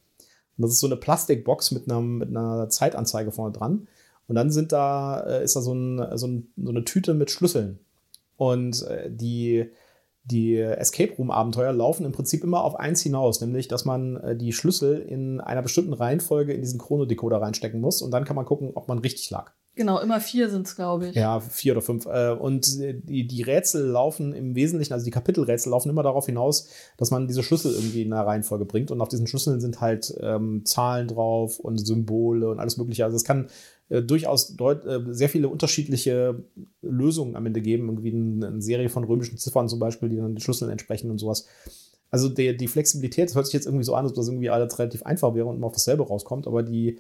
Und 0.60 0.63
das 0.63 0.74
ist 0.74 0.80
so 0.80 0.88
eine 0.88 0.98
Plastikbox 0.98 1.72
mit 1.72 1.89
einer, 1.89 2.02
mit 2.02 2.30
einer 2.30 2.69
Zeitanzeige 2.69 3.32
vorne 3.32 3.54
dran. 3.54 3.88
Und 4.28 4.36
dann 4.36 4.52
sind 4.52 4.72
da, 4.72 5.22
äh, 5.22 5.43
ist 5.43 5.56
da 5.56 5.62
so, 5.62 5.74
ein, 5.74 6.17
so, 6.17 6.28
ein, 6.28 6.52
so 6.56 6.69
eine 6.69 6.84
Tüte 6.84 7.13
mit 7.13 7.32
Schlüsseln. 7.32 7.80
Und 8.38 8.84
äh, 8.84 9.10
die 9.10 9.72
die 10.26 10.58
Escape 10.58 11.13
Room 11.17 11.32
Abenteuer 11.32 11.74
laufen 11.74 12.06
im 12.06 12.12
Prinzip 12.12 12.43
immer 12.43 12.63
auf 12.63 12.76
eins 12.76 13.02
hinaus, 13.02 13.41
nämlich, 13.41 13.67
dass 13.67 13.86
man 13.86 14.17
äh, 14.17 14.36
die 14.36 14.54
Schlüssel 14.54 15.00
in 15.00 15.41
einer 15.41 15.62
bestimmten 15.62 15.93
Reihenfolge 15.93 16.54
in 16.54 16.62
diesen 16.62 16.80
Chronodecoder 16.80 17.41
reinstecken 17.41 17.82
muss 17.82 18.02
und 18.02 18.12
dann 18.12 18.26
kann 18.26 18.36
man 18.36 18.45
gucken, 18.45 18.72
ob 18.76 18.88
man 18.88 19.00
richtig 19.00 19.30
lag. 19.30 19.52
Genau, 19.80 19.98
immer 20.02 20.20
vier 20.20 20.50
sind 20.50 20.68
es, 20.68 20.76
glaube 20.76 21.08
ich. 21.08 21.15
Ja, 21.15 21.39
vier 21.39 21.72
oder 21.72 21.82
fünf. 21.82 22.06
Äh, 22.06 22.32
und 22.32 22.80
die, 22.82 23.26
die 23.26 23.42
Rätsel 23.44 23.86
laufen 23.86 24.34
im 24.34 24.54
Wesentlichen, 24.54 24.92
also 24.92 25.06
die 25.06 25.12
Kapitelrätsel 25.12 25.70
laufen 25.70 25.89
immer 25.89 26.04
darauf 26.04 26.26
hinaus, 26.26 26.68
dass 26.98 27.12
man 27.12 27.30
diese 27.30 27.44
Schlüssel 27.44 27.74
irgendwie 27.74 28.02
in 28.02 28.12
einer 28.12 28.28
Reihenfolge 28.28 28.65
bringt. 28.65 28.92
Und 28.92 29.00
auf 29.00 29.08
diesen 29.08 29.26
Schlüsseln 29.26 29.62
sind 29.62 29.80
halt 29.80 30.13
ähm, 30.20 30.65
Zahlen 30.65 31.08
drauf 31.08 31.60
und 31.60 31.78
Symbole 31.78 32.50
und 32.50 32.60
alles 32.60 32.76
Mögliche. 32.76 33.06
Also 33.06 33.15
es 33.15 33.24
kann 33.24 33.48
äh, 33.88 34.02
durchaus 34.02 34.58
deut 34.58 34.84
äh, 34.84 35.00
sehr 35.12 35.30
viele 35.30 35.48
unterschiedliche 35.48 36.44
Lösungen 36.82 37.38
am 37.38 37.46
Ende 37.46 37.62
geben. 37.62 37.88
Irgendwie 37.88 38.12
eine, 38.12 38.62
Serie 38.62 38.89
von 38.89 39.06
römischen 39.06 39.38
Ziffern 39.38 39.70
zum 39.70 39.80
Beispiel, 39.80 40.10
die 40.10 40.18
dann 40.18 40.36
den 40.36 40.42
Schlüsseln 40.42 40.70
entsprechen 40.70 41.10
und 41.10 41.20
sowas. 41.20 41.46
Also 42.12 42.28
die, 42.28 42.58
die 42.58 42.68
Flexibilität, 42.68 43.30
das 43.30 43.36
hört 43.36 43.46
sich 43.46 43.54
jetzt 43.54 43.65
irgendwie 43.65 43.86
so 43.86 43.96
an, 43.96 44.06
ob 44.06 44.13
das 44.13 44.28
irgendwie 44.28 44.50
alles 44.50 44.78
relativ 44.78 45.04
einfach 45.04 45.36
wäre 45.36 45.46
und 45.46 45.56
immer 45.56 45.68
auf 45.68 45.74
dasselbe 45.74 46.06
rauskommt, 46.06 46.48
aber 46.48 46.63
die, 46.63 47.00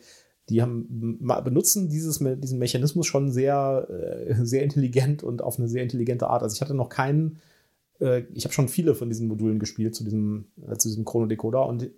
die 0.49 0.61
haben, 0.61 1.19
benutzen 1.43 1.89
dieses, 1.89 2.19
diesen 2.19 2.59
Mechanismus 2.59 3.05
schon 3.05 3.31
sehr, 3.31 3.87
äh, 3.89 4.35
sehr 4.43 4.63
intelligent 4.63 5.23
und 5.23 5.41
auf 5.41 5.59
eine 5.59 5.67
sehr 5.67 5.83
intelligente 5.83 6.27
Art. 6.27 6.43
Also 6.43 6.55
ich 6.55 6.61
hatte 6.61 6.73
noch 6.73 6.89
keinen, 6.89 7.39
äh, 7.99 8.23
ich 8.33 8.45
habe 8.45 8.53
schon 8.53 8.67
viele 8.67 8.95
von 8.95 9.09
diesen 9.09 9.27
Modulen 9.27 9.59
gespielt 9.59 9.95
zu 9.95 10.03
diesem, 10.03 10.45
äh, 10.67 10.75
zu 10.77 10.87
diesem 10.87 11.05
Chrono-Decoder 11.05 11.65
und 11.65 11.89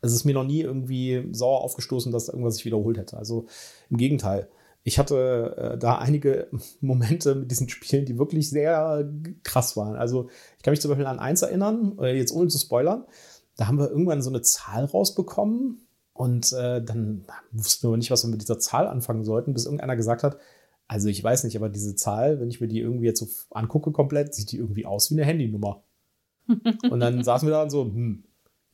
es 0.00 0.12
ist 0.12 0.24
mir 0.24 0.34
noch 0.34 0.44
nie 0.44 0.60
irgendwie 0.60 1.28
sauer 1.32 1.62
aufgestoßen, 1.62 2.12
dass 2.12 2.28
irgendwas 2.28 2.56
sich 2.56 2.64
wiederholt 2.64 2.98
hätte. 2.98 3.16
Also 3.16 3.46
im 3.90 3.96
Gegenteil. 3.98 4.48
Ich 4.82 4.98
hatte 4.98 5.56
äh, 5.56 5.78
da 5.78 5.98
einige 5.98 6.48
Momente 6.80 7.34
mit 7.34 7.50
diesen 7.50 7.68
Spielen, 7.68 8.06
die 8.06 8.18
wirklich 8.18 8.48
sehr 8.48 9.10
krass 9.42 9.76
waren. 9.76 9.96
Also 9.96 10.28
ich 10.56 10.62
kann 10.62 10.72
mich 10.72 10.80
zum 10.80 10.90
Beispiel 10.90 11.06
an 11.06 11.18
eins 11.18 11.42
erinnern, 11.42 11.98
äh, 12.00 12.16
jetzt 12.16 12.32
ohne 12.32 12.48
zu 12.48 12.58
spoilern. 12.58 13.04
Da 13.56 13.66
haben 13.66 13.78
wir 13.78 13.90
irgendwann 13.90 14.22
so 14.22 14.30
eine 14.30 14.42
Zahl 14.42 14.84
rausbekommen 14.84 15.85
und 16.16 16.52
äh, 16.52 16.82
dann 16.82 17.24
wussten 17.52 17.90
wir 17.90 17.96
nicht, 17.96 18.10
was 18.10 18.24
wir 18.24 18.30
mit 18.30 18.42
dieser 18.42 18.58
Zahl 18.58 18.86
anfangen 18.86 19.24
sollten, 19.24 19.52
bis 19.52 19.64
irgendeiner 19.64 19.96
gesagt 19.96 20.22
hat, 20.22 20.38
also 20.88 21.08
ich 21.08 21.22
weiß 21.22 21.44
nicht, 21.44 21.56
aber 21.56 21.68
diese 21.68 21.96
Zahl, 21.96 22.40
wenn 22.40 22.48
ich 22.48 22.60
mir 22.60 22.68
die 22.68 22.80
irgendwie 22.80 23.06
jetzt 23.06 23.20
so 23.20 23.28
angucke 23.50 23.92
komplett, 23.92 24.34
sieht 24.34 24.52
die 24.52 24.58
irgendwie 24.58 24.86
aus 24.86 25.10
wie 25.10 25.14
eine 25.14 25.24
Handynummer. 25.24 25.82
und 26.90 27.00
dann 27.00 27.24
saßen 27.24 27.48
wir 27.48 27.52
da 27.52 27.62
und 27.62 27.70
so, 27.70 27.84
hm, 27.84 28.24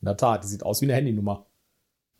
in 0.01 0.05
der 0.05 0.17
Tat, 0.17 0.43
die 0.43 0.47
sieht 0.47 0.63
aus 0.63 0.81
wie 0.81 0.85
eine 0.85 0.93
Handynummer. 0.93 1.45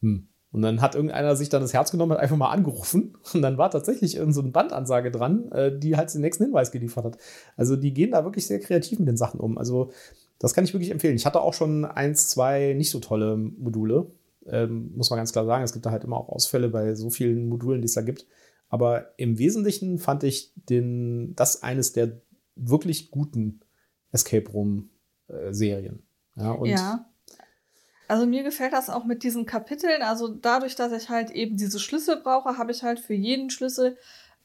Hm. 0.02 0.28
Und 0.52 0.62
dann 0.62 0.82
hat 0.82 0.94
irgendeiner 0.94 1.36
sich 1.36 1.50
dann 1.50 1.62
das 1.62 1.74
Herz 1.74 1.90
genommen, 1.90 2.14
hat 2.14 2.20
einfach 2.20 2.38
mal 2.38 2.52
angerufen 2.52 3.18
und 3.34 3.42
dann 3.42 3.58
war 3.58 3.72
tatsächlich 3.72 4.16
irgend 4.16 4.36
so 4.36 4.42
eine 4.42 4.52
Bandansage 4.52 5.10
dran, 5.10 5.52
äh, 5.52 5.78
die 5.78 5.98
halt 5.98 6.14
den 6.14 6.22
nächsten 6.22 6.44
Hinweis 6.44 6.72
geliefert 6.72 7.06
hat. 7.06 7.18
Also 7.58 7.76
die 7.76 7.94
gehen 7.94 8.12
da 8.12 8.24
wirklich 8.24 8.46
sehr 8.46 8.60
kreativ 8.60 9.00
mit 9.00 9.08
den 9.08 9.18
Sachen 9.18 9.40
um. 9.40 9.58
Also 9.58 9.92
das 10.38 10.54
kann 10.54 10.64
ich 10.64 10.74
wirklich 10.74 10.92
empfehlen. 10.92 11.16
Ich 11.16 11.26
hatte 11.26 11.42
auch 11.42 11.54
schon 11.54 11.86
eins, 11.86 12.30
zwei 12.30 12.74
nicht 12.74 12.92
so 12.92 13.00
tolle 13.00 13.36
Module. 13.36 14.12
Ähm, 14.48 14.92
muss 14.96 15.10
man 15.10 15.18
ganz 15.18 15.32
klar 15.32 15.46
sagen, 15.46 15.64
es 15.64 15.74
gibt 15.74 15.86
da 15.86 15.92
halt 15.92 16.04
immer 16.04 16.18
auch 16.18 16.30
Ausfälle 16.30 16.70
bei 16.70 16.96
so 16.96 17.10
vielen 17.10 17.48
Modulen, 17.48 17.82
die 17.82 17.86
es 17.86 17.94
da 17.94 18.02
gibt. 18.02 18.26
Aber 18.70 19.18
im 19.18 19.38
Wesentlichen 19.38 20.00
fand 20.00 20.24
ich 20.24 20.52
den, 20.56 21.36
das 21.36 21.64
eines 21.64 21.94
der 21.94 22.22
wirklich 22.56 23.12
guten 23.12 23.62
Escape 24.12 24.50
Room-Serien. 24.50 26.04
Äh, 26.38 26.42
ja, 26.42 26.66
ja. 26.66 27.06
Also 28.08 28.26
mir 28.26 28.44
gefällt 28.44 28.74
das 28.74 28.90
auch 28.90 29.06
mit 29.06 29.24
diesen 29.24 29.46
Kapiteln. 29.46 30.02
Also 30.02 30.28
dadurch, 30.28 30.76
dass 30.76 30.92
ich 30.92 31.10
halt 31.10 31.32
eben 31.32 31.58
diese 31.58 31.80
Schlüssel 31.80 32.18
brauche, 32.22 32.58
habe 32.58 32.72
ich 32.72 32.84
halt 32.84 33.00
für 33.00 33.14
jeden 33.14 33.50
Schlüssel 33.50 33.98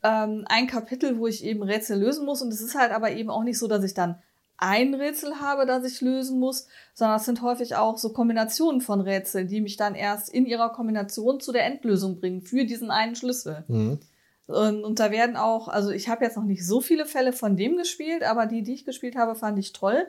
ähm, 0.03 0.45
ein 0.49 0.67
Kapitel, 0.67 1.19
wo 1.19 1.27
ich 1.27 1.45
eben 1.45 1.63
Rätsel 1.63 1.99
lösen 1.99 2.25
muss. 2.25 2.41
Und 2.41 2.53
es 2.53 2.61
ist 2.61 2.75
halt 2.75 2.93
aber 2.93 3.13
eben 3.13 3.31
auch 3.31 3.43
nicht 3.43 3.59
so, 3.59 3.67
dass 3.67 3.85
ich 3.85 3.95
dann 3.95 4.23
ein 4.59 4.95
Rätsel 4.95 5.41
habe, 5.41 5.67
das 5.67 5.85
ich 5.85 6.01
lösen 6.01 6.39
muss, 6.39 6.67
sondern 6.93 7.17
es 7.17 7.25
sind 7.25 7.43
häufig 7.43 7.77
auch 7.77 7.97
so 7.97 8.13
Kombinationen 8.13 8.81
von 8.81 9.01
Rätseln, 9.01 9.49
die 9.49 9.61
mich 9.61 9.77
dann 9.77 9.95
erst 9.95 10.29
in 10.29 10.47
ihrer 10.47 10.71
Kombination 10.71 11.41
zu 11.41 11.53
der 11.53 11.65
Endlösung 11.65 12.21
bringen 12.21 12.43
für 12.43 12.65
diesen 12.65 12.91
einen 12.91 13.15
Schlüssel. 13.17 13.65
Mhm. 13.69 14.01
Und, 14.47 14.85
und 14.85 14.99
da 14.99 15.11
werden 15.11 15.37
auch, 15.37 15.69
also 15.69 15.91
ich 15.91 16.09
habe 16.09 16.25
jetzt 16.25 16.37
noch 16.37 16.45
nicht 16.45 16.67
so 16.67 16.81
viele 16.81 17.07
Fälle 17.07 17.33
von 17.33 17.57
dem 17.57 17.77
gespielt, 17.77 18.23
aber 18.25 18.47
die, 18.47 18.63
die 18.63 18.75
ich 18.75 18.85
gespielt 18.85 19.17
habe, 19.17 19.35
fand 19.35 19.59
ich 19.59 19.73
toll. 19.73 20.07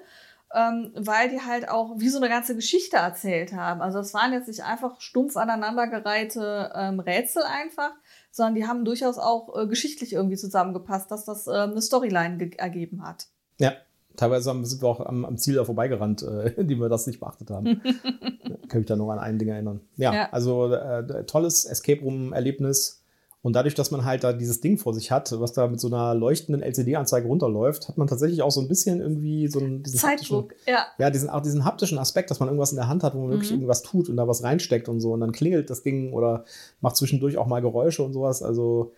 ähm, 0.54 0.92
weil 0.96 1.30
die 1.30 1.42
halt 1.42 1.70
auch 1.70 2.00
wie 2.00 2.10
so 2.10 2.18
eine 2.18 2.30
ganze 2.30 2.56
Geschichte 2.56 2.98
erzählt 2.98 3.54
haben. 3.54 3.82
Also 3.82 4.00
es 4.00 4.14
waren 4.14 4.34
jetzt 4.34 4.48
nicht 4.48 4.64
einfach 4.64 5.00
stumpf 5.00 5.38
aneinandergereihte 5.38 6.72
ähm, 6.76 7.00
Rätsel 7.00 7.44
einfach, 7.44 7.92
sondern 8.32 8.56
die 8.56 8.68
haben 8.68 8.84
durchaus 8.84 9.20
auch 9.20 9.56
äh, 9.58 9.68
geschichtlich 9.68 10.14
irgendwie 10.14 10.38
zusammengepasst, 10.38 11.12
dass 11.12 11.26
das 11.26 11.46
äh, 11.48 11.52
eine 11.52 11.82
Storyline 11.82 12.52
ergeben 12.58 13.06
hat. 13.06 13.28
Ja, 13.60 13.74
teilweise 14.20 14.54
sind 14.66 14.82
wir 14.82 14.88
auch 14.88 15.00
am, 15.00 15.26
am 15.26 15.38
Ziel 15.38 15.56
da 15.56 15.66
vorbeigerannt, 15.66 16.24
äh, 16.24 16.50
indem 16.58 16.80
wir 16.80 16.90
das 16.90 17.08
nicht 17.08 17.20
beachtet 17.20 17.50
haben. 17.50 17.82
Kann 18.68 18.82
mich 18.82 18.88
da 18.88 18.96
noch 18.96 19.10
an 19.10 19.20
ein 19.20 19.40
Ding 19.40 19.50
erinnern. 19.50 19.82
Ja, 19.98 20.14
ja. 20.14 20.30
also 20.32 20.74
äh, 20.74 21.26
tolles 21.26 21.66
Escape 21.66 22.02
Room-Erlebnis 22.02 23.00
und 23.42 23.54
dadurch, 23.54 23.74
dass 23.74 23.90
man 23.90 24.04
halt 24.04 24.26
da 24.26 24.34
dieses 24.34 24.60
Ding 24.60 24.78
vor 24.78 24.94
sich 24.94 25.12
hat, 25.12 25.34
was 25.40 25.54
da 25.54 25.68
mit 25.68 25.80
so 25.80 25.88
einer 25.88 26.14
leuchtenden 26.14 26.62
LCD-Anzeige 26.62 27.26
runterläuft, 27.26 27.88
hat 27.88 27.98
man 27.98 28.08
tatsächlich 28.08 28.42
auch 28.42 28.52
so 28.52 28.60
ein 28.60 28.68
bisschen 28.68 29.00
irgendwie 29.00 29.48
so 29.48 29.60
einen 29.60 29.82
diesen 29.82 29.98
Zeitdruck, 29.98 30.54
ja. 30.68 30.86
Ja, 30.98 31.10
diesen, 31.10 31.30
auch 31.30 31.42
diesen 31.42 31.64
haptischen 31.64 31.98
Aspekt, 32.00 32.32
dass 32.32 32.42
man 32.42 32.50
irgendwas 32.50 32.72
in 32.72 32.76
der 32.76 32.90
Hand 32.90 33.02
hat, 33.02 33.16
wo 33.16 33.20
man 33.20 33.28
mhm. 33.28 33.32
wirklich 33.32 33.52
irgendwas 33.52 33.82
tut 33.82 34.10
und 34.10 34.18
da 34.18 34.28
was 34.28 34.44
reinsteckt 34.44 34.90
und 34.90 35.00
so. 35.00 35.14
Und 35.14 35.22
dann 35.22 35.32
klingelt 35.32 35.70
das 35.70 35.84
Ding 35.84 36.12
oder 36.12 36.44
macht 36.82 36.98
zwischendurch 36.98 37.38
auch 37.38 37.48
mal 37.48 37.62
Geräusche 37.62 38.04
und 38.04 38.12
sowas. 38.12 38.44
Also, 38.44 38.92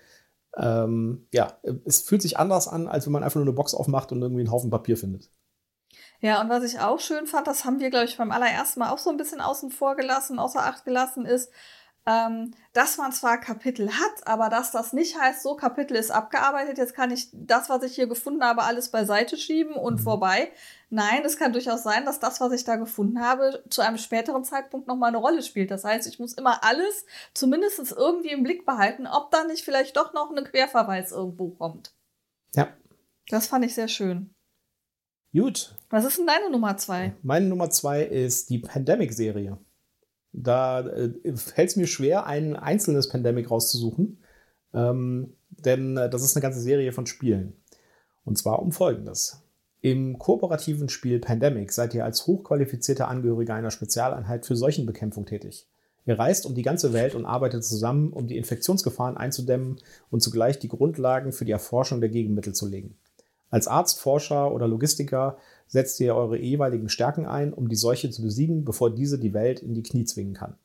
ähm, 0.58 1.28
ja, 1.34 1.60
es 1.86 2.02
fühlt 2.02 2.22
sich 2.22 2.38
anders 2.38 2.68
an, 2.68 2.88
als 2.88 3.06
wenn 3.06 3.14
man 3.14 3.24
einfach 3.24 3.38
nur 3.38 3.46
eine 3.46 3.54
Box 3.54 3.74
aufmacht 3.74 4.12
und 4.12 4.22
irgendwie 4.22 4.42
einen 4.42 4.52
Haufen 4.52 4.70
Papier 4.70 4.98
findet. 4.98 5.30
Ja, 6.20 6.40
und 6.42 6.50
was 6.50 6.64
ich 6.64 6.80
auch 6.80 7.00
schön 7.00 7.26
fand, 7.26 7.48
das 7.48 7.66
haben 7.66 7.80
wir, 7.80 7.90
glaube 7.90 8.06
ich, 8.06 8.18
beim 8.18 8.32
allerersten 8.32 8.80
Mal 8.80 8.92
auch 8.92 9.00
so 9.00 9.10
ein 9.10 9.18
bisschen 9.18 9.42
außen 9.42 9.72
vor 9.72 9.96
gelassen, 9.96 10.40
außer 10.40 10.64
Acht 10.64 10.86
gelassen, 10.86 11.26
ist, 11.26 11.52
ähm, 12.06 12.52
dass 12.74 12.98
man 12.98 13.12
zwar 13.12 13.40
Kapitel 13.40 13.90
hat, 13.92 14.26
aber 14.26 14.50
dass 14.50 14.72
das 14.72 14.92
nicht 14.92 15.20
heißt, 15.20 15.44
so 15.44 15.56
Kapitel 15.56 15.96
ist 15.96 16.10
abgearbeitet, 16.10 16.78
jetzt 16.78 16.96
kann 16.96 17.12
ich 17.12 17.30
das, 17.32 17.70
was 17.70 17.84
ich 17.84 17.94
hier 17.94 18.08
gefunden 18.08 18.44
habe, 18.44 18.64
alles 18.64 18.90
beiseite 18.90 19.38
schieben 19.38 19.74
und 19.74 20.00
mhm. 20.00 20.04
vorbei. 20.04 20.52
Nein, 20.90 21.22
es 21.24 21.38
kann 21.38 21.54
durchaus 21.54 21.84
sein, 21.84 22.06
dass 22.06 22.20
das, 22.20 22.42
was 22.42 22.52
ich 22.54 22.64
da 22.64 22.76
gefunden 22.76 23.22
habe, 23.22 23.64
zu 23.70 23.82
einem 23.82 23.98
späteren 23.98 24.44
Zeitpunkt 24.44 24.88
nochmal 24.88 25.10
eine 25.10 25.18
Rolle 25.18 25.44
spielt. 25.44 25.70
Das 25.70 25.84
heißt, 25.84 26.08
ich 26.08 26.20
muss 26.20 26.34
immer 26.34 26.64
alles 26.64 27.06
zumindest 27.34 27.92
irgendwie 27.92 28.32
im 28.32 28.44
Blick 28.44 28.66
behalten, 28.66 29.08
ob 29.08 29.32
da 29.32 29.44
nicht 29.44 29.64
vielleicht 29.64 29.96
doch 29.96 30.14
noch 30.14 30.32
ein 30.32 30.44
Querverweis 30.44 31.12
irgendwo 31.12 31.50
kommt. 31.50 31.94
Ja. 32.56 32.68
Das 33.30 33.48
fand 33.48 33.64
ich 33.64 33.76
sehr 33.76 33.88
schön. 33.88 34.34
Gut. 35.34 35.76
Was 35.90 36.04
ist 36.04 36.18
denn 36.18 36.28
deine 36.28 36.50
Nummer 36.50 36.76
zwei? 36.76 37.16
Meine 37.22 37.46
Nummer 37.46 37.70
zwei 37.70 38.04
ist 38.04 38.50
die 38.50 38.60
Pandemic-Serie. 38.60 39.58
Da 40.34 40.88
äh, 40.88 41.36
fällt 41.36 41.70
es 41.70 41.76
mir 41.76 41.88
schwer, 41.88 42.26
ein 42.26 42.56
einzelnes 42.56 43.10
Pandemic 43.10 43.52
rauszusuchen, 43.52 44.20
ähm, 44.74 45.34
denn 45.50 45.98
äh, 45.98 46.10
das 46.10 46.24
ist 46.24 46.36
eine 46.36 46.42
ganze 46.42 46.62
Serie 46.62 46.92
von 46.94 47.06
Spielen. 47.06 47.54
Und 48.24 48.38
zwar 48.38 48.62
um 48.62 48.72
Folgendes. 48.72 49.44
Im 49.82 50.20
kooperativen 50.20 50.90
Spiel 50.90 51.20
Pandemic 51.20 51.72
seid 51.74 51.94
ihr 51.96 52.06
als 52.06 52.28
hochqualifizierter 52.28 53.08
Angehöriger 53.08 53.56
einer 53.56 53.72
Spezialeinheit 53.72 54.46
für 54.46 54.56
Seuchenbekämpfung 54.56 55.26
tätig. 55.26 55.68
Ihr 56.06 56.18
reist 56.18 56.46
um 56.46 56.56
die 56.56 56.62
ganze 56.62 56.94
Welt 56.94 57.16
und 57.16 57.26
arbeitet 57.26 57.64
zusammen, 57.64 58.14
um 58.14 58.28
die 58.28 58.38
Infektionsgefahren 58.38 59.18
einzudämmen 59.18 59.78
und 60.10 60.22
zugleich 60.22 60.60
die 60.60 60.68
Grundlagen 60.68 61.32
für 61.32 61.46
die 61.46 61.52
Erforschung 61.52 62.00
der 62.00 62.10
Gegenmittel 62.10 62.54
zu 62.54 62.68
legen. 62.68 62.98
Als 63.52 63.68
Arzt, 63.68 64.00
Forscher 64.00 64.52
oder 64.52 64.68
Logistiker 64.68 65.38
setzt 65.68 66.00
ihr 66.00 66.16
eure 66.16 66.40
jeweiligen 66.40 66.90
Stärken 66.90 67.26
ein, 67.26 67.54
um 67.54 67.70
die 67.70 67.76
Seuche 67.76 68.10
zu 68.10 68.24
besiegen, 68.24 68.66
bevor 68.66 68.94
diese 68.94 69.20
die 69.20 69.34
Welt 69.34 69.60
in 69.62 69.74
die 69.74 69.84
Knie 69.84 70.06
zwingen 70.06 70.34
kann. 70.34 70.56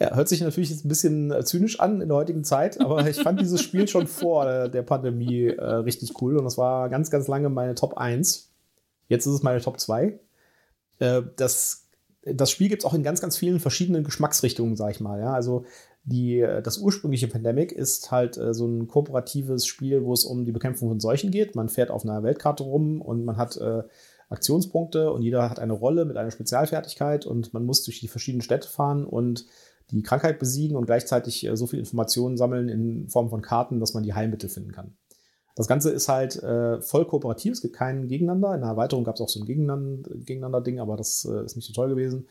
Ja, 0.00 0.16
hört 0.16 0.28
sich 0.28 0.40
natürlich 0.40 0.70
jetzt 0.70 0.84
ein 0.84 0.88
bisschen 0.88 1.30
äh, 1.30 1.44
zynisch 1.44 1.78
an 1.78 2.00
in 2.00 2.08
der 2.08 2.16
heutigen 2.16 2.42
Zeit, 2.42 2.80
aber 2.80 3.06
ich 3.08 3.22
fand 3.22 3.40
dieses 3.40 3.60
Spiel 3.62 3.86
schon 3.86 4.06
vor 4.08 4.68
der 4.68 4.82
Pandemie 4.82 5.46
äh, 5.46 5.64
richtig 5.64 6.20
cool 6.20 6.36
und 6.38 6.44
das 6.44 6.58
war 6.58 6.88
ganz, 6.88 7.10
ganz 7.10 7.28
lange 7.28 7.50
meine 7.50 7.76
Top 7.76 7.96
1. 7.98 8.50
Jetzt 9.08 9.26
ist 9.26 9.34
es 9.34 9.42
meine 9.42 9.60
Top 9.60 9.78
2. 9.78 10.18
Äh, 10.98 11.22
das, 11.36 11.88
das 12.24 12.50
Spiel 12.50 12.68
gibt 12.68 12.82
es 12.82 12.86
auch 12.86 12.94
in 12.94 13.02
ganz, 13.02 13.20
ganz 13.20 13.36
vielen 13.36 13.60
verschiedenen 13.60 14.02
Geschmacksrichtungen, 14.02 14.76
sag 14.76 14.90
ich 14.90 15.00
mal. 15.00 15.20
Ja? 15.20 15.34
Also 15.34 15.66
die, 16.04 16.40
äh, 16.40 16.62
das 16.62 16.78
ursprüngliche 16.78 17.28
Pandemic 17.28 17.72
ist 17.72 18.10
halt 18.10 18.36
äh, 18.36 18.54
so 18.54 18.66
ein 18.66 18.88
kooperatives 18.88 19.66
Spiel, 19.66 20.04
wo 20.04 20.12
es 20.12 20.24
um 20.24 20.44
die 20.44 20.52
Bekämpfung 20.52 20.88
von 20.88 21.00
Seuchen 21.00 21.30
geht. 21.30 21.54
Man 21.54 21.68
fährt 21.68 21.90
auf 21.90 22.04
einer 22.04 22.22
Weltkarte 22.22 22.64
rum 22.64 23.00
und 23.00 23.24
man 23.24 23.36
hat 23.36 23.56
äh, 23.56 23.82
Aktionspunkte 24.28 25.12
und 25.12 25.22
jeder 25.22 25.48
hat 25.48 25.58
eine 25.58 25.74
Rolle 25.74 26.04
mit 26.04 26.16
einer 26.16 26.30
Spezialfertigkeit 26.30 27.26
und 27.26 27.52
man 27.52 27.64
muss 27.64 27.84
durch 27.84 28.00
die 28.00 28.08
verschiedenen 28.08 28.42
Städte 28.42 28.68
fahren 28.68 29.04
und 29.04 29.46
die 29.90 30.02
Krankheit 30.02 30.38
besiegen 30.38 30.76
und 30.76 30.86
gleichzeitig 30.86 31.46
äh, 31.46 31.56
so 31.56 31.66
viel 31.66 31.78
Informationen 31.78 32.36
sammeln 32.36 32.68
in 32.68 33.08
Form 33.08 33.28
von 33.28 33.42
Karten, 33.42 33.78
dass 33.78 33.94
man 33.94 34.02
die 34.02 34.14
Heilmittel 34.14 34.48
finden 34.48 34.72
kann. 34.72 34.96
Das 35.54 35.68
Ganze 35.68 35.90
ist 35.90 36.08
halt 36.08 36.42
äh, 36.42 36.80
voll 36.80 37.04
kooperativ, 37.04 37.52
es 37.52 37.60
gibt 37.60 37.76
keinen 37.76 38.08
Gegeneinander. 38.08 38.54
In 38.54 38.62
der 38.62 38.70
Erweiterung 38.70 39.04
gab 39.04 39.16
es 39.16 39.20
auch 39.20 39.28
so 39.28 39.40
ein 39.40 39.46
Gegeneinander-Ding, 39.46 40.80
aber 40.80 40.96
das 40.96 41.26
äh, 41.26 41.44
ist 41.44 41.56
nicht 41.56 41.66
so 41.66 41.74
toll 41.74 41.90
gewesen. 41.90 42.26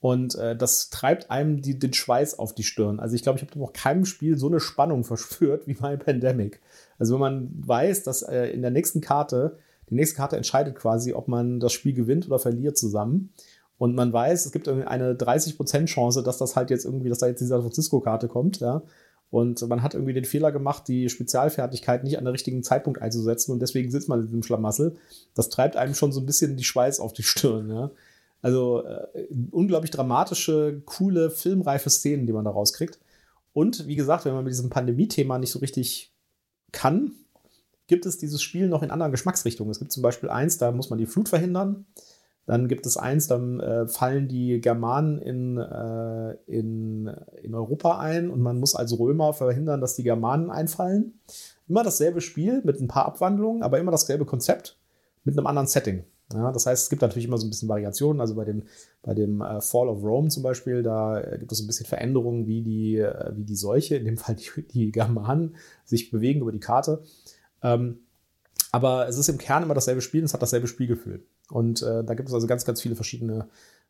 Und 0.00 0.34
äh, 0.36 0.56
das 0.56 0.88
treibt 0.88 1.30
einem 1.30 1.60
die, 1.60 1.78
den 1.78 1.92
Schweiß 1.92 2.38
auf 2.38 2.54
die 2.54 2.62
Stirn. 2.62 3.00
Also 3.00 3.14
ich 3.14 3.22
glaube, 3.22 3.38
ich 3.38 3.46
habe 3.46 3.58
noch 3.58 3.74
keinem 3.74 4.06
Spiel 4.06 4.38
so 4.38 4.46
eine 4.46 4.60
Spannung 4.60 5.04
verspürt 5.04 5.66
wie 5.66 5.74
bei 5.74 5.96
Pandemic. 5.96 6.60
Also 6.98 7.14
wenn 7.14 7.20
man 7.20 7.50
weiß, 7.66 8.02
dass 8.02 8.22
äh, 8.22 8.46
in 8.46 8.62
der 8.62 8.70
nächsten 8.70 9.00
Karte, 9.00 9.58
die 9.90 9.94
nächste 9.94 10.16
Karte 10.16 10.36
entscheidet 10.36 10.74
quasi, 10.74 11.12
ob 11.12 11.28
man 11.28 11.60
das 11.60 11.72
Spiel 11.72 11.92
gewinnt 11.92 12.26
oder 12.26 12.38
verliert 12.38 12.78
zusammen. 12.78 13.32
Und 13.76 13.94
man 13.94 14.12
weiß, 14.12 14.46
es 14.46 14.52
gibt 14.52 14.68
eine 14.68 15.14
30% 15.14 15.86
Chance, 15.86 16.22
dass 16.22 16.38
das 16.38 16.54
halt 16.54 16.70
jetzt 16.70 16.84
irgendwie, 16.84 17.08
dass 17.08 17.18
da 17.18 17.26
jetzt 17.26 17.40
die 17.40 17.46
San 17.46 17.62
Francisco-Karte 17.62 18.28
kommt, 18.28 18.60
ja. 18.60 18.82
Und 19.30 19.66
man 19.68 19.82
hat 19.82 19.94
irgendwie 19.94 20.12
den 20.12 20.24
Fehler 20.24 20.50
gemacht, 20.50 20.88
die 20.88 21.08
Spezialfertigkeit 21.08 22.02
nicht 22.04 22.18
an 22.18 22.24
der 22.24 22.32
richtigen 22.32 22.62
Zeitpunkt 22.62 23.00
einzusetzen 23.00 23.52
und 23.52 23.60
deswegen 23.60 23.90
sitzt 23.90 24.08
man 24.08 24.20
in 24.20 24.26
diesem 24.26 24.42
Schlamassel. 24.42 24.96
Das 25.34 25.48
treibt 25.48 25.76
einem 25.76 25.94
schon 25.94 26.12
so 26.12 26.20
ein 26.20 26.26
bisschen 26.26 26.56
die 26.56 26.64
Schweiß 26.64 27.00
auf 27.00 27.12
die 27.12 27.22
Stirn, 27.22 27.70
ja. 27.70 27.90
Also 28.42 28.84
äh, 28.84 29.26
unglaublich 29.50 29.90
dramatische, 29.90 30.82
coole, 30.86 31.30
filmreife 31.30 31.90
Szenen, 31.90 32.26
die 32.26 32.32
man 32.32 32.44
da 32.44 32.50
rauskriegt. 32.50 32.98
Und 33.52 33.86
wie 33.86 33.96
gesagt, 33.96 34.24
wenn 34.24 34.34
man 34.34 34.44
mit 34.44 34.52
diesem 34.52 34.70
Pandemie-Thema 34.70 35.38
nicht 35.38 35.50
so 35.50 35.58
richtig 35.58 36.14
kann, 36.72 37.12
gibt 37.86 38.06
es 38.06 38.18
dieses 38.18 38.40
Spiel 38.40 38.68
noch 38.68 38.82
in 38.82 38.90
anderen 38.90 39.10
Geschmacksrichtungen. 39.10 39.70
Es 39.70 39.80
gibt 39.80 39.92
zum 39.92 40.02
Beispiel 40.02 40.30
eins, 40.30 40.58
da 40.58 40.70
muss 40.70 40.90
man 40.90 40.98
die 40.98 41.06
Flut 41.06 41.28
verhindern. 41.28 41.86
Dann 42.46 42.68
gibt 42.68 42.86
es 42.86 42.96
eins, 42.96 43.26
dann 43.26 43.60
äh, 43.60 43.86
fallen 43.86 44.26
die 44.26 44.60
Germanen 44.60 45.18
in, 45.18 45.58
äh, 45.58 46.32
in, 46.46 47.08
in 47.42 47.54
Europa 47.54 47.98
ein 47.98 48.30
und 48.30 48.40
man 48.40 48.58
muss 48.58 48.74
als 48.74 48.98
Römer 48.98 49.34
verhindern, 49.34 49.80
dass 49.80 49.94
die 49.94 50.02
Germanen 50.02 50.50
einfallen. 50.50 51.20
Immer 51.68 51.84
dasselbe 51.84 52.20
Spiel 52.20 52.62
mit 52.64 52.80
ein 52.80 52.88
paar 52.88 53.06
Abwandlungen, 53.06 53.62
aber 53.62 53.78
immer 53.78 53.92
dasselbe 53.92 54.24
Konzept 54.24 54.78
mit 55.24 55.36
einem 55.36 55.46
anderen 55.46 55.68
Setting. 55.68 56.04
Ja, 56.32 56.52
das 56.52 56.66
heißt, 56.66 56.84
es 56.84 56.90
gibt 56.90 57.02
natürlich 57.02 57.26
immer 57.26 57.38
so 57.38 57.46
ein 57.46 57.50
bisschen 57.50 57.68
Variationen. 57.68 58.20
Also 58.20 58.34
bei 58.34 58.44
dem, 58.44 58.62
bei 59.02 59.14
dem 59.14 59.40
äh, 59.40 59.60
Fall 59.60 59.88
of 59.88 60.02
Rome 60.02 60.28
zum 60.28 60.42
Beispiel, 60.42 60.82
da 60.82 61.20
äh, 61.20 61.38
gibt 61.38 61.50
es 61.50 61.60
ein 61.60 61.66
bisschen 61.66 61.86
Veränderungen, 61.86 62.46
wie 62.46 62.62
die, 62.62 62.98
äh, 62.98 63.32
wie 63.34 63.44
die 63.44 63.56
Seuche, 63.56 63.96
in 63.96 64.04
dem 64.04 64.16
Fall 64.18 64.36
die, 64.36 64.62
die 64.68 64.92
Germanen, 64.92 65.56
sich 65.84 66.10
bewegen 66.10 66.42
über 66.42 66.52
die 66.52 66.60
Karte. 66.60 67.02
Ähm, 67.62 68.00
aber 68.72 69.08
es 69.08 69.18
ist 69.18 69.28
im 69.28 69.38
Kern 69.38 69.64
immer 69.64 69.74
dasselbe 69.74 70.00
Spiel 70.00 70.20
und 70.20 70.26
es 70.26 70.34
hat 70.34 70.42
dasselbe 70.42 70.68
Spielgefühl. 70.68 71.24
Und 71.50 71.82
da 71.82 72.14
gibt 72.14 72.28
es 72.28 72.34
also 72.34 72.46
ganz, 72.46 72.64
ganz 72.64 72.80
viele 72.80 72.94
verschiedene 72.94 73.48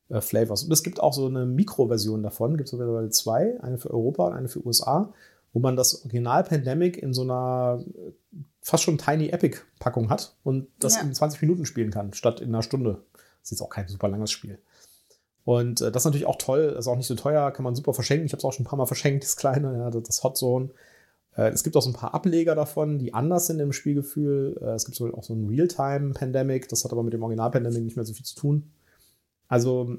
Flavors. 0.09 0.65
Und 0.65 0.73
es 0.73 0.83
gibt 0.83 1.01
auch 1.01 1.13
so 1.13 1.27
eine 1.27 1.45
Mikroversion 1.45 2.23
davon, 2.23 2.57
gibt 2.57 2.69
es 2.69 2.73
mittlerweile 2.73 3.11
zwei, 3.11 3.61
eine 3.61 3.77
für 3.77 3.91
Europa 3.91 4.29
und 4.29 4.33
eine 4.33 4.49
für 4.49 4.65
USA, 4.65 5.13
wo 5.53 5.61
man 5.61 5.77
das 5.77 6.05
Original 6.05 6.45
Pandemic 6.45 6.97
in 6.97 7.13
so 7.13 7.23
einer 7.23 7.85
fast 8.63 8.85
schon 8.85 8.99
Tiny 8.99 9.29
Epic 9.29 9.59
Packung 9.79 10.11
hat 10.11 10.37
und 10.45 10.69
das 10.79 10.97
ja. 10.97 11.03
in 11.03 11.15
20 11.15 11.43
Minuten 11.43 11.67
spielen 11.67 11.91
kann, 11.91 12.13
statt 12.13 12.41
in 12.41 12.49
einer 12.49 12.63
Stunde. 12.63 13.03
Das 13.13 13.45
ist 13.45 13.51
jetzt 13.53 13.63
auch 13.63 13.71
kein 13.71 13.89
super 13.89 14.09
langes 14.09 14.31
Spiel. 14.31 14.59
Und 15.45 15.81
äh, 15.81 15.91
das 15.91 16.03
ist 16.03 16.05
natürlich 16.05 16.27
auch 16.27 16.37
toll, 16.37 16.77
ist 16.79 16.87
auch 16.87 16.97
nicht 16.97 17.07
so 17.07 17.15
teuer, 17.15 17.51
kann 17.51 17.65
man 17.65 17.75
super 17.75 17.95
verschenken. 17.95 18.27
Ich 18.27 18.33
habe 18.33 18.39
es 18.39 18.45
auch 18.45 18.53
schon 18.53 18.65
ein 18.65 18.69
paar 18.69 18.79
Mal 18.79 18.87
verschenkt, 18.87 19.25
das 19.25 19.37
kleine, 19.37 19.79
ja, 19.79 19.91
das 19.91 20.23
Hot 20.23 20.37
Zone. 20.37 20.71
Äh, 21.37 21.49
es 21.51 21.65
gibt 21.65 21.77
auch 21.77 21.83
so 21.83 21.91
ein 21.91 21.95
paar 21.95 22.15
Ableger 22.15 22.55
davon, 22.55 22.99
die 22.99 23.15
anders 23.15 23.47
sind 23.47 23.61
im 23.61 23.73
Spielgefühl. 23.73 24.59
Äh, 24.61 24.75
es 24.75 24.85
gibt 24.85 24.97
so 24.97 25.13
auch 25.15 25.25
so 25.25 25.35
ein 25.35 25.49
Realtime-Pandemic, 25.49 26.69
das 26.69 26.85
hat 26.85 26.93
aber 26.93 27.03
mit 27.03 27.15
dem 27.15 27.23
Original-Pandemic 27.23 27.83
nicht 27.83 27.97
mehr 27.97 28.05
so 28.05 28.13
viel 28.13 28.27
zu 28.27 28.37
tun. 28.37 28.71
Also 29.49 29.97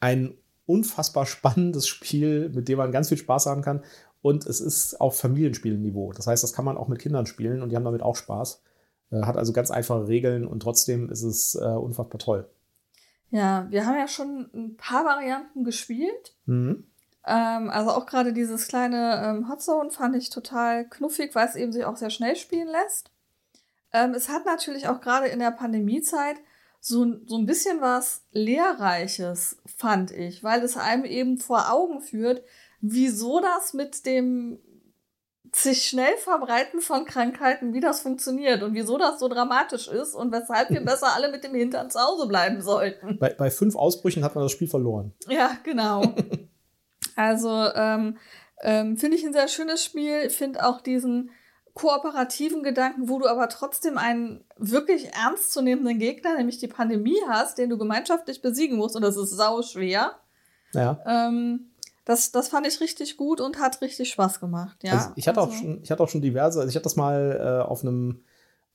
ein 0.00 0.34
unfassbar 0.66 1.26
spannendes 1.26 1.86
Spiel, 1.86 2.50
mit 2.50 2.68
dem 2.68 2.78
man 2.78 2.92
ganz 2.92 3.08
viel 3.08 3.18
Spaß 3.18 3.46
haben 3.46 3.62
kann. 3.62 3.82
Und 4.22 4.46
es 4.46 4.60
ist 4.60 5.00
auf 5.00 5.18
Familienspielniveau. 5.18 6.12
Das 6.12 6.26
heißt, 6.26 6.42
das 6.42 6.52
kann 6.52 6.64
man 6.64 6.76
auch 6.76 6.88
mit 6.88 7.00
Kindern 7.00 7.26
spielen 7.26 7.60
und 7.60 7.70
die 7.70 7.76
haben 7.76 7.84
damit 7.84 8.02
auch 8.02 8.16
Spaß. 8.16 8.62
Äh, 9.10 9.22
hat 9.22 9.36
also 9.36 9.52
ganz 9.52 9.70
einfache 9.70 10.08
Regeln 10.08 10.46
und 10.46 10.60
trotzdem 10.60 11.10
ist 11.10 11.22
es 11.22 11.54
äh, 11.56 11.64
unfassbar 11.64 12.18
toll. 12.18 12.48
Ja, 13.30 13.66
wir 13.70 13.86
haben 13.86 13.96
ja 13.96 14.08
schon 14.08 14.50
ein 14.54 14.76
paar 14.76 15.04
Varianten 15.04 15.64
gespielt. 15.64 16.36
Mhm. 16.46 16.84
Ähm, 17.26 17.70
also 17.70 17.90
auch 17.90 18.06
gerade 18.06 18.32
dieses 18.32 18.68
kleine 18.68 19.22
ähm, 19.24 19.48
Hot 19.48 19.62
Zone 19.62 19.90
fand 19.90 20.16
ich 20.16 20.30
total 20.30 20.88
knuffig, 20.88 21.34
weil 21.34 21.48
es 21.48 21.56
eben 21.56 21.72
sich 21.72 21.84
auch 21.84 21.96
sehr 21.96 22.10
schnell 22.10 22.36
spielen 22.36 22.68
lässt. 22.68 23.10
Ähm, 23.92 24.14
es 24.14 24.28
hat 24.28 24.44
natürlich 24.46 24.88
auch 24.88 25.00
gerade 25.00 25.26
in 25.26 25.38
der 25.38 25.50
Pandemiezeit 25.50 26.36
so, 26.80 27.06
so 27.26 27.38
ein 27.38 27.46
bisschen 27.46 27.80
was 27.80 28.24
Lehrreiches, 28.32 29.56
fand 29.76 30.10
ich, 30.10 30.42
weil 30.42 30.62
es 30.62 30.76
einem 30.76 31.04
eben 31.04 31.38
vor 31.38 31.72
Augen 31.72 32.00
führt, 32.00 32.42
wieso 32.82 33.40
das 33.40 33.72
mit 33.72 34.04
dem 34.04 34.58
sich 35.54 35.84
schnell 35.84 36.16
verbreiten 36.16 36.80
von 36.80 37.04
Krankheiten, 37.04 37.74
wie 37.74 37.80
das 37.80 38.00
funktioniert 38.00 38.62
und 38.62 38.74
wieso 38.74 38.96
das 38.96 39.18
so 39.20 39.28
dramatisch 39.28 39.86
ist 39.88 40.14
und 40.14 40.32
weshalb 40.32 40.70
wir 40.70 40.80
besser 40.84 41.14
alle 41.14 41.30
mit 41.30 41.44
dem 41.44 41.54
Hintern 41.54 41.90
zu 41.90 42.00
Hause 42.00 42.26
bleiben 42.26 42.60
sollten. 42.60 43.18
Bei, 43.18 43.30
bei 43.30 43.50
fünf 43.50 43.76
Ausbrüchen 43.76 44.24
hat 44.24 44.34
man 44.34 44.44
das 44.44 44.52
Spiel 44.52 44.68
verloren. 44.68 45.12
Ja, 45.28 45.56
genau. 45.62 46.14
also 47.16 47.50
ähm, 47.74 48.18
ähm, 48.62 48.96
finde 48.96 49.16
ich 49.16 49.24
ein 49.24 49.32
sehr 49.32 49.48
schönes 49.48 49.84
Spiel. 49.84 50.30
Finde 50.30 50.66
auch 50.66 50.80
diesen 50.80 51.30
kooperativen 51.74 52.62
Gedanken, 52.62 53.08
wo 53.08 53.18
du 53.18 53.26
aber 53.26 53.48
trotzdem 53.48 53.98
einen 53.98 54.44
wirklich 54.56 55.12
ernstzunehmenden 55.14 55.98
Gegner, 55.98 56.36
nämlich 56.36 56.58
die 56.58 56.68
Pandemie 56.68 57.18
hast, 57.28 57.58
den 57.58 57.70
du 57.70 57.78
gemeinschaftlich 57.78 58.42
besiegen 58.42 58.76
musst 58.76 58.96
und 58.96 59.02
das 59.02 59.16
ist 59.16 59.30
sau 59.30 59.62
schwer. 59.62 60.18
Ja. 60.74 61.00
Ähm, 61.06 61.71
das, 62.04 62.32
das 62.32 62.48
fand 62.48 62.66
ich 62.66 62.80
richtig 62.80 63.16
gut 63.16 63.40
und 63.40 63.58
hat 63.58 63.80
richtig 63.80 64.10
Spaß 64.10 64.40
gemacht. 64.40 64.78
Ja, 64.82 64.92
also 64.92 65.08
ich 65.16 65.28
hatte 65.28 65.40
also, 65.40 65.52
auch 65.52 65.56
schon, 65.56 65.82
ich 65.82 65.90
hatte 65.90 66.02
auch 66.02 66.08
schon 66.08 66.22
diverse, 66.22 66.60
also 66.60 66.68
ich 66.68 66.76
hatte 66.76 66.84
das 66.84 66.96
mal 66.96 67.38
äh, 67.40 67.68
auf 67.68 67.82
einem 67.82 68.22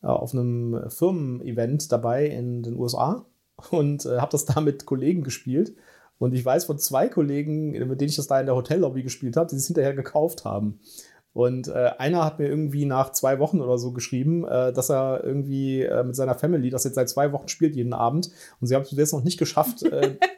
äh, 0.01 0.07
auf 0.07 0.33
einem 0.33 0.89
Firmen-Event 0.89 1.91
dabei 1.91 2.27
in 2.27 2.63
den 2.63 2.75
USA 2.75 3.25
und 3.71 4.05
äh, 4.05 4.19
habe 4.19 4.31
das 4.31 4.45
da 4.45 4.61
mit 4.61 4.85
Kollegen 4.85 5.23
gespielt. 5.23 5.75
Und 6.19 6.33
ich 6.33 6.43
weiß 6.43 6.65
von 6.65 6.79
zwei 6.79 7.09
Kollegen, 7.09 7.71
mit 7.71 8.01
denen 8.01 8.09
ich 8.09 8.15
das 8.15 8.27
da 8.27 8.39
in 8.39 8.47
der 8.47 8.55
Hotellobby 8.55 9.03
gespielt 9.03 9.37
habe, 9.37 9.49
die 9.49 9.55
es 9.55 9.67
hinterher 9.67 9.93
gekauft 9.93 10.45
haben. 10.45 10.79
Und 11.33 11.67
äh, 11.67 11.91
einer 11.99 12.25
hat 12.25 12.39
mir 12.39 12.47
irgendwie 12.47 12.85
nach 12.85 13.11
zwei 13.11 13.37
Wochen 13.37 13.61
oder 13.61 13.77
so 13.77 13.91
geschrieben, 13.91 14.43
äh, 14.43 14.73
dass 14.73 14.89
er 14.89 15.23
irgendwie 15.23 15.83
äh, 15.83 16.03
mit 16.03 16.15
seiner 16.15 16.33
Family 16.33 16.71
das 16.71 16.83
jetzt 16.83 16.95
seit 16.95 17.09
zwei 17.09 17.31
Wochen 17.31 17.47
spielt 17.47 17.75
jeden 17.75 17.93
Abend. 17.93 18.31
Und 18.59 18.65
sie 18.65 18.73
haben 18.73 18.81
es 18.81 18.89
jetzt 18.89 19.13
noch 19.13 19.23
nicht 19.23 19.37
geschafft, 19.37 19.83
äh, 19.83 20.15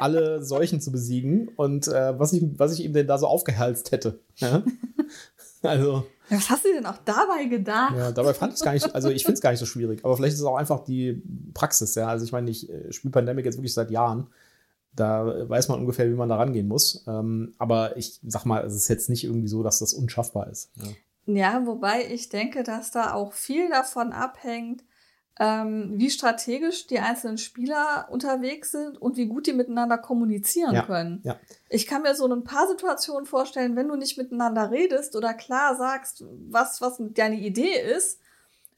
alle 0.00 0.42
Seuchen 0.42 0.80
zu 0.80 0.92
besiegen. 0.92 1.48
Und 1.56 1.88
äh, 1.88 2.18
was, 2.18 2.32
ich, 2.32 2.44
was 2.56 2.72
ich 2.72 2.84
ihm 2.84 2.92
denn 2.92 3.06
da 3.06 3.18
so 3.18 3.26
aufgehalst 3.26 3.92
hätte. 3.92 4.20
Ja? 4.36 4.62
Also. 5.62 6.06
Was 6.30 6.50
hast 6.50 6.64
du 6.64 6.72
denn 6.72 6.86
auch 6.86 6.98
dabei 7.04 7.46
gedacht? 7.46 7.96
Ja, 7.96 8.12
dabei 8.12 8.34
fand 8.34 8.52
ich 8.52 8.60
es 8.60 8.64
gar 8.64 8.74
nicht, 8.74 8.94
also 8.94 9.08
ich 9.08 9.22
finde 9.22 9.34
es 9.34 9.40
gar 9.40 9.50
nicht 9.50 9.60
so 9.60 9.66
schwierig. 9.66 10.04
Aber 10.04 10.16
vielleicht 10.16 10.34
ist 10.34 10.40
es 10.40 10.46
auch 10.46 10.56
einfach 10.56 10.84
die 10.84 11.22
Praxis, 11.54 11.94
ja. 11.94 12.06
Also 12.08 12.24
ich 12.24 12.32
meine, 12.32 12.50
ich 12.50 12.70
äh, 12.70 12.92
spiele 12.92 13.12
Pandemic 13.12 13.44
jetzt 13.44 13.56
wirklich 13.56 13.74
seit 13.74 13.90
Jahren. 13.90 14.28
Da 14.94 15.48
weiß 15.48 15.68
man 15.68 15.80
ungefähr, 15.80 16.08
wie 16.08 16.14
man 16.14 16.28
da 16.28 16.36
rangehen 16.36 16.68
muss. 16.68 17.04
Ähm, 17.06 17.54
aber 17.58 17.96
ich 17.96 18.20
sag 18.26 18.44
mal, 18.44 18.64
es 18.64 18.74
ist 18.74 18.88
jetzt 18.88 19.08
nicht 19.08 19.24
irgendwie 19.24 19.48
so, 19.48 19.62
dass 19.62 19.78
das 19.78 19.94
unschaffbar 19.94 20.48
ist. 20.48 20.70
Ja. 21.26 21.34
ja, 21.34 21.66
wobei 21.66 22.06
ich 22.10 22.28
denke, 22.28 22.62
dass 22.62 22.90
da 22.90 23.14
auch 23.14 23.32
viel 23.32 23.70
davon 23.70 24.12
abhängt, 24.12 24.84
ähm, 25.40 25.92
wie 25.96 26.10
strategisch 26.10 26.86
die 26.86 26.98
einzelnen 26.98 27.38
Spieler 27.38 28.08
unterwegs 28.10 28.72
sind 28.72 29.00
und 29.00 29.16
wie 29.16 29.26
gut 29.26 29.46
die 29.46 29.52
miteinander 29.52 29.98
kommunizieren 29.98 30.74
Ja, 30.74 30.82
können. 30.82 31.20
ja. 31.24 31.36
Ich 31.68 31.86
kann 31.86 32.02
mir 32.02 32.14
so 32.14 32.26
ein 32.26 32.44
paar 32.44 32.66
Situationen 32.66 33.26
vorstellen, 33.26 33.76
wenn 33.76 33.88
du 33.88 33.96
nicht 33.96 34.18
miteinander 34.18 34.70
redest 34.70 35.14
oder 35.14 35.34
klar 35.34 35.76
sagst, 35.76 36.24
was, 36.48 36.80
was 36.80 37.00
deine 37.14 37.36
Idee 37.36 37.78
ist, 37.96 38.20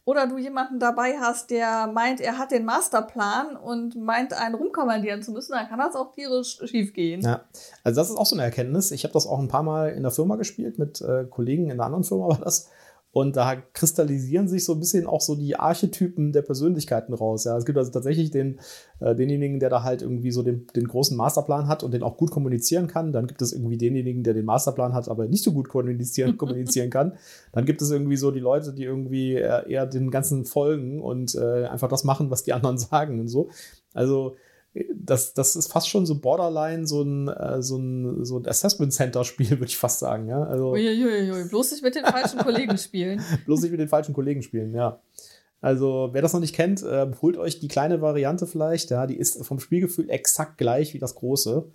oder 0.06 0.26
du 0.26 0.38
jemanden 0.38 0.80
dabei 0.80 1.18
hast, 1.20 1.50
der 1.50 1.86
meint, 1.86 2.20
er 2.20 2.38
hat 2.38 2.50
den 2.50 2.64
Masterplan 2.64 3.56
und 3.56 3.96
meint, 3.96 4.32
einen 4.32 4.54
rumkommandieren 4.54 5.22
zu 5.22 5.30
müssen, 5.30 5.52
dann 5.52 5.68
kann 5.68 5.78
das 5.78 5.94
auch 5.94 6.12
tierisch 6.12 6.58
schief 6.64 6.94
gehen. 6.94 7.20
Ja, 7.20 7.44
also 7.84 8.00
das 8.00 8.10
ist 8.10 8.16
auch 8.16 8.26
so 8.26 8.34
eine 8.34 8.42
Erkenntnis. 8.42 8.90
Ich 8.90 9.04
habe 9.04 9.12
das 9.12 9.26
auch 9.26 9.38
ein 9.38 9.48
paar 9.48 9.62
Mal 9.62 9.90
in 9.90 10.02
der 10.02 10.10
Firma 10.10 10.36
gespielt, 10.36 10.78
mit 10.78 11.00
äh, 11.00 11.26
Kollegen 11.26 11.66
in 11.66 11.72
einer 11.72 11.84
anderen 11.84 12.04
Firma 12.04 12.28
war 12.28 12.38
das. 12.38 12.70
Und 13.12 13.36
da 13.36 13.56
kristallisieren 13.72 14.46
sich 14.46 14.64
so 14.64 14.72
ein 14.72 14.78
bisschen 14.78 15.06
auch 15.06 15.20
so 15.20 15.34
die 15.34 15.56
Archetypen 15.56 16.32
der 16.32 16.42
Persönlichkeiten 16.42 17.12
raus. 17.12 17.44
Ja, 17.44 17.56
es 17.56 17.64
gibt 17.64 17.76
also 17.76 17.90
tatsächlich 17.90 18.30
den, 18.30 18.60
äh, 19.00 19.16
denjenigen, 19.16 19.58
der 19.58 19.68
da 19.68 19.82
halt 19.82 20.02
irgendwie 20.02 20.30
so 20.30 20.44
den, 20.44 20.68
den 20.76 20.86
großen 20.86 21.16
Masterplan 21.16 21.66
hat 21.66 21.82
und 21.82 21.92
den 21.92 22.04
auch 22.04 22.16
gut 22.16 22.30
kommunizieren 22.30 22.86
kann. 22.86 23.12
Dann 23.12 23.26
gibt 23.26 23.42
es 23.42 23.52
irgendwie 23.52 23.78
denjenigen, 23.78 24.22
der 24.22 24.34
den 24.34 24.44
Masterplan 24.44 24.94
hat, 24.94 25.08
aber 25.08 25.26
nicht 25.26 25.42
so 25.42 25.52
gut 25.52 25.68
kommunizieren, 25.68 26.36
kommunizieren 26.38 26.90
kann. 26.90 27.14
Dann 27.52 27.64
gibt 27.64 27.82
es 27.82 27.90
irgendwie 27.90 28.16
so 28.16 28.30
die 28.30 28.40
Leute, 28.40 28.72
die 28.72 28.84
irgendwie 28.84 29.32
eher, 29.32 29.66
eher 29.66 29.86
den 29.86 30.12
ganzen 30.12 30.44
folgen 30.44 31.02
und 31.02 31.34
äh, 31.34 31.66
einfach 31.66 31.88
das 31.88 32.04
machen, 32.04 32.30
was 32.30 32.44
die 32.44 32.52
anderen 32.52 32.78
sagen 32.78 33.18
und 33.18 33.28
so. 33.28 33.50
Also 33.92 34.36
das, 34.94 35.34
das 35.34 35.56
ist 35.56 35.72
fast 35.72 35.88
schon 35.88 36.06
so 36.06 36.20
borderline 36.20 36.86
so 36.86 37.02
ein, 37.02 37.28
äh, 37.28 37.62
so 37.62 37.76
ein, 37.76 38.24
so 38.24 38.38
ein 38.38 38.46
Assessment 38.46 38.92
Center 38.92 39.24
Spiel, 39.24 39.50
würde 39.58 39.66
ich 39.66 39.78
fast 39.78 39.98
sagen. 39.98 40.28
Ja? 40.28 40.42
Also, 40.44 40.72
Uiuiui, 40.72 41.48
bloß 41.48 41.72
nicht 41.72 41.82
mit 41.82 41.94
den 41.94 42.04
falschen 42.04 42.38
Kollegen 42.42 42.78
spielen. 42.78 43.22
bloß 43.46 43.62
nicht 43.62 43.70
mit 43.70 43.80
den 43.80 43.88
falschen 43.88 44.14
Kollegen 44.14 44.42
spielen, 44.42 44.74
ja. 44.74 45.00
Also, 45.60 46.08
wer 46.12 46.22
das 46.22 46.32
noch 46.32 46.40
nicht 46.40 46.54
kennt, 46.54 46.82
äh, 46.82 47.10
holt 47.20 47.36
euch 47.36 47.60
die 47.60 47.68
kleine 47.68 48.00
Variante 48.00 48.46
vielleicht. 48.46 48.90
Ja, 48.90 49.06
die 49.06 49.16
ist 49.16 49.44
vom 49.44 49.60
Spielgefühl 49.60 50.08
exakt 50.08 50.56
gleich 50.56 50.94
wie 50.94 50.98
das 50.98 51.16
große. 51.16 51.66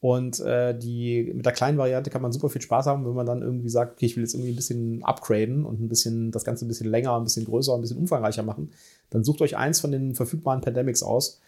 Und 0.00 0.40
äh, 0.40 0.76
die, 0.76 1.30
mit 1.34 1.44
der 1.44 1.52
kleinen 1.52 1.76
Variante 1.76 2.10
kann 2.10 2.22
man 2.22 2.32
super 2.32 2.48
viel 2.48 2.62
Spaß 2.62 2.86
haben, 2.86 3.04
wenn 3.04 3.12
man 3.12 3.26
dann 3.26 3.42
irgendwie 3.42 3.68
sagt, 3.68 3.92
okay, 3.92 4.06
ich 4.06 4.16
will 4.16 4.24
jetzt 4.24 4.32
irgendwie 4.34 4.50
ein 4.50 4.56
bisschen 4.56 5.04
upgraden 5.04 5.66
und 5.66 5.78
ein 5.78 5.88
bisschen 5.88 6.30
das 6.32 6.44
Ganze 6.44 6.64
ein 6.64 6.68
bisschen 6.68 6.88
länger, 6.88 7.14
ein 7.16 7.24
bisschen 7.24 7.44
größer, 7.44 7.74
ein 7.74 7.82
bisschen 7.82 7.98
umfangreicher 7.98 8.42
machen. 8.42 8.72
Dann 9.10 9.24
sucht 9.24 9.42
euch 9.42 9.58
eins 9.58 9.78
von 9.78 9.92
den 9.92 10.14
verfügbaren 10.14 10.62
Pandemics 10.62 11.02
aus. 11.02 11.40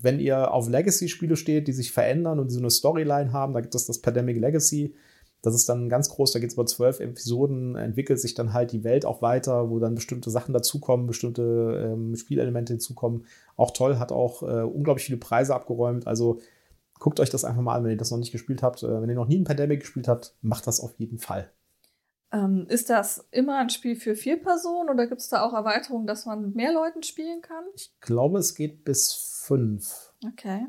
Wenn 0.00 0.20
ihr 0.20 0.52
auf 0.52 0.68
Legacy-Spiele 0.68 1.36
steht, 1.36 1.68
die 1.68 1.72
sich 1.72 1.92
verändern 1.92 2.38
und 2.38 2.48
die 2.48 2.54
so 2.54 2.60
eine 2.60 2.70
Storyline 2.70 3.32
haben, 3.32 3.54
da 3.54 3.60
gibt 3.60 3.74
es 3.74 3.86
das 3.86 4.00
Pandemic 4.00 4.38
Legacy. 4.38 4.94
Das 5.42 5.54
ist 5.54 5.68
dann 5.68 5.90
ganz 5.90 6.08
groß, 6.08 6.32
da 6.32 6.38
geht 6.38 6.48
es 6.48 6.54
über 6.54 6.64
zwölf 6.64 7.00
Episoden, 7.00 7.76
entwickelt 7.76 8.18
sich 8.18 8.34
dann 8.34 8.54
halt 8.54 8.72
die 8.72 8.82
Welt 8.82 9.04
auch 9.04 9.20
weiter, 9.20 9.68
wo 9.68 9.78
dann 9.78 9.94
bestimmte 9.94 10.30
Sachen 10.30 10.54
dazukommen, 10.54 11.06
bestimmte 11.06 11.92
ähm, 11.92 12.16
Spielelemente 12.16 12.72
hinzukommen. 12.72 13.26
Auch 13.56 13.70
toll, 13.72 13.98
hat 13.98 14.10
auch 14.10 14.42
äh, 14.42 14.62
unglaublich 14.62 15.04
viele 15.04 15.18
Preise 15.18 15.54
abgeräumt. 15.54 16.06
Also 16.06 16.40
guckt 16.98 17.20
euch 17.20 17.28
das 17.28 17.44
einfach 17.44 17.60
mal 17.60 17.74
an, 17.74 17.84
wenn 17.84 17.90
ihr 17.90 17.98
das 17.98 18.10
noch 18.10 18.18
nicht 18.18 18.32
gespielt 18.32 18.62
habt. 18.62 18.82
Äh, 18.82 19.02
wenn 19.02 19.10
ihr 19.10 19.14
noch 19.14 19.28
nie 19.28 19.38
ein 19.38 19.44
Pandemic 19.44 19.80
gespielt 19.80 20.08
habt, 20.08 20.34
macht 20.40 20.66
das 20.66 20.80
auf 20.80 20.94
jeden 20.98 21.18
Fall. 21.18 21.50
Ähm, 22.32 22.66
ist 22.68 22.90
das 22.90 23.28
immer 23.30 23.58
ein 23.58 23.70
Spiel 23.70 23.94
für 23.94 24.16
vier 24.16 24.42
Personen 24.42 24.88
oder 24.88 25.06
gibt 25.06 25.20
es 25.20 25.28
da 25.28 25.42
auch 25.42 25.52
Erweiterungen, 25.52 26.06
dass 26.06 26.26
man 26.26 26.42
mit 26.42 26.56
mehr 26.56 26.72
Leuten 26.72 27.02
spielen 27.02 27.42
kann? 27.42 27.64
Ich 27.76 27.92
glaube, 28.00 28.38
es 28.38 28.54
geht 28.54 28.84
bis 28.84 29.12
fünf. 29.46 30.12
Okay. 30.26 30.66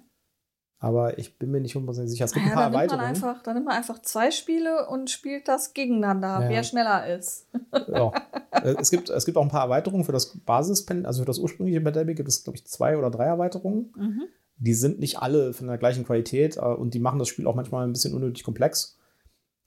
Aber 0.79 1.17
ich 1.17 1.39
bin 1.39 1.51
mir 1.51 1.61
nicht 1.61 1.73
hundertprozentig 1.73 2.11
sicher. 2.11 2.25
Es 2.25 2.33
gibt 2.33 2.45
Ja, 2.45 2.51
ein 2.51 2.55
paar 2.55 2.63
dann, 2.69 2.71
nimmt 2.73 2.91
man 2.91 2.99
Erweiterungen. 2.99 3.15
einfach, 3.31 3.43
dann 3.43 3.53
nimmt 3.55 3.65
man 3.65 3.75
einfach 3.75 4.01
zwei 4.01 4.29
Spiele 4.29 4.87
und 4.89 5.09
spielt 5.09 5.47
das 5.47 5.73
gegeneinander, 5.73 6.41
Ja. 6.43 6.49
wer 6.49 6.63
schneller 6.63 7.07
ist. 7.15 7.47
ja. 7.87 8.11
Äh, 8.55 8.75
es, 8.79 8.89
gibt, 8.89 9.09
es 9.09 9.25
gibt 9.25 9.37
auch 9.37 9.41
ein 9.41 9.49
paar 9.49 9.63
Erweiterungen 9.63 10.05
für 10.05 10.13
das 10.13 10.37
Basis, 10.45 10.87
also 11.03 11.21
für 11.23 11.25
das 11.25 11.39
ursprüngliche 11.39 11.81
Pandemic 11.81 12.15
gibt 12.15 12.29
es, 12.29 12.43
glaube 12.45 12.55
ich, 12.57 12.65
zwei 12.65 12.97
oder 12.97 13.11
drei 13.11 13.25
Erweiterungen. 13.25 13.93
Mhm. 13.97 14.23
Die 14.57 14.73
sind 14.73 14.97
nicht 14.99 15.19
alle 15.19 15.51
von 15.53 15.67
der 15.67 15.77
gleichen 15.77 16.05
Qualität 16.05 16.55
äh, 16.55 16.61
und 16.61 16.93
die 16.93 16.99
machen 16.99 17.19
das 17.19 17.27
Spiel 17.27 17.47
auch 17.47 17.55
manchmal 17.55 17.85
ein 17.85 17.91
bisschen 17.91 18.13
unnötig 18.13 18.43
komplex. 18.45 18.97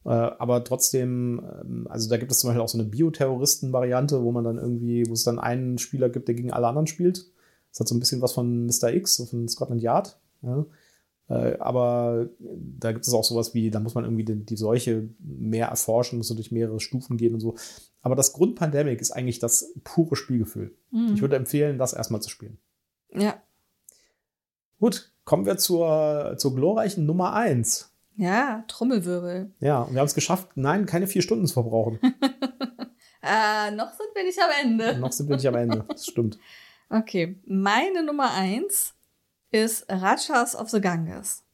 Äh, 0.07 0.09
aber 0.11 0.65
trotzdem, 0.65 1.45
ähm, 1.61 1.87
also 1.91 2.09
da 2.09 2.17
gibt 2.17 2.33
es 2.33 2.39
zum 2.39 2.49
Beispiel 2.49 2.63
auch 2.63 2.69
so 2.69 2.79
eine 2.79 2.89
Bioterroristen-Variante, 2.89 4.23
wo 4.25 4.33
man 4.33 4.45
dann 4.45 4.57
irgendwie, 4.57 5.05
wo 5.07 5.13
es 5.13 5.25
dann 5.25 5.39
einen 5.39 5.77
Spieler 5.79 6.09
gibt, 6.09 6.29
der 6.29 6.35
gegen 6.35 6.53
alle 6.53 6.67
anderen 6.67 6.87
spielt. 6.87 7.27
Das 7.79 7.85
hat 7.85 7.89
so 7.89 7.95
ein 7.95 8.01
bisschen 8.01 8.21
was 8.21 8.33
von 8.33 8.67
Mr. 8.67 8.93
X, 8.93 9.15
so 9.15 9.25
von 9.25 9.49
Scotland 9.49 9.81
Yard. 9.81 10.19
Ja. 10.43 10.67
Äh, 11.29 11.59
aber 11.59 12.29
da 12.41 12.91
gibt 12.91 13.07
es 13.07 13.15
auch 13.15 13.23
sowas 13.23 13.55
wie, 13.55 13.71
da 13.71 13.79
muss 13.79 13.95
man 13.95 14.03
irgendwie 14.03 14.25
die, 14.25 14.45
die 14.45 14.57
Seuche 14.57 15.09
mehr 15.21 15.69
erforschen, 15.69 16.19
muss 16.19 16.27
durch 16.29 16.51
mehrere 16.51 16.81
Stufen 16.81 17.17
gehen 17.17 17.35
und 17.35 17.41
so. 17.41 17.55
Aber 18.03 18.17
das 18.17 18.33
Grundpandemic 18.33 19.01
ist 19.01 19.13
eigentlich 19.13 19.39
das 19.39 19.73
pure 19.85 20.17
Spielgefühl. 20.17 20.75
Mhm. 20.91 21.15
Ich 21.15 21.21
würde 21.21 21.37
empfehlen, 21.37 21.79
das 21.79 21.93
erstmal 21.93 22.21
zu 22.21 22.31
spielen. 22.31 22.59
Ja. 23.15 23.41
Gut, 24.81 25.13
kommen 25.25 25.47
wir 25.47 25.57
zur, 25.57 26.35
zur 26.37 26.57
glorreichen 26.57 27.07
Nummer 27.07 27.33
1. 27.35 27.93
Ja, 28.17 28.65
Trommelwirbel. 28.67 29.53
Ja, 29.61 29.83
und 29.83 29.93
wir 29.93 30.01
haben 30.01 30.07
es 30.07 30.15
geschafft, 30.15 30.49
nein, 30.57 30.85
keine 30.87 31.07
vier 31.07 31.23
Stunden 31.23 31.47
zu 31.47 31.55
verbrauchen. 31.55 32.01
Äh, 33.21 33.73
noch 33.73 33.91
sind 33.91 34.15
wir 34.15 34.23
nicht 34.23 34.39
am 34.39 34.51
Ende. 34.63 34.99
Noch 35.01 35.11
sind 35.11 35.29
wir 35.29 35.37
nicht 35.37 35.49
am 35.49 35.57
Ende. 35.57 35.85
Das 35.89 36.07
stimmt. 36.07 36.39
Okay, 36.91 37.39
meine 37.47 38.03
Nummer 38.03 38.33
eins 38.33 38.95
ist 39.51 39.87
Rajas 39.89 40.57
of 40.57 40.71
the 40.71 40.81
Ganges. 40.81 41.45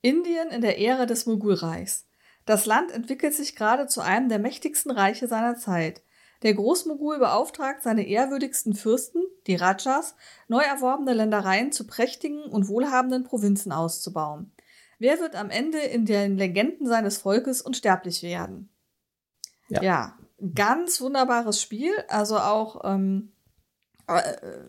Indien 0.00 0.48
in 0.48 0.60
der 0.60 0.78
Ära 0.80 1.06
des 1.06 1.26
Mogulreichs. 1.26 2.06
Das 2.44 2.64
Land 2.64 2.92
entwickelt 2.92 3.34
sich 3.34 3.56
gerade 3.56 3.86
zu 3.86 4.00
einem 4.00 4.28
der 4.28 4.38
mächtigsten 4.38 4.92
Reiche 4.92 5.26
seiner 5.26 5.56
Zeit. 5.56 6.02
Der 6.42 6.54
Großmogul 6.54 7.18
beauftragt 7.18 7.82
seine 7.82 8.06
ehrwürdigsten 8.06 8.74
Fürsten, 8.74 9.22
die 9.46 9.56
Rajas, 9.56 10.14
neu 10.48 10.62
erworbene 10.62 11.14
Ländereien 11.14 11.72
zu 11.72 11.86
prächtigen 11.86 12.44
und 12.44 12.68
wohlhabenden 12.68 13.24
Provinzen 13.24 13.72
auszubauen. 13.72 14.52
Wer 14.98 15.18
wird 15.18 15.34
am 15.34 15.50
Ende 15.50 15.78
in 15.78 16.06
den 16.06 16.38
Legenden 16.38 16.86
seines 16.86 17.18
Volkes 17.18 17.62
unsterblich 17.62 18.22
werden? 18.22 18.70
Ja. 19.68 19.82
ja 19.82 20.18
ganz 20.54 21.00
wunderbares 21.00 21.60
Spiel. 21.60 21.92
Also 22.08 22.38
auch 22.38 22.82
ähm, 22.84 23.32
äh, 23.32 23.35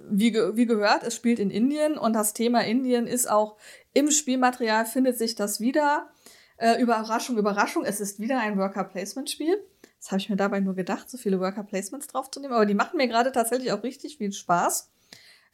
wie, 0.09 0.31
ge 0.31 0.55
wie 0.55 0.65
gehört, 0.65 1.03
es 1.03 1.15
spielt 1.15 1.39
in 1.39 1.51
Indien 1.51 1.97
und 1.97 2.13
das 2.13 2.33
Thema 2.33 2.61
Indien 2.65 3.05
ist 3.05 3.29
auch 3.29 3.57
im 3.93 4.09
Spielmaterial 4.09 4.85
findet 4.85 5.17
sich 5.17 5.35
das 5.35 5.59
wieder. 5.59 6.09
Äh, 6.57 6.81
Überraschung, 6.81 7.37
Überraschung, 7.37 7.85
es 7.85 7.99
ist 7.99 8.19
wieder 8.19 8.39
ein 8.39 8.57
Worker-Placement-Spiel. 8.57 9.63
Das 9.99 10.11
habe 10.11 10.19
ich 10.19 10.29
mir 10.29 10.37
dabei 10.37 10.59
nur 10.59 10.75
gedacht, 10.75 11.09
so 11.09 11.17
viele 11.17 11.39
Worker-Placements 11.39 12.07
draufzunehmen, 12.07 12.55
aber 12.55 12.65
die 12.65 12.73
machen 12.73 12.97
mir 12.97 13.07
gerade 13.07 13.31
tatsächlich 13.31 13.71
auch 13.71 13.83
richtig 13.83 14.17
viel 14.17 14.31
Spaß. 14.31 14.89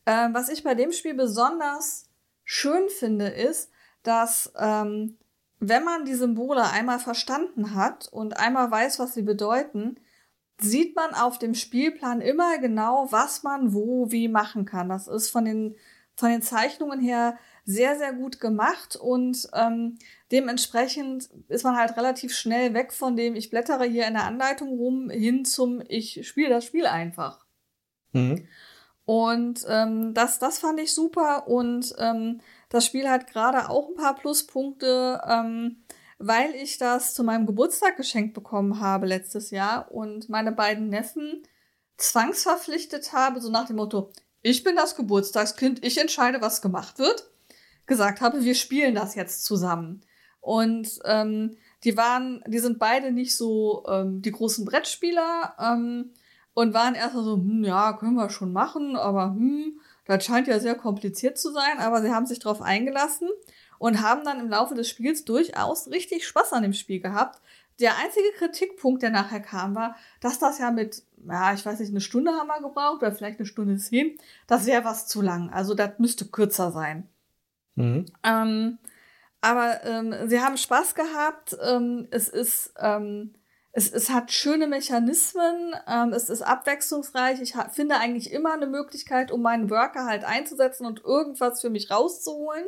Ähm, 0.06 0.34
was 0.34 0.50
ich 0.50 0.64
bei 0.64 0.76
dem 0.76 0.94
Spiel 0.94 1.14
besonders 1.14 2.10
schön 2.44 2.88
finde, 2.90 3.28
ist, 3.28 3.70
dass 4.04 4.54
ähm, 4.58 5.18
wenn 5.60 5.84
man 5.84 6.06
die 6.06 6.14
Symbole 6.14 6.64
einmal 6.70 7.00
verstanden 7.00 7.76
hat 7.76 8.08
und 8.10 8.38
einmal 8.38 8.70
weiß, 8.70 9.00
was 9.00 9.14
sie 9.14 9.22
bedeuten, 9.22 9.98
sieht 10.60 10.95
man 10.95 11.14
auf 11.14 11.39
dem 11.39 11.56
Spielplan 11.56 12.22
immer 12.22 12.58
genau, 12.60 13.08
was 13.12 13.43
man 13.43 13.74
wo 13.74 14.12
wie 14.12 14.28
machen 14.28 14.66
kann. 14.66 14.89
Das 14.89 15.08
ist 15.08 15.30
von 15.30 15.45
den, 15.45 15.76
von 16.16 16.30
den 16.30 16.41
Zeichnungen 16.41 16.99
her 16.99 17.38
sehr, 17.66 17.97
sehr 17.97 18.14
gut 18.14 18.39
gemacht 18.39 18.95
und 18.95 19.47
ähm, 19.54 19.97
dementsprechend 20.32 21.30
ist 21.47 21.64
man 21.64 21.78
halt 21.78 21.95
relativ 21.95 22.36
schnell 22.36 22.74
weg 22.74 22.91
von 22.91 23.16
dem, 23.16 23.36
ich 23.36 23.49
blättere 23.49 23.86
hier 23.86 24.06
in 24.06 24.14
der 24.14 24.26
Anleitung 24.26 24.70
rum, 24.70 25.10
hin 25.10 25.45
zum, 25.45 25.82
ich 25.88 26.28
spiele 26.28 26.49
das 26.49 26.66
Spiel 26.66 26.86
einfach. 26.86 27.45
Mhm. 28.12 28.47
Und 29.06 29.66
ähm, 29.68 30.14
das, 30.14 30.39
das 30.39 30.60
fand 30.60 30.80
ich 30.80 30.93
super 30.93 31.47
und 31.47 31.93
ähm, 31.97 32.41
das 32.70 32.86
Spiel 32.86 33.10
hat 33.10 33.28
gerade 33.28 33.70
auch 33.70 33.89
ein 33.89 33.95
paar 33.95 34.16
Pluspunkte, 34.16 35.22
ähm, 35.28 35.83
weil 36.28 36.56
ich 36.56 36.78
das 36.78 37.14
zu 37.14 37.24
meinem 37.24 37.46
Geburtstag 37.46 37.98
geschenkt 37.98 38.34
bekommen 38.34 38.80
habe 38.80 39.06
letztes 39.06 39.52
Jahr 39.52 39.92
und 39.92 40.30
meine 40.30 40.52
beiden 40.52 40.90
Neffen 40.90 41.44
zwangsverpflichtet 41.98 43.14
habe, 43.14 43.42
so 43.42 43.50
nach 43.50 43.68
dem 43.68 43.76
Motto, 43.76 44.12
ich 44.42 44.64
bin 44.64 44.76
das 44.76 44.96
Geburtstagskind, 44.96 45.86
ich 45.86 45.98
entscheide, 45.98 46.42
was 46.42 46.62
gemacht 46.62 47.00
wird 47.00 47.30
gesagt 47.86 48.22
habe, 48.22 48.44
wir 48.44 48.56
spielen 48.56 48.96
das 48.96 49.16
jetzt 49.16 49.44
zusammen. 49.44 50.02
Und 50.40 51.00
ähm, 51.06 51.58
die 51.84 51.98
waren, 51.98 52.44
die 52.48 52.60
sind 52.60 52.80
beide 52.80 53.12
nicht 53.12 53.36
so 53.36 53.84
ähm, 53.88 54.22
die 54.22 54.32
großen 54.32 54.66
Brettspieler 54.66 55.56
ähm, 55.60 56.12
und 56.54 56.74
waren 56.74 56.96
erstmal 56.96 57.24
so, 57.24 57.36
hm, 57.36 57.64
ja, 57.64 57.94
können 57.94 58.16
wir 58.16 58.30
schon 58.30 58.54
machen, 58.54 58.96
aber 58.96 59.28
hm, 59.28 59.80
das 60.06 60.24
scheint 60.26 60.48
ja 60.48 60.60
sehr 60.60 60.76
kompliziert 60.76 61.38
zu 61.38 61.52
sein, 61.52 61.80
aber 61.80 62.02
sie 62.02 62.12
haben 62.12 62.26
sich 62.26 62.40
darauf 62.40 62.62
eingelassen 62.62 63.30
und 63.80 64.02
haben 64.02 64.24
dann 64.24 64.40
im 64.40 64.50
Laufe 64.50 64.76
des 64.76 64.90
Spiels 64.90 65.26
durchaus 65.26 65.90
richtig 65.90 66.28
Spaß 66.28 66.54
an 66.54 66.64
dem 66.64 66.74
Spiel 66.74 67.00
gehabt. 67.00 67.42
Der 67.80 67.98
einzige 67.98 68.32
Kritikpunkt, 68.38 69.02
der 69.02 69.10
nachher 69.10 69.40
kam, 69.40 69.76
war, 69.76 69.96
dass 70.22 70.40
das 70.40 70.60
ja 70.60 70.72
mit, 70.72 71.04
ja, 71.28 71.54
ich 71.54 71.66
weiß 71.66 71.80
nicht, 71.80 71.90
eine 71.90 72.02
Stunde 72.02 72.32
haben 72.32 72.48
wir 72.48 72.62
gebraucht 72.62 73.02
oder 73.02 73.12
vielleicht 73.12 73.40
eine 73.40 73.48
Stunde 73.48 73.78
zehn, 73.78 74.18
das 74.48 74.66
wäre 74.66 74.86
was 74.86 75.08
zu 75.08 75.22
lang. 75.22 75.50
Also 75.50 75.74
das 75.74 75.98
müsste 75.98 76.26
kürzer 76.26 76.72
sein. 76.72 77.10
Mhm. 77.76 78.06
Ähm, 78.24 78.78
aber 79.42 79.84
ähm, 79.84 80.16
sie 80.28 80.40
haben 80.40 80.56
Spaß 80.56 80.96
gehabt. 80.96 81.58
Ähm, 81.62 82.08
es 82.12 82.30
ist, 82.30 82.74
ähm, 82.80 83.34
es, 83.74 83.92
es 83.92 84.10
hat 84.10 84.32
schöne 84.32 84.68
Mechanismen. 84.68 85.76
Ähm, 85.86 86.14
es 86.14 86.30
ist 86.30 86.44
abwechslungsreich. 86.44 87.42
Ich 87.42 87.56
finde 87.72 87.98
eigentlich 87.98 88.32
immer 88.32 88.54
eine 88.54 88.68
Möglichkeit, 88.68 89.32
um 89.32 89.42
meinen 89.42 89.70
Worker 89.70 90.06
halt 90.06 90.24
einzusetzen 90.24 90.86
und 90.86 91.04
irgendwas 91.04 91.60
für 91.60 91.70
mich 91.70 91.92
rauszuholen. 91.92 92.66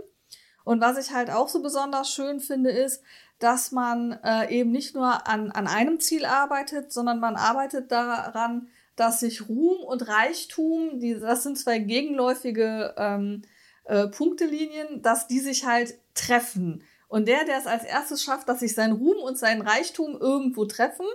Und 0.66 0.82
was 0.82 0.98
ich 0.98 1.14
halt 1.14 1.30
auch 1.30 1.48
so 1.48 1.62
besonders 1.62 2.10
schön 2.12 2.42
finde, 2.42 2.72
ist, 2.72 3.02
dass 3.40 3.72
man 3.72 4.20
äh, 4.24 4.54
eben 4.54 4.72
nicht 4.72 4.96
nur 4.96 5.28
an, 5.28 5.52
an 5.52 5.68
einem 5.68 6.00
Ziel 6.02 6.26
arbeitet, 6.26 6.92
sondern 6.92 7.20
man 7.20 7.38
arbeitet 7.38 7.92
daran, 7.92 8.68
dass 8.96 9.20
sich 9.20 9.48
Ruhm 9.48 9.78
und 9.86 10.08
Reichtum, 10.08 11.00
die, 11.00 11.20
das 11.20 11.44
sind 11.44 11.58
zwei 11.58 11.80
gegenläufige 11.80 12.96
ähm, 12.98 13.44
äh, 13.84 14.08
Punktelinien, 14.08 15.02
dass 15.02 15.28
die 15.28 15.40
sich 15.40 15.66
halt 15.66 16.00
treffen. 16.14 16.84
Und 17.08 17.28
der, 17.28 17.46
der 17.46 17.60
es 17.60 17.68
als 17.68 17.84
erstes 17.84 18.24
schafft, 18.24 18.50
dass 18.50 18.62
sich 18.62 18.74
sein 18.74 18.92
Ruhm 18.92 19.18
und 19.18 19.38
sein 19.38 19.62
Reichtum 19.62 20.18
irgendwo 20.20 20.66
treffen, 20.66 21.06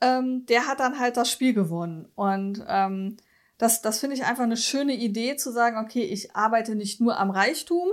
ähm, 0.00 0.44
der 0.46 0.66
hat 0.66 0.80
dann 0.80 0.98
halt 0.98 1.16
das 1.16 1.30
Spiel 1.30 1.54
gewonnen. 1.54 2.08
Und 2.16 2.62
ähm, 2.68 3.16
das, 3.56 3.80
das 3.80 4.00
finde 4.00 4.16
ich 4.16 4.24
einfach 4.24 4.42
eine 4.42 4.56
schöne 4.56 4.94
Idee 4.94 5.36
zu 5.36 5.50
sagen, 5.52 5.78
okay, 5.78 6.02
ich 6.02 6.34
arbeite 6.36 6.74
nicht 6.74 7.00
nur 7.00 7.18
am 7.18 7.30
Reichtum, 7.30 7.88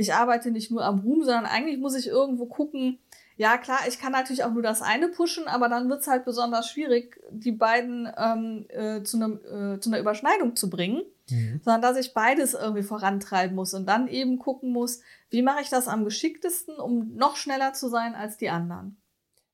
ich 0.00 0.14
arbeite 0.14 0.50
nicht 0.50 0.70
nur 0.70 0.84
am 0.84 1.00
Ruhm, 1.00 1.22
sondern 1.22 1.46
eigentlich 1.46 1.78
muss 1.78 1.94
ich 1.94 2.08
irgendwo 2.08 2.46
gucken, 2.46 2.98
ja 3.36 3.56
klar, 3.56 3.80
ich 3.88 3.98
kann 3.98 4.12
natürlich 4.12 4.44
auch 4.44 4.52
nur 4.52 4.62
das 4.62 4.82
eine 4.82 5.08
pushen, 5.08 5.48
aber 5.48 5.68
dann 5.68 5.88
wird 5.88 6.00
es 6.00 6.08
halt 6.08 6.24
besonders 6.24 6.68
schwierig, 6.68 7.20
die 7.30 7.52
beiden 7.52 8.08
ähm, 8.16 8.66
äh, 8.68 9.02
zu, 9.02 9.16
einem, 9.16 9.40
äh, 9.44 9.80
zu 9.80 9.90
einer 9.90 10.00
Überschneidung 10.00 10.56
zu 10.56 10.68
bringen 10.68 11.02
mhm. 11.30 11.60
sondern 11.64 11.82
dass 11.82 11.96
ich 11.96 12.14
beides 12.14 12.54
irgendwie 12.54 12.82
vorantreiben 12.82 13.54
muss 13.54 13.74
und 13.74 13.86
dann 13.86 14.08
eben 14.08 14.38
gucken 14.38 14.70
muss, 14.70 15.00
wie 15.30 15.42
mache 15.42 15.62
ich 15.62 15.68
das 15.68 15.88
am 15.88 16.04
geschicktesten, 16.04 16.76
um 16.76 17.14
noch 17.14 17.36
schneller 17.36 17.72
zu 17.72 17.88
sein 17.88 18.14
als 18.14 18.36
die 18.36 18.50
anderen. 18.50 18.96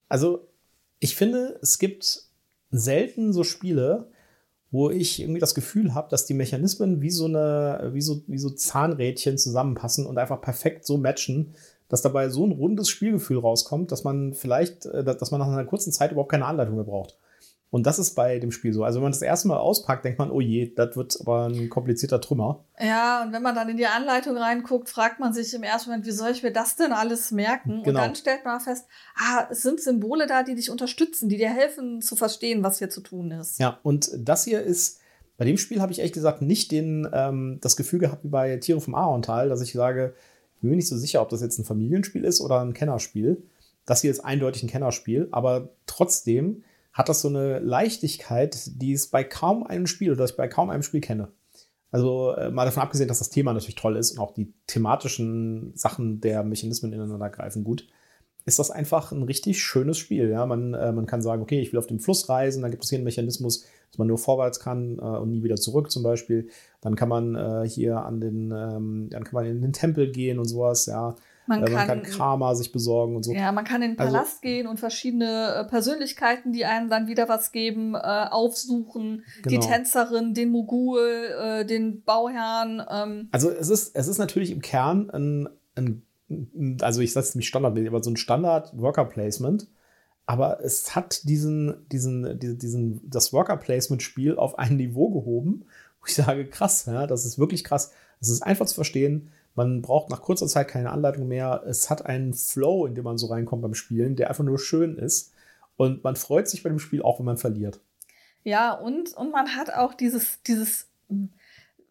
Also 0.08 0.48
ich 0.98 1.16
finde, 1.16 1.58
es 1.62 1.78
gibt 1.78 2.24
selten 2.70 3.32
so 3.32 3.44
Spiele, 3.44 4.10
wo 4.70 4.90
ich 4.90 5.20
irgendwie 5.20 5.40
das 5.40 5.54
Gefühl 5.54 5.94
habe, 5.94 6.08
dass 6.10 6.26
die 6.26 6.34
Mechanismen 6.34 7.00
wie 7.00 7.10
so 7.10 7.26
eine, 7.26 7.90
wie 7.92 8.00
so, 8.00 8.22
wie 8.26 8.38
so 8.38 8.50
Zahnrädchen 8.50 9.38
zusammenpassen 9.38 10.06
und 10.06 10.18
einfach 10.18 10.40
perfekt 10.40 10.86
so 10.86 10.96
matchen, 10.96 11.54
dass 11.88 12.02
dabei 12.02 12.28
so 12.28 12.44
ein 12.44 12.52
rundes 12.52 12.88
Spielgefühl 12.88 13.38
rauskommt, 13.38 13.92
dass 13.92 14.04
man 14.04 14.34
vielleicht, 14.34 14.86
äh, 14.86 15.04
dass 15.04 15.30
man 15.30 15.40
nach 15.40 15.48
einer 15.48 15.64
kurzen 15.64 15.92
Zeit 15.92 16.12
überhaupt 16.12 16.32
keine 16.32 16.46
Anleitung 16.46 16.74
mehr 16.74 16.84
braucht. 16.84 17.16
Und 17.70 17.84
das 17.84 17.98
ist 17.98 18.14
bei 18.14 18.38
dem 18.38 18.52
Spiel 18.52 18.72
so. 18.72 18.84
Also 18.84 18.98
wenn 18.98 19.04
man 19.04 19.12
das 19.12 19.22
erste 19.22 19.48
Mal 19.48 19.58
auspackt, 19.58 20.04
denkt 20.04 20.18
man, 20.18 20.30
oh 20.30 20.40
je, 20.40 20.72
das 20.74 20.96
wird 20.96 21.20
aber 21.20 21.46
ein 21.46 21.68
komplizierter 21.68 22.20
Trümmer. 22.20 22.64
Ja, 22.80 23.24
und 23.24 23.32
wenn 23.32 23.42
man 23.42 23.56
dann 23.56 23.68
in 23.68 23.76
die 23.76 23.86
Anleitung 23.86 24.36
reinguckt, 24.36 24.88
fragt 24.88 25.18
man 25.18 25.32
sich 25.32 25.52
im 25.52 25.64
ersten 25.64 25.90
Moment, 25.90 26.06
wie 26.06 26.12
soll 26.12 26.30
ich 26.30 26.42
mir 26.42 26.52
das 26.52 26.76
denn 26.76 26.92
alles 26.92 27.32
merken? 27.32 27.82
Genau. 27.82 27.88
Und 27.88 27.94
dann 27.94 28.14
stellt 28.14 28.44
man 28.44 28.60
fest, 28.60 28.86
ah, 29.16 29.48
es 29.50 29.62
sind 29.62 29.80
Symbole 29.80 30.26
da, 30.26 30.44
die 30.44 30.54
dich 30.54 30.70
unterstützen, 30.70 31.28
die 31.28 31.38
dir 31.38 31.50
helfen 31.50 32.00
zu 32.00 32.14
verstehen, 32.14 32.62
was 32.62 32.78
hier 32.78 32.88
zu 32.88 33.00
tun 33.00 33.32
ist. 33.32 33.58
Ja, 33.58 33.80
und 33.82 34.10
das 34.16 34.44
hier 34.44 34.62
ist, 34.62 35.00
bei 35.36 35.44
dem 35.44 35.58
Spiel 35.58 35.80
habe 35.80 35.90
ich 35.90 35.98
ehrlich 35.98 36.12
gesagt 36.12 36.42
nicht 36.42 36.70
den, 36.70 37.08
ähm, 37.12 37.58
das 37.60 37.76
Gefühl 37.76 37.98
gehabt 37.98 38.22
wie 38.24 38.28
bei 38.28 38.56
Tiere 38.58 38.80
vom 38.80 38.94
Ahorntal, 38.94 39.48
dass 39.48 39.60
ich 39.60 39.72
sage, 39.72 40.14
ich 40.54 40.60
bin 40.60 40.70
mir 40.70 40.76
nicht 40.76 40.88
so 40.88 40.96
sicher, 40.96 41.20
ob 41.20 41.30
das 41.30 41.42
jetzt 41.42 41.58
ein 41.58 41.64
Familienspiel 41.64 42.24
ist 42.24 42.40
oder 42.40 42.60
ein 42.60 42.74
Kennerspiel. 42.74 43.42
Das 43.84 44.00
hier 44.00 44.10
ist 44.10 44.20
eindeutig 44.20 44.62
ein 44.62 44.68
Kennerspiel, 44.70 45.28
aber 45.32 45.68
trotzdem 45.86 46.62
hat 46.96 47.10
das 47.10 47.20
so 47.20 47.28
eine 47.28 47.58
Leichtigkeit, 47.58 48.58
die 48.80 48.94
es 48.94 49.08
bei 49.08 49.22
kaum 49.22 49.64
einem 49.64 49.86
Spiel 49.86 50.12
oder 50.12 50.24
ich 50.24 50.34
bei 50.34 50.48
kaum 50.48 50.70
einem 50.70 50.82
Spiel 50.82 51.02
kenne. 51.02 51.28
Also 51.90 52.32
äh, 52.32 52.50
mal 52.50 52.64
davon 52.64 52.82
abgesehen, 52.82 53.06
dass 53.06 53.18
das 53.18 53.28
Thema 53.28 53.52
natürlich 53.52 53.74
toll 53.74 53.96
ist 53.96 54.12
und 54.12 54.18
auch 54.18 54.32
die 54.32 54.54
thematischen 54.66 55.72
Sachen 55.76 56.22
der 56.22 56.42
Mechanismen 56.42 56.94
ineinander 56.94 57.28
greifen 57.28 57.64
gut, 57.64 57.86
ist 58.46 58.58
das 58.58 58.70
einfach 58.70 59.12
ein 59.12 59.24
richtig 59.24 59.62
schönes 59.62 59.98
Spiel. 59.98 60.30
Ja? 60.30 60.46
Man, 60.46 60.72
äh, 60.72 60.90
man 60.90 61.04
kann 61.04 61.20
sagen, 61.20 61.42
okay, 61.42 61.60
ich 61.60 61.70
will 61.70 61.78
auf 61.78 61.86
dem 61.86 62.00
Fluss 62.00 62.30
reisen, 62.30 62.62
dann 62.62 62.70
gibt 62.70 62.84
es 62.84 62.88
hier 62.88 62.96
einen 62.96 63.04
Mechanismus, 63.04 63.66
dass 63.90 63.98
man 63.98 64.08
nur 64.08 64.18
vorwärts 64.18 64.58
kann 64.58 64.98
äh, 64.98 65.02
und 65.02 65.30
nie 65.32 65.42
wieder 65.42 65.56
zurück 65.56 65.90
zum 65.90 66.02
Beispiel. 66.02 66.48
Dann 66.80 66.96
kann 66.96 67.10
man 67.10 67.34
äh, 67.34 67.68
hier 67.68 67.98
an 67.98 68.22
den, 68.22 68.52
ähm, 68.52 69.08
dann 69.10 69.22
kann 69.22 69.34
man 69.34 69.44
in 69.44 69.60
den 69.60 69.74
Tempel 69.74 70.10
gehen 70.10 70.38
und 70.38 70.46
sowas, 70.46 70.86
ja. 70.86 71.14
Man, 71.46 71.60
man 71.60 71.72
kann, 71.72 71.86
kann, 71.86 72.02
Karma 72.02 72.54
sich 72.54 72.72
besorgen 72.72 73.16
und 73.16 73.22
so. 73.22 73.32
Ja, 73.32 73.52
man 73.52 73.64
kann 73.64 73.82
in 73.82 73.92
den 73.92 73.98
also 73.98 74.12
Palast 74.12 74.30
also, 74.32 74.40
gehen 74.42 74.66
und 74.66 74.80
verschiedene 74.80 75.54
äh, 75.54 75.64
Persönlichkeiten, 75.64 76.52
die 76.52 76.64
einem 76.64 76.90
dann 76.90 77.06
wieder 77.06 77.28
was 77.28 77.52
geben, 77.52 77.94
äh, 77.94 77.98
aufsuchen. 77.98 79.24
Genau. 79.42 79.48
Die 79.48 79.58
Tänzerin, 79.58 80.34
den 80.34 80.50
Mogul, 80.50 80.98
äh, 80.98 81.64
den 81.64 82.02
Bauherrn. 82.02 82.82
Ähm. 82.90 83.28
Also 83.30 83.50
es 83.50 83.70
ist, 83.70 83.94
es 83.94 84.08
ist 84.08 84.18
natürlich 84.18 84.50
im 84.50 84.60
Kern 84.60 85.10
ein, 85.10 85.48
ein 85.76 86.02
also 86.80 87.00
ich 87.00 87.12
sage 87.12 87.26
es 87.26 87.34
nicht 87.34 87.48
standardmäßig, 87.48 87.88
aber 87.88 88.02
so 88.02 88.10
ein 88.10 88.16
Standard-Worker-Placement. 88.16 89.68
Aber 90.26 90.58
es 90.60 90.96
hat 90.96 91.28
diesen, 91.28 91.86
diesen, 91.88 92.38
diesen, 92.40 92.58
diesen 92.58 93.10
das 93.10 93.32
Worker-Placement-Spiel 93.32 94.36
auf 94.36 94.58
ein 94.58 94.76
Niveau 94.76 95.10
gehoben, 95.10 95.66
wo 96.00 96.06
ich 96.06 96.14
sage, 96.14 96.46
krass, 96.46 96.86
ja, 96.86 97.06
das 97.06 97.24
ist 97.24 97.38
wirklich 97.38 97.62
krass. 97.62 97.92
Es 98.20 98.28
ist 98.28 98.42
einfach 98.42 98.66
zu 98.66 98.74
verstehen. 98.74 99.30
Man 99.56 99.82
braucht 99.82 100.10
nach 100.10 100.22
kurzer 100.22 100.46
Zeit 100.46 100.68
keine 100.68 100.90
Anleitung 100.90 101.26
mehr. 101.26 101.64
Es 101.66 101.90
hat 101.90 102.04
einen 102.04 102.34
Flow, 102.34 102.86
in 102.86 102.94
dem 102.94 103.04
man 103.04 103.18
so 103.18 103.26
reinkommt 103.26 103.62
beim 103.62 103.74
Spielen, 103.74 104.14
der 104.14 104.28
einfach 104.28 104.44
nur 104.44 104.58
schön 104.58 104.98
ist. 104.98 105.32
Und 105.76 106.04
man 106.04 106.14
freut 106.14 106.48
sich 106.48 106.62
bei 106.62 106.68
dem 106.68 106.78
Spiel 106.78 107.02
auch, 107.02 107.18
wenn 107.18 107.26
man 107.26 107.38
verliert. 107.38 107.80
Ja, 108.44 108.72
und, 108.72 109.14
und 109.14 109.32
man 109.32 109.56
hat 109.56 109.72
auch 109.72 109.94
dieses, 109.94 110.42
dieses, 110.42 110.88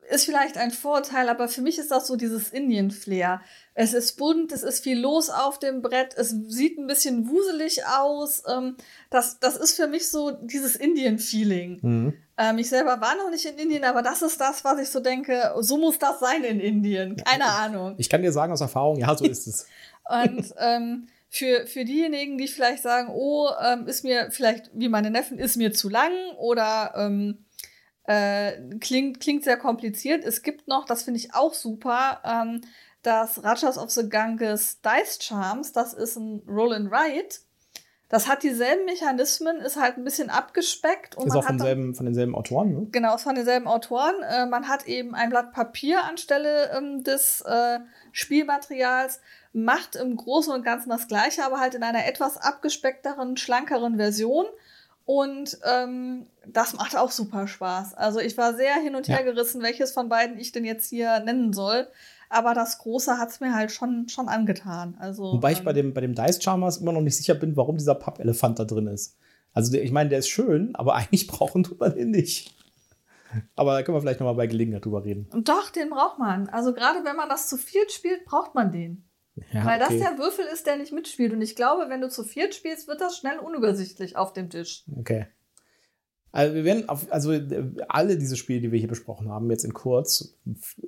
ist 0.10 0.26
vielleicht 0.26 0.58
ein 0.58 0.72
Vorteil, 0.72 1.28
aber 1.28 1.48
für 1.48 1.62
mich 1.62 1.80
ist 1.80 1.92
das 1.92 2.08
so 2.08 2.16
dieses 2.16 2.50
Indien-Flair. 2.50 3.42
Es 3.74 3.94
ist 3.94 4.18
bunt, 4.18 4.52
es 4.52 4.64
ist 4.64 4.84
viel 4.84 5.00
los 5.00 5.30
auf 5.30 5.60
dem 5.60 5.82
Brett, 5.82 6.16
es 6.16 6.30
sieht 6.30 6.78
ein 6.78 6.88
bisschen 6.88 7.28
wuselig 7.30 7.86
aus. 7.86 8.44
Ähm, 8.48 8.78
das, 9.10 9.40
das 9.40 9.58
ist 9.58 9.76
für 9.76 9.88
mich 9.88 10.10
so 10.10 10.32
dieses 10.32 10.76
Indien-Feeling. 10.76 11.80
Mhm. 11.82 12.14
Ähm, 12.38 12.58
ich 12.58 12.70
selber 12.70 13.00
war 13.00 13.16
noch 13.16 13.30
nicht 13.30 13.46
in 13.46 13.58
Indien, 13.58 13.86
aber 13.86 14.02
das 14.02 14.22
ist 14.22 14.40
das, 14.42 14.64
was 14.64 14.80
ich 14.80 14.90
so 14.90 15.00
denke, 15.00 15.54
so 15.60 15.78
muss 15.78 15.98
das 16.00 16.20
sein 16.20 16.44
in 16.44 16.60
Indien. 16.60 17.16
Keine 17.16 17.46
Ahnung. 17.46 17.96
Ich 17.98 18.10
kann 18.10 18.22
dir 18.22 18.32
sagen 18.32 18.52
aus 18.52 18.62
Erfahrung, 18.62 18.98
ja, 18.98 19.16
so 19.16 19.26
ist 19.30 19.48
es. 19.48 19.68
Und 20.10 20.54
ähm, 20.58 21.08
für, 21.30 21.66
für 21.66 21.86
diejenigen, 21.86 22.38
die 22.38 22.48
vielleicht 22.48 22.84
sagen, 22.84 23.10
oh, 23.14 23.50
ähm, 23.62 23.88
ist 23.88 24.04
mir 24.04 24.32
vielleicht, 24.32 24.70
wie 24.74 24.90
meine 24.90 25.12
Neffen, 25.12 25.40
ist 25.40 25.56
mir 25.56 25.74
zu 25.74 25.90
lang 25.90 26.12
oder 26.38 26.94
ähm, 26.96 27.46
äh, 28.04 28.54
klingt, 28.80 29.20
klingt 29.20 29.44
sehr 29.44 29.58
kompliziert. 29.58 30.24
Es 30.24 30.42
gibt 30.42 30.68
noch, 30.68 30.86
das 30.86 31.04
finde 31.04 31.20
ich 31.20 31.34
auch 31.34 31.54
super, 31.54 32.22
ähm, 32.24 32.62
das 33.02 33.44
Rajas 33.44 33.78
of 33.78 33.92
the 33.92 34.10
Ganges 34.10 34.82
Dice 34.82 35.20
Charms. 35.22 35.72
Das 35.72 35.94
ist 35.94 36.18
ein 36.18 36.42
Roll 36.48 36.74
and 36.74 36.92
Write. 36.92 37.40
Das 38.16 38.30
hat 38.30 38.44
dieselben 38.44 38.86
Mechanismen, 38.86 39.58
ist 39.58 39.76
halt 39.76 39.98
ein 39.98 40.06
bisschen 40.06 40.30
abgespeckt. 40.30 41.18
Und 41.18 41.28
ist 41.28 41.36
auch 41.36 41.44
von, 41.44 41.60
selben, 41.60 41.96
von 41.96 42.06
denselben 42.06 42.34
Autoren, 42.34 42.72
ne? 42.72 42.88
Genau, 42.94 43.14
ist 43.16 43.24
von 43.24 43.36
denselben 43.36 43.68
Autoren. 43.68 44.16
Äh, 44.24 44.46
man 44.46 44.70
hat 44.70 44.88
eben 44.88 45.14
ein 45.14 45.30
Blatt 45.32 45.52
Papier 45.52 46.02
anstelle 46.06 46.72
ähm, 46.78 47.04
des 47.04 47.42
äh, 47.42 47.80
Spielmaterials. 48.14 49.20
macht 49.52 49.98
im 49.98 50.16
Großen 50.16 50.54
und 50.54 50.64
Ganzen 50.64 50.92
das 50.92 51.10
Gleiche, 51.10 51.44
aber 51.44 51.60
halt 51.60 51.76
in 51.76 51.84
einer 51.84 52.08
etwas 52.08 52.38
abgespeckteren, 52.38 53.36
schlankeren 53.36 53.98
Version. 53.98 54.46
Und 55.04 55.58
ähm, 55.70 56.28
das 56.46 56.74
macht 56.74 56.96
auch 56.96 57.12
super 57.12 57.50
Spaß. 57.50 57.96
Also 57.96 58.22
ich 58.22 58.38
war 58.38 58.54
sehr 58.54 58.76
hin 58.76 58.96
und 58.96 59.10
her 59.10 59.26
ja. 59.26 59.30
gerissen, 59.30 59.62
welches 59.62 59.92
von 59.92 60.08
beiden 60.08 60.40
ich 60.40 60.54
denn 60.54 60.64
jetzt 60.64 60.90
hier 60.90 61.20
nennen 61.20 61.52
soll. 61.52 61.86
Aber 62.30 62.54
das 62.54 62.80
Große 62.80 63.18
hat 63.18 63.30
es 63.30 63.40
mir 63.40 63.54
halt 63.54 63.72
schon, 63.72 64.08
schon 64.10 64.28
angetan. 64.28 64.96
Also, 65.00 65.24
Wobei 65.34 65.52
ich 65.52 65.64
bei 65.64 65.72
ähm, 65.72 65.76
dem, 65.76 65.94
bei 65.94 66.02
dem 66.02 66.16
Dice 66.16 66.42
Charmers 66.42 66.78
immer 66.78 66.92
noch 66.92 67.02
nicht 67.02 67.18
sicher 67.18 67.36
bin, 67.36 67.56
warum 67.56 67.78
dieser 67.78 67.96
Pappelefant 67.96 68.60
da 68.60 68.66
drin 68.66 68.88
ist. 68.88 69.18
Also 69.54 69.72
der, 69.72 69.84
ich 69.84 69.92
meine, 69.92 70.10
der 70.10 70.20
ist 70.20 70.30
schön, 70.30 70.76
aber 70.76 70.96
eigentlich 70.96 71.28
brauchen 71.28 71.64
tut 71.64 71.80
man 71.80 71.96
den 71.96 72.12
nicht. 72.12 72.54
Aber 73.56 73.74
da 73.74 73.84
können 73.84 73.98
wir 73.98 74.02
vielleicht 74.02 74.20
noch 74.20 74.28
mal 74.28 74.34
bei 74.34 74.48
Gelegenheit 74.48 74.86
drüber 74.86 75.04
reden. 75.04 75.28
Doch, 75.44 75.70
den 75.70 75.90
braucht 75.90 76.20
man. 76.20 76.48
Also 76.50 76.74
gerade 76.74 77.04
wenn 77.04 77.16
man 77.16 77.28
das 77.28 77.50
zu 77.50 77.58
viert 77.58 77.92
spielt, 77.92 78.24
braucht 78.26 78.56
man 78.56 78.72
den. 78.72 79.10
Ja, 79.52 79.66
Weil 79.66 79.82
okay. 79.82 80.00
das 80.00 80.10
der 80.10 80.18
Würfel 80.18 80.46
ist, 80.46 80.66
der 80.66 80.78
nicht 80.78 80.94
mitspielt. 80.94 81.34
Und 81.34 81.42
ich 81.42 81.56
glaube, 81.56 81.90
wenn 81.90 82.00
du 82.00 82.10
zu 82.10 82.24
viert 82.24 82.56
spielst, 82.56 82.88
wird 82.88 83.02
das 83.02 83.18
schnell 83.18 83.40
unübersichtlich 83.40 84.16
auf 84.16 84.32
dem 84.32 84.50
Tisch. 84.50 84.86
Okay. 84.98 85.28
Also 86.36 86.54
wir 86.54 86.66
werden 86.66 86.90
auf, 86.90 87.10
also 87.14 87.32
alle 87.88 88.18
diese 88.18 88.36
Spiele, 88.36 88.60
die 88.60 88.72
wir 88.74 88.78
hier 88.78 88.90
besprochen 88.90 89.30
haben, 89.30 89.50
jetzt 89.50 89.64
in 89.64 89.74
kurz, 89.74 90.38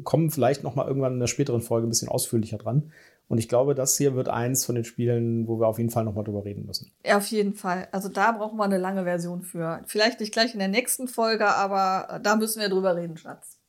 kommen 0.04 0.30
vielleicht 0.30 0.62
noch 0.62 0.76
mal 0.76 0.86
irgendwann 0.86 1.14
in 1.14 1.22
der 1.22 1.28
späteren 1.28 1.62
Folge 1.62 1.88
ein 1.88 1.90
bisschen 1.90 2.10
ausführlicher 2.10 2.58
dran. 2.58 2.92
Und 3.30 3.38
ich 3.38 3.48
glaube, 3.48 3.74
das 3.74 3.96
hier 3.98 4.14
wird 4.14 4.28
eins 4.28 4.66
von 4.66 4.76
den 4.76 4.84
Spielen, 4.84 5.48
wo 5.48 5.58
wir 5.58 5.68
auf 5.68 5.78
jeden 5.78 5.90
Fall 5.90 6.04
noch 6.04 6.16
mal 6.16 6.24
drüber 6.24 6.44
reden 6.44 6.66
müssen. 6.66 6.92
Ja, 7.06 7.16
auf 7.16 7.28
jeden 7.28 7.54
Fall. 7.54 7.88
Also 7.94 8.10
da 8.10 8.34
brauchen 8.34 8.58
wir 8.58 8.66
eine 8.66 8.78
lange 8.78 9.06
Version 9.06 9.42
für. 9.42 9.82
Vielleicht 9.86 10.20
nicht 10.20 10.34
gleich 10.34 10.52
in 10.52 10.60
der 10.60 10.68
nächsten 10.68 11.08
Folge, 11.08 11.48
aber 11.48 12.20
da 12.22 12.36
müssen 12.36 12.60
wir 12.60 12.68
drüber 12.68 12.98
reden, 12.98 13.16
Schatz. 13.16 13.62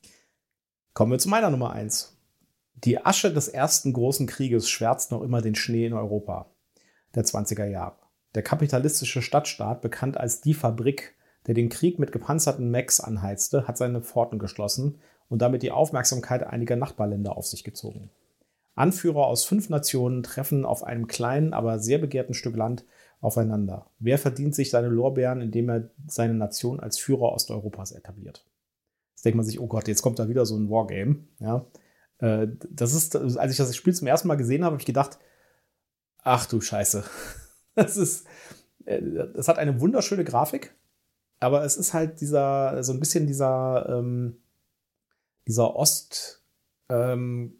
Kommen 0.93 1.13
wir 1.13 1.19
zu 1.19 1.29
meiner 1.29 1.49
Nummer 1.49 1.71
eins. 1.71 2.17
Die 2.73 3.05
Asche 3.05 3.33
des 3.33 3.47
ersten 3.47 3.93
großen 3.93 4.27
Krieges 4.27 4.69
schwärzt 4.69 5.11
noch 5.11 5.21
immer 5.21 5.41
den 5.41 5.55
Schnee 5.55 5.85
in 5.85 5.93
Europa 5.93 6.51
der 7.15 7.23
20er 7.23 7.67
Jahre. 7.67 7.95
Der 8.35 8.43
kapitalistische 8.43 9.21
Stadtstaat, 9.21 9.81
bekannt 9.81 10.17
als 10.17 10.41
die 10.41 10.53
Fabrik, 10.53 11.15
der 11.47 11.53
den 11.53 11.69
Krieg 11.69 11.99
mit 11.99 12.11
gepanzerten 12.11 12.69
Mechs 12.69 12.99
anheizte, 12.99 13.67
hat 13.67 13.77
seine 13.77 14.01
Pforten 14.01 14.39
geschlossen 14.39 14.99
und 15.29 15.41
damit 15.41 15.63
die 15.63 15.71
Aufmerksamkeit 15.71 16.43
einiger 16.43 16.75
Nachbarländer 16.75 17.37
auf 17.37 17.47
sich 17.47 17.63
gezogen. 17.63 18.09
Anführer 18.75 19.27
aus 19.27 19.43
fünf 19.45 19.69
Nationen 19.69 20.23
treffen 20.23 20.65
auf 20.65 20.83
einem 20.83 21.07
kleinen, 21.07 21.53
aber 21.53 21.79
sehr 21.79 21.97
begehrten 21.97 22.33
Stück 22.33 22.55
Land 22.55 22.85
aufeinander. 23.21 23.87
Wer 23.99 24.17
verdient 24.17 24.55
sich 24.55 24.69
seine 24.69 24.87
Lorbeeren, 24.87 25.41
indem 25.41 25.69
er 25.69 25.89
seine 26.07 26.33
Nation 26.33 26.79
als 26.79 26.97
Führer 26.97 27.33
Osteuropas 27.33 27.91
etabliert? 27.91 28.45
Jetzt 29.11 29.25
denkt 29.25 29.35
man 29.35 29.45
sich, 29.45 29.59
oh 29.59 29.67
Gott, 29.67 29.89
jetzt 29.89 30.01
kommt 30.01 30.17
da 30.17 30.29
wieder 30.29 30.45
so 30.45 30.55
ein 30.55 30.69
Wargame. 30.69 31.25
Ja, 31.39 31.65
äh, 32.19 32.47
das 32.69 32.93
ist, 32.93 33.15
als 33.15 33.51
ich 33.51 33.57
das 33.57 33.75
Spiel 33.75 33.93
zum 33.93 34.07
ersten 34.07 34.29
Mal 34.29 34.35
gesehen 34.35 34.63
habe, 34.63 34.73
habe 34.73 34.81
ich 34.81 34.85
gedacht, 34.85 35.19
ach 36.23 36.45
du 36.45 36.61
Scheiße. 36.61 37.03
Das 37.75 37.95
ist, 37.95 38.27
äh, 38.83 38.99
das 39.33 39.47
hat 39.47 39.57
eine 39.57 39.79
wunderschöne 39.79 40.25
Grafik, 40.25 40.75
aber 41.39 41.63
es 41.63 41.77
ist 41.77 41.93
halt 41.93 42.19
dieser, 42.21 42.83
so 42.83 42.93
ein 42.93 42.99
bisschen 42.99 43.27
dieser, 43.27 43.87
ähm, 43.89 44.37
dieser 45.47 45.75
Ost, 45.75 46.41
ähm, 46.89 47.59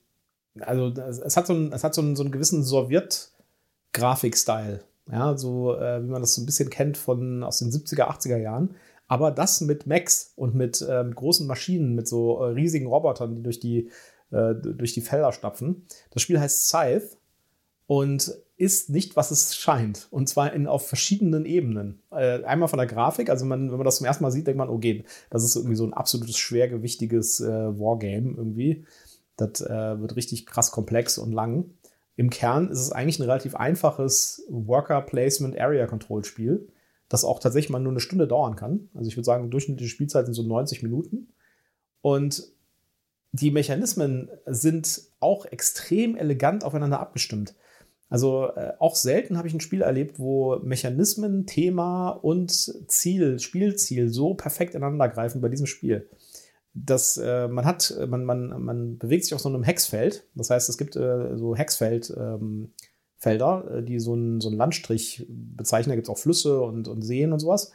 also 0.60 0.88
es 0.88 1.38
hat 1.38 1.48
so 1.48 1.54
einen, 1.54 1.72
es 1.72 1.84
hat 1.84 1.94
so 1.94 2.02
einen, 2.02 2.16
so 2.16 2.24
einen 2.24 2.32
gewissen 2.32 2.64
Sowjet-Grafik-Style. 2.64 4.84
Ja, 5.12 5.38
so 5.38 5.76
äh, 5.76 6.04
wie 6.04 6.10
man 6.10 6.22
das 6.22 6.36
so 6.36 6.42
ein 6.42 6.46
bisschen 6.46 6.70
kennt 6.70 6.98
von 6.98 7.44
aus 7.44 7.60
den 7.60 7.72
70er, 7.72 8.10
80er 8.10 8.38
Jahren. 8.38 8.76
Aber 9.08 9.32
das 9.32 9.62
mit 9.62 9.88
Max 9.88 10.34
und 10.36 10.54
mit 10.54 10.86
ähm, 10.88 11.16
großen 11.16 11.48
Maschinen, 11.48 11.96
mit 11.96 12.08
so 12.08 12.44
äh, 12.44 12.50
riesigen 12.50 12.86
Robotern, 12.86 13.36
die 13.36 13.42
durch 13.42 13.60
die 13.60 13.90
äh, 14.32 14.54
durch 14.54 14.94
die 14.94 15.02
Felder 15.02 15.32
stapfen. 15.32 15.88
Das 16.12 16.22
Spiel 16.22 16.40
heißt 16.40 16.68
Scythe 16.68 17.18
und 17.88 18.32
ist 18.60 18.90
nicht, 18.90 19.16
was 19.16 19.32
es 19.32 19.56
scheint. 19.56 20.10
Und 20.12 20.28
zwar 20.28 20.52
in, 20.52 20.68
auf 20.68 20.86
verschiedenen 20.86 21.46
Ebenen. 21.46 22.02
Äh, 22.12 22.44
einmal 22.44 22.68
von 22.68 22.78
der 22.78 22.88
Grafik, 22.88 23.30
also 23.30 23.46
man, 23.46 23.72
wenn 23.72 23.78
man 23.78 23.86
das 23.86 23.96
zum 23.98 24.06
ersten 24.06 24.24
Mal 24.24 24.32
sieht, 24.32 24.48
denkt 24.48 24.58
man, 24.58 24.68
okay, 24.68 25.06
das 25.30 25.46
ist 25.46 25.56
irgendwie 25.56 25.78
so 25.78 25.86
ein 25.86 25.94
absolutes 25.94 26.38
schwergewichtiges 26.38 27.40
äh, 27.40 27.48
Wargame 27.48 28.34
irgendwie. 28.36 28.86
Das 29.38 29.62
äh, 29.62 30.02
wird 30.02 30.18
richtig 30.18 30.46
krass 30.46 30.72
komplex 30.72 31.18
und 31.18 31.32
lang. 31.32 31.70
Im 32.18 32.30
Kern 32.30 32.70
ist 32.70 32.82
es 32.82 32.92
eigentlich 32.92 33.20
ein 33.20 33.24
relativ 33.24 33.56
einfaches 33.56 34.44
Worker-Placement-Area-Control-Spiel, 34.50 36.68
das 37.08 37.24
auch 37.24 37.40
tatsächlich 37.40 37.70
mal 37.70 37.80
nur 37.80 37.94
eine 37.94 38.02
Stunde 38.02 38.28
dauern 38.28 38.58
kann. 38.58 38.90
Also 38.94 39.08
ich 39.08 39.16
würde 39.16 39.26
sagen, 39.26 39.50
durchschnittliche 39.50 39.90
Spielzeit 39.90 40.26
sind 40.26 40.34
so 40.34 40.44
90 40.44 40.84
Minuten. 40.84 41.30
Und 42.02 42.44
die 43.32 43.52
Mechanismen 43.52 44.30
sind 44.46 45.04
auch 45.22 45.46
extrem 45.46 46.18
elegant 46.18 46.66
aufeinander 46.66 47.00
abgestimmt. 47.00 47.56
Also 48.10 48.48
äh, 48.56 48.74
auch 48.80 48.96
selten 48.96 49.38
habe 49.38 49.48
ich 49.48 49.54
ein 49.54 49.60
Spiel 49.60 49.82
erlebt, 49.82 50.20
wo 50.20 50.58
Mechanismen, 50.64 51.46
Thema 51.46 52.10
und 52.10 52.52
Ziel, 52.90 53.40
Spielziel 53.40 54.10
so 54.10 54.34
perfekt 54.34 54.74
ineinander 54.74 55.10
greifen 55.10 55.42
bei 55.42 55.50
diesem 55.50 55.68
Spiel. 55.68 56.10
Das, 56.74 57.18
äh, 57.18 57.48
man 57.48 57.66
hat, 57.66 57.96
man, 58.08 58.26
man, 58.26 58.62
man 58.62 58.98
bewegt 58.98 59.26
sich 59.26 59.34
auf 59.34 59.42
so 59.42 59.50
einem 59.50 59.64
Hexfeld. 59.64 60.28
Das 60.34 60.50
heißt, 60.50 60.70
es 60.70 60.78
gibt 60.78 60.96
äh, 60.96 61.38
so 61.38 61.56
Hexfeldfelder, 61.56 62.32
ähm, 62.34 62.72
äh, 63.24 63.84
die 63.84 64.00
so 64.00 64.14
einen 64.14 64.42
so 64.42 64.50
Landstrich 64.50 65.28
bezeichnen. 65.30 65.92
Da 65.92 65.96
gibt 65.96 66.08
es 66.08 66.12
auch 66.12 66.18
Flüsse 66.18 66.62
und, 66.62 66.88
und 66.88 67.04
Seen 67.04 67.32
und 67.32 67.40
sowas. 67.40 67.72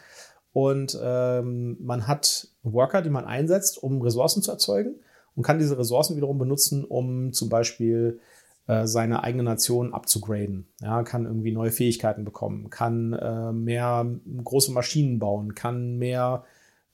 Und 0.53 0.99
ähm, 1.03 1.77
man 1.81 2.07
hat 2.07 2.49
Worker, 2.63 3.03
die 3.03 3.11
man 3.11 3.25
einsetzt, 3.25 3.81
um 3.83 4.01
Ressourcen 4.03 4.43
zu 4.43 4.51
erzeugen 4.53 4.97
und 5.35 5.43
kann 5.43 5.59
diese 5.59 5.79
Ressourcen 5.79 6.17
wiederum 6.17 6.39
benutzen, 6.39 6.85
um 6.85 7.33
zum 7.33 7.49
Beispiel 7.49 8.21
äh, 8.67 8.87
seine 8.87 9.23
eigene 9.23 9.43
Nation 9.43 9.93
abzugraden. 9.93 10.67
Ja, 10.81 11.03
kann 11.03 11.27
irgendwie 11.27 11.53
neue 11.53 11.71
Fähigkeiten 11.71 12.25
bekommen, 12.25 12.71
kann 12.71 13.13
äh, 13.13 13.53
mehr 13.53 14.07
große 14.43 14.73
Maschinen 14.73 15.19
bauen, 15.19 15.55
kann 15.55 15.97
mehr 15.97 16.45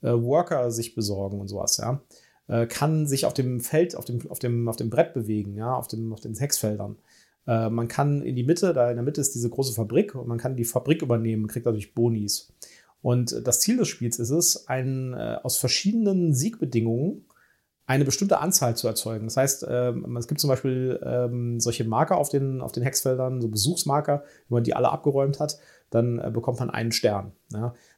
äh, 0.01 0.11
Worker 0.11 0.71
sich 0.71 0.95
besorgen 0.95 1.39
und 1.39 1.47
sowas, 1.47 1.77
ja. 1.77 2.01
Äh, 2.47 2.67
kann 2.67 3.07
sich 3.07 3.25
auf 3.25 3.33
dem 3.33 3.61
Feld, 3.61 3.95
auf 3.95 4.05
dem, 4.05 4.29
auf 4.29 4.39
dem, 4.39 4.67
auf 4.67 4.75
dem 4.75 4.89
Brett 4.89 5.13
bewegen, 5.13 5.55
ja, 5.55 5.73
auf, 5.73 5.87
dem, 5.87 6.11
auf 6.11 6.19
den 6.19 6.35
Hexfeldern. 6.35 6.97
Äh, 7.47 7.69
man 7.69 7.87
kann 7.87 8.21
in 8.21 8.35
die 8.35 8.43
Mitte, 8.43 8.73
da 8.73 8.89
in 8.89 8.97
der 8.97 9.05
Mitte 9.05 9.21
ist 9.21 9.35
diese 9.35 9.49
große 9.49 9.73
Fabrik 9.73 10.15
und 10.15 10.27
man 10.27 10.37
kann 10.37 10.55
die 10.55 10.65
Fabrik 10.65 11.01
übernehmen, 11.01 11.47
kriegt 11.47 11.65
dadurch 11.65 11.93
Bonis. 11.93 12.51
Und 13.01 13.47
das 13.47 13.61
Ziel 13.61 13.77
des 13.77 13.87
Spiels 13.87 14.19
ist 14.19 14.29
es, 14.29 14.67
ein, 14.67 15.13
äh, 15.13 15.37
aus 15.41 15.57
verschiedenen 15.57 16.33
Siegbedingungen 16.33 17.25
eine 17.91 18.05
bestimmte 18.05 18.39
Anzahl 18.39 18.77
zu 18.77 18.87
erzeugen. 18.87 19.25
Das 19.25 19.35
heißt, 19.35 19.65
ähm, 19.69 20.15
es 20.15 20.27
gibt 20.27 20.39
zum 20.39 20.47
Beispiel 20.47 20.97
ähm, 21.03 21.59
solche 21.59 21.83
Marker 21.83 22.17
auf 22.17 22.29
den, 22.29 22.61
auf 22.61 22.71
den 22.71 22.83
Hexfeldern, 22.83 23.41
so 23.41 23.49
Besuchsmarker, 23.49 24.23
wenn 24.47 24.55
man 24.55 24.63
die 24.63 24.73
alle 24.73 24.89
abgeräumt 24.89 25.41
hat, 25.41 25.59
dann 25.89 26.17
äh, 26.17 26.31
bekommt 26.31 26.59
man 26.59 26.69
einen 26.69 26.93
Stern. 26.93 27.33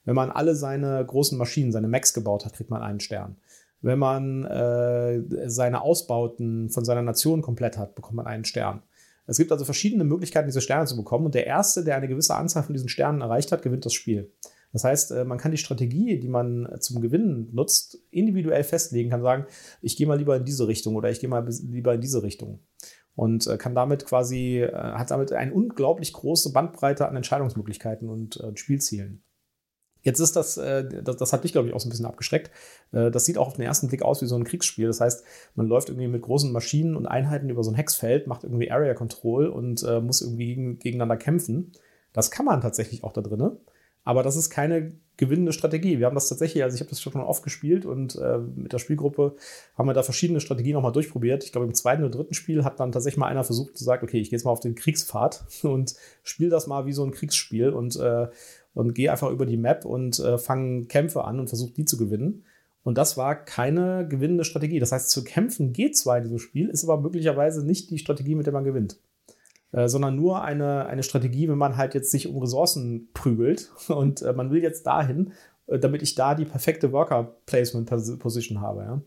Wenn 0.04 0.16
man 0.16 0.32
alle 0.32 0.56
seine 0.56 1.06
großen 1.06 1.38
Maschinen, 1.38 1.72
seine 1.72 1.88
Macs 1.88 2.16
gebaut 2.16 2.44
hat, 2.44 2.54
kriegt 2.54 2.72
man 2.72 2.82
einen 2.82 3.02
Stern. 3.02 3.38
Wenn 3.82 4.00
man 4.00 4.46
äh, 4.46 5.22
seine 5.48 5.82
Ausbauten 5.82 6.70
von 6.70 6.86
seiner 6.86 7.04
Nation 7.04 7.44
komplett 7.44 7.78
hat, 7.78 7.94
bekommt 7.94 8.16
man 8.16 8.26
einen 8.26 8.46
Stern. 8.46 8.82
Es 9.28 9.38
gibt 9.38 9.52
also 9.52 9.64
verschiedene 9.64 10.06
Möglichkeiten, 10.06 10.48
diese 10.48 10.62
Sterne 10.62 10.88
zu 10.88 10.98
bekommen. 10.98 11.26
Und 11.26 11.36
der 11.36 11.46
Erste, 11.46 11.84
der 11.84 11.98
eine 11.98 12.08
gewisse 12.08 12.34
Anzahl 12.34 12.64
von 12.64 12.74
diesen 12.74 12.90
Sternen 12.90 13.22
erreicht 13.22 13.52
hat, 13.52 13.62
gewinnt 13.62 13.86
das 13.86 13.94
Spiel. 13.94 14.32
Das 14.74 14.84
heißt, 14.84 15.12
äh, 15.12 15.24
man 15.24 15.38
kann 15.38 15.52
die 15.52 15.58
Strategie, 15.58 16.20
die 16.20 16.28
man 16.28 16.68
zum 16.80 17.00
Gewinnen 17.00 17.50
nutzt, 17.54 18.00
individuell 18.10 18.64
festlegen, 18.64 19.12
kann 19.12 19.22
sagen, 19.22 19.46
ich 19.82 19.96
gehe 19.96 20.08
mal 20.08 20.18
lieber 20.18 20.36
in 20.36 20.46
diese 20.46 20.68
Richtung 20.68 20.96
oder 20.96 21.10
ich 21.10 21.20
gehe 21.20 21.30
mal 21.30 21.48
lieber 21.48 21.94
in 21.94 22.02
diese 22.02 22.24
Richtung. 22.24 22.60
Und 23.16 23.46
äh, 23.46 23.58
kann 23.58 23.76
damit 23.76 24.06
quasi, 24.06 24.62
äh, 24.62 24.74
hat 24.74 25.12
damit 25.12 25.32
eine 25.32 25.54
unglaublich 25.54 26.12
große 26.12 26.52
Bandbreite 26.52 27.08
an 27.08 27.16
Entscheidungsmöglichkeiten 27.16 28.10
und 28.10 28.44
Spielzielen. 28.56 29.24
Jetzt 30.02 30.20
ist 30.20 30.36
das, 30.36 30.56
das, 30.56 31.32
hat 31.32 31.46
dich, 31.46 31.54
glaube 31.54 31.70
ich, 31.70 31.74
auch 31.74 31.80
so 31.80 31.88
ein 31.88 31.90
bisschen 31.90 32.06
abgeschreckt. 32.06 32.52
Das 32.92 33.24
sieht 33.24 33.38
auch 33.38 33.48
auf 33.48 33.54
den 33.54 33.64
ersten 33.64 33.88
Blick 33.88 34.02
aus 34.02 34.22
wie 34.22 34.26
so 34.26 34.36
ein 34.36 34.44
Kriegsspiel. 34.44 34.88
Das 34.88 35.00
heißt, 35.00 35.24
man 35.56 35.66
läuft 35.66 35.88
irgendwie 35.88 36.10
mit 36.10 36.24
großen 36.24 36.52
Maschinen 36.52 36.98
und 36.98 37.06
Einheiten 37.06 37.50
über 37.50 37.64
so 37.64 37.72
ein 37.72 37.76
Hexfeld, 37.76 38.28
macht 38.28 38.44
irgendwie 38.44 38.70
Area 38.70 38.96
Control 38.96 39.48
und 39.48 39.82
muss 40.02 40.22
irgendwie 40.22 40.76
gegeneinander 40.76 41.16
kämpfen. 41.16 41.72
Das 42.12 42.32
kann 42.32 42.46
man 42.46 42.60
tatsächlich 42.60 43.06
auch 43.06 43.14
da 43.14 43.22
drinnen. 43.22 43.60
Aber 44.04 44.24
das 44.24 44.36
ist 44.36 44.50
keine 44.50 44.94
gewinnende 45.16 45.54
Strategie. 45.54 46.00
Wir 46.00 46.08
haben 46.08 46.16
das 46.16 46.28
tatsächlich, 46.28 46.64
also 46.64 46.76
ich 46.76 46.82
habe 46.82 46.90
das 46.90 47.02
schon 47.02 47.14
oft 47.16 47.44
gespielt 47.44 47.86
und 47.86 48.16
äh, 48.16 48.40
mit 48.40 48.74
der 48.74 48.80
Spielgruppe 48.80 49.36
haben 49.78 49.88
wir 49.88 49.94
da 49.94 50.02
verschiedene 50.02 50.40
Strategien 50.40 50.74
nochmal 50.74 50.92
durchprobiert. 50.92 51.44
Ich 51.44 51.52
glaube, 51.52 51.68
im 51.68 51.76
zweiten 51.76 52.04
oder 52.04 52.18
dritten 52.18 52.34
Spiel 52.34 52.64
hat 52.64 52.80
dann 52.80 52.92
tatsächlich 52.92 53.20
mal 53.20 53.28
einer 53.28 53.44
versucht 53.44 53.78
zu 53.78 53.84
sagen, 53.84 54.04
okay, 54.04 54.20
ich 54.20 54.30
gehe 54.30 54.38
jetzt 54.38 54.46
mal 54.46 54.52
auf 54.52 54.60
den 54.60 54.76
Kriegspfad 54.76 55.46
und 55.64 55.94
spiele 56.24 56.50
das 56.50 56.68
mal 56.68 56.86
wie 56.86 56.94
so 56.94 57.04
ein 57.04 57.12
Kriegsspiel 57.12 57.70
und, 57.70 57.96
äh, 57.98 58.28
und 58.74 58.96
gehe 58.96 59.12
einfach 59.12 59.30
über 59.30 59.46
die 59.46 59.58
Map 59.58 59.86
und 59.86 60.20
äh, 60.20 60.38
fange 60.38 60.86
Kämpfe 60.86 61.24
an 61.24 61.40
und 61.40 61.48
versuche 61.48 61.74
die 61.74 61.86
zu 61.86 61.98
gewinnen. 61.98 62.44
Und 62.84 62.98
das 62.98 63.16
war 63.16 63.36
keine 63.36 64.06
gewinnende 64.08 64.44
Strategie. 64.44 64.80
Das 64.80 64.92
heißt, 64.92 65.10
zu 65.10 65.24
kämpfen 65.24 65.72
geht 65.72 65.96
zwar 65.96 66.18
in 66.18 66.24
diesem 66.24 66.40
Spiel, 66.40 66.70
ist 66.70 66.84
aber 66.84 67.00
möglicherweise 67.00 67.66
nicht 67.66 67.92
die 67.92 67.98
Strategie, 67.98 68.36
mit 68.36 68.46
der 68.46 68.54
man 68.54 68.66
gewinnt. 68.66 68.98
Äh, 69.74 69.90
sondern 69.90 70.16
nur 70.16 70.44
eine, 70.44 70.86
eine 70.86 71.02
Strategie, 71.02 71.50
wenn 71.50 71.58
man 71.58 71.78
halt 71.78 71.96
jetzt 71.96 72.12
sich 72.12 72.28
um 72.28 72.38
Ressourcen 72.38 73.10
prügelt 73.14 73.72
und 73.88 74.22
äh, 74.22 74.32
man 74.32 74.52
will 74.52 74.62
jetzt 74.62 74.86
dahin, 74.86 75.34
äh, 75.66 75.80
damit 75.80 76.04
ich 76.04 76.14
da 76.14 76.36
die 76.36 76.46
perfekte 76.46 76.92
Worker-Placement-Position 76.92 78.62
habe. 78.62 78.82
Ja? 78.82 79.02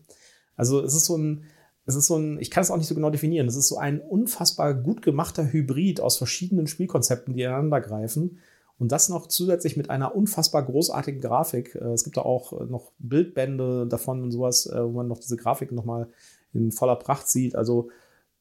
Also 0.57 0.83
es 0.83 0.93
ist 0.93 1.05
so 1.05 1.17
ein, 1.17 1.45
es 1.85 1.95
ist 1.95 2.07
so 2.07 2.17
ein, 2.17 2.37
ich 2.41 2.51
kann 2.51 2.63
es 2.63 2.69
auch 2.69 2.75
nicht 2.75 2.87
so 2.87 2.95
genau 2.95 3.09
definieren. 3.09 3.47
Es 3.47 3.55
ist 3.55 3.69
so 3.69 3.77
ein 3.77 4.01
unfassbar 4.01 4.73
gut 4.73 5.01
gemachter 5.01 5.53
Hybrid 5.53 6.01
aus 6.01 6.17
verschiedenen 6.17 6.67
Spielkonzepten, 6.67 7.33
die 7.33 7.43
ineinander 7.43 7.79
greifen. 7.79 8.39
Und 8.77 8.91
das 8.91 9.07
noch 9.07 9.27
zusätzlich 9.27 9.77
mit 9.77 9.89
einer 9.89 10.15
unfassbar 10.15 10.63
großartigen 10.63 11.21
Grafik. 11.21 11.75
Äh, 11.75 11.93
es 11.93 12.03
gibt 12.03 12.17
da 12.17 12.23
auch 12.23 12.51
äh, 12.51 12.65
noch 12.65 12.91
Bildbände 12.99 13.87
davon 13.87 14.21
und 14.21 14.31
sowas, 14.31 14.69
wo 14.69 14.89
man 14.89 15.07
noch 15.07 15.19
diese 15.19 15.37
Grafik 15.37 15.71
nochmal 15.71 16.09
in 16.53 16.73
voller 16.73 16.97
Pracht 16.97 17.29
sieht. 17.29 17.55
Also 17.55 17.89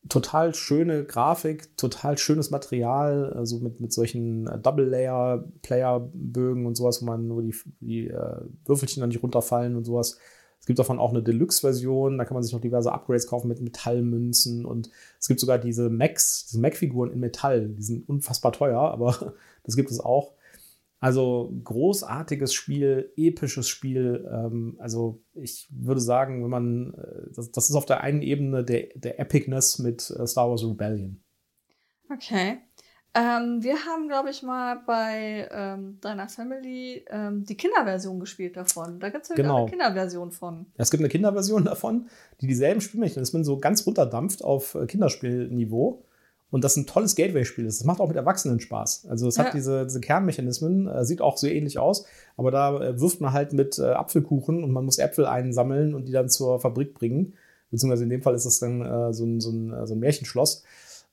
total 0.09 0.55
schöne 0.55 1.05
Grafik, 1.05 1.77
total 1.77 2.19
schönes 2.19 2.51
Material, 2.51 3.33
also 3.33 3.59
mit, 3.59 3.81
mit 3.81 3.93
solchen 3.93 4.45
Double-Layer-Player-Bögen 4.63 6.67
und 6.67 6.77
sowas, 6.77 7.03
wo 7.03 7.07
man 7.07 7.27
nur 7.27 7.43
die, 7.43 7.55
die 7.81 8.09
äh, 8.09 8.41
Würfelchen 8.65 9.01
dann 9.01 9.11
nicht 9.11 9.23
runterfallen 9.23 9.77
und 9.77 9.85
sowas. 9.85 10.19
Es 10.61 10.67
gibt 10.67 10.79
davon 10.79 10.99
auch 10.99 11.11
eine 11.11 11.23
Deluxe-Version, 11.23 12.19
da 12.19 12.25
kann 12.25 12.35
man 12.35 12.43
sich 12.43 12.53
noch 12.53 12.61
diverse 12.61 12.93
Upgrades 12.93 13.27
kaufen 13.27 13.49
mit 13.49 13.61
Metallmünzen 13.61 14.65
und 14.65 14.91
es 15.21 15.29
gibt 15.29 15.41
sogar 15.41 15.59
diese 15.59 15.91
Macs, 15.91 16.47
diese 16.47 16.61
Mac-Figuren 16.61 17.13
in 17.13 17.21
Metall, 17.21 17.69
die 17.69 17.83
sind 17.83 18.09
unfassbar 18.09 18.53
teuer, 18.53 18.81
aber 18.81 19.35
das 19.65 19.77
gibt 19.77 19.91
es 19.91 20.01
auch. 20.01 20.33
Also 20.99 21.53
großartiges 21.63 22.55
Spiel, 22.55 23.13
episches 23.17 23.69
Spiel. 23.69 24.27
Ähm, 24.33 24.77
also 24.79 25.23
ich 25.35 25.69
würde 25.71 26.01
sagen, 26.01 26.43
wenn 26.43 26.51
man, 26.51 26.95
äh, 26.95 27.31
das, 27.35 27.51
das, 27.53 27.69
ist 27.69 27.77
auf 27.77 27.87
der 27.87 28.01
einen 28.01 28.23
Ebene 28.23 28.65
der, 28.65 28.89
der 28.95 29.21
Epicness 29.21 29.79
mit 29.79 30.11
äh, 30.11 30.27
Star 30.27 30.49
Wars 30.49 30.65
Rebellion. 30.65 31.23
Okay. 32.11 32.59
Ähm, 33.17 33.63
wir 33.63 33.87
haben, 33.87 34.09
glaube 34.09 34.29
ich, 34.29 34.43
mal 34.43 34.83
bei 34.87 35.49
ähm, 35.51 35.99
deiner 36.03 36.29
Family 36.29 37.03
ähm, 37.09 37.45
die 37.45 37.57
Kinderversion 37.57 38.21
gespielt 38.21 38.59
davon. 38.59 39.01
Da 39.01 39.09
gibt 39.09 39.23
es 39.23 39.31
ja 39.31 39.37
genau. 39.37 39.61
eine 39.63 39.71
Kinderversion 39.71 40.33
von. 40.33 40.67
Es 40.77 40.91
gibt 40.91 41.01
eine 41.01 41.09
Kinderversion 41.09 41.65
davon, 41.65 42.09
die 42.43 42.47
dieselben 42.47 42.83
Spielmechanismen 42.83 43.43
so 43.43 43.59
ganz 43.59 43.87
runterdampft 43.87 44.45
auf 44.45 44.75
äh, 44.75 44.87
Kinderspielniveau. 44.87 46.05
Und 46.51 46.63
das 46.63 46.77
ein 46.77 46.87
tolles 46.87 47.17
Gateway-Spiel 47.17 47.67
ist. 47.67 47.81
Das 47.81 47.87
macht 47.87 48.01
auch 48.01 48.09
mit 48.09 48.17
Erwachsenen 48.17 48.61
Spaß. 48.61 49.07
Also 49.09 49.27
es 49.27 49.37
ja. 49.37 49.45
hat 49.45 49.55
diese, 49.55 49.85
diese 49.85 50.01
Kernmechanismen, 50.01 50.87
äh, 50.87 51.05
sieht 51.05 51.21
auch 51.21 51.37
so 51.37 51.49
ähnlich 51.49 51.79
aus, 51.79 52.07
aber 52.37 52.51
da 52.51 52.81
äh, 52.81 53.01
wirft 53.01 53.21
man 53.21 53.33
halt 53.33 53.53
mit 53.53 53.79
äh, 53.79 53.87
Apfelkuchen 53.87 54.63
und 54.63 54.71
man 54.71 54.85
muss 54.85 54.99
Äpfel 54.99 55.27
einsammeln 55.27 55.95
und 55.95 56.07
die 56.07 56.13
dann 56.13 56.29
zur 56.29 56.61
Fabrik 56.61 56.95
bringen. 56.95 57.35
Beziehungsweise 57.71 58.05
in 58.05 58.11
dem 58.11 58.23
Fall 58.23 58.35
ist 58.35 58.47
das 58.47 58.61
dann 58.61 58.81
äh, 58.81 59.13
so, 59.13 59.25
ein, 59.25 59.41
so, 59.41 59.51
ein, 59.51 59.73
äh, 59.73 59.87
so 59.87 59.95
ein 59.95 60.01
Märchenschloss. 60.01 60.63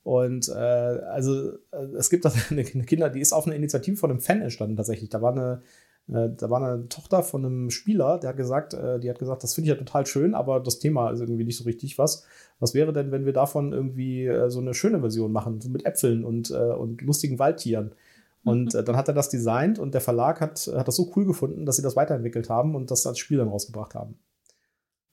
Und 0.04 0.50
äh, 0.50 0.52
also 0.52 1.54
äh, 1.72 1.86
es 1.98 2.10
gibt 2.10 2.26
da 2.26 2.32
eine 2.50 2.64
Kinder, 2.64 3.10
die 3.10 3.22
ist 3.22 3.34
auf 3.34 3.48
eine 3.48 3.56
Initiative 3.56 3.98
von 3.98 4.12
einem 4.12 4.20
Fan 4.20 4.42
entstanden 4.42 4.76
tatsächlich. 4.76 5.10
Da 5.10 5.22
war 5.22 5.32
eine, 5.32 5.62
da 6.08 6.50
war 6.50 6.62
eine 6.62 6.90
Tochter 6.90 7.24
von 7.24 7.46
einem 7.46 7.70
Spieler, 7.70 8.20
der 8.20 8.32
hat 8.32 8.38
gesagt, 8.38 8.74
äh, 8.74 9.00
die 9.00 9.10
hat 9.10 9.20
gesagt, 9.20 9.44
das 9.44 9.56
finde 9.56 9.70
ich 9.70 9.78
ja 9.78 9.80
total 9.80 10.06
schön, 10.06 10.36
aber 10.36 10.60
das 10.60 10.80
Thema 10.80 11.12
ist 11.12 11.22
irgendwie 11.22 11.46
nicht 11.46 11.58
so 11.58 11.64
richtig 11.64 11.98
was. 11.98 12.26
Was 12.60 12.74
wäre 12.74 12.92
denn, 12.92 13.12
wenn 13.12 13.26
wir 13.26 13.34
davon 13.34 13.72
irgendwie 13.72 14.26
äh, 14.26 14.50
so 14.50 14.60
eine 14.60 14.74
schöne 14.74 15.00
Version 15.00 15.32
machen, 15.32 15.62
so 15.62 15.70
mit 15.70 15.86
Äpfeln 15.86 16.26
und, 16.26 16.52
äh, 16.52 16.56
und 16.56 17.02
lustigen 17.02 17.40
Waldtieren? 17.40 17.96
Und 18.44 18.74
dann 18.74 18.98
hat 18.98 19.08
er 19.08 19.14
das 19.14 19.30
designt 19.30 19.80
und 19.80 19.94
der 19.94 20.02
Verlag 20.02 20.42
hat, 20.42 20.70
hat 20.76 20.90
das 20.90 20.98
so 20.98 21.14
cool 21.16 21.26
gefunden, 21.26 21.66
dass 21.66 21.78
sie 21.78 21.82
das 21.82 21.96
weiterentwickelt 21.96 22.50
haben 22.50 22.76
und 22.76 22.92
das 22.92 23.08
als 23.08 23.18
Spiel 23.18 23.38
dann 23.38 23.48
rausgebracht 23.48 23.96
haben. 23.96 24.16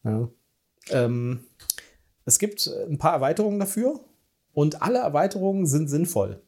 Ja. 0.03 0.29
Ähm, 0.91 1.45
es 2.25 2.41
gibt 2.41 2.69
ein 2.89 2.99
paar 2.99 3.13
Erweiterungen 3.13 3.61
dafür. 3.61 4.01
Und 4.53 4.83
alle 4.83 4.99
Erweiterungen 4.99 5.67
sind 5.67 5.89
sinnvoll. 5.89 6.43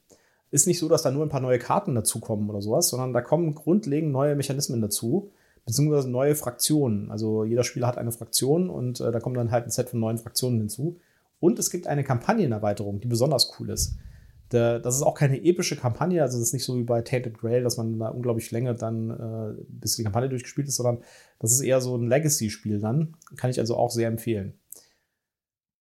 Ist 0.53 0.67
nicht 0.67 0.79
so, 0.79 0.89
dass 0.89 1.03
da 1.03 1.11
nur 1.11 1.25
ein 1.25 1.31
paar 1.31 1.41
neue 1.41 1.59
Karten 1.59 1.95
dazukommen 1.95 2.49
oder 2.51 2.61
sowas, 2.61 2.89
sondern 2.89 3.15
da 3.15 3.23
kommen 3.23 3.55
grundlegend 3.55 4.13
neue 4.13 4.37
Mechanismen 4.37 4.83
dazu, 4.83 5.33
beziehungsweise 5.65 6.11
neue 6.11 6.35
Fraktionen. 6.35 7.11
Also 7.11 7.45
jeder 7.45 7.65
Spieler 7.65 7.87
hat 7.87 7.97
eine 7.97 8.13
Fraktion 8.13 8.69
und 8.69 9.01
äh, 9.01 9.11
da 9.11 9.19
kommt 9.19 9.39
dann 9.39 9.51
halt 9.51 9.65
ein 9.65 9.71
Set 9.71 9.89
von 9.89 9.99
neuen 9.99 10.19
Fraktionen 10.19 10.59
hinzu. 10.59 10.99
Und 11.41 11.59
es 11.59 11.71
gibt 11.71 11.87
eine 11.87 12.05
Kampagnenerweiterung, 12.05 13.01
die 13.01 13.09
besonders 13.09 13.59
cool 13.59 13.71
ist. 13.71 13.97
Der, 14.53 14.79
das 14.79 14.97
ist 14.97 15.03
auch 15.03 15.15
keine 15.15 15.43
epische 15.43 15.77
Kampagne, 15.77 16.21
also 16.21 16.37
es 16.37 16.49
ist 16.49 16.53
nicht 16.53 16.65
so 16.65 16.77
wie 16.77 16.83
bei 16.83 17.01
Tainted 17.01 17.39
Grail, 17.39 17.63
dass 17.63 17.79
man 17.79 17.99
da 17.99 18.09
unglaublich 18.09 18.51
länger 18.51 18.75
dann, 18.75 19.11
äh, 19.11 19.63
bis 19.69 19.97
die 19.97 20.05
Kampagne 20.05 20.29
durchgespielt 20.29 20.69
ist, 20.69 20.77
sondern 20.77 21.03
das 21.39 21.53
ist 21.53 21.63
eher 21.63 21.81
so 21.81 21.97
ein 21.97 22.07
Legacy-Spiel 22.07 22.79
dann. 22.79 23.17
Kann 23.37 23.49
ich 23.49 23.59
also 23.59 23.77
auch 23.77 23.91
sehr 23.91 24.09
empfehlen. 24.09 24.53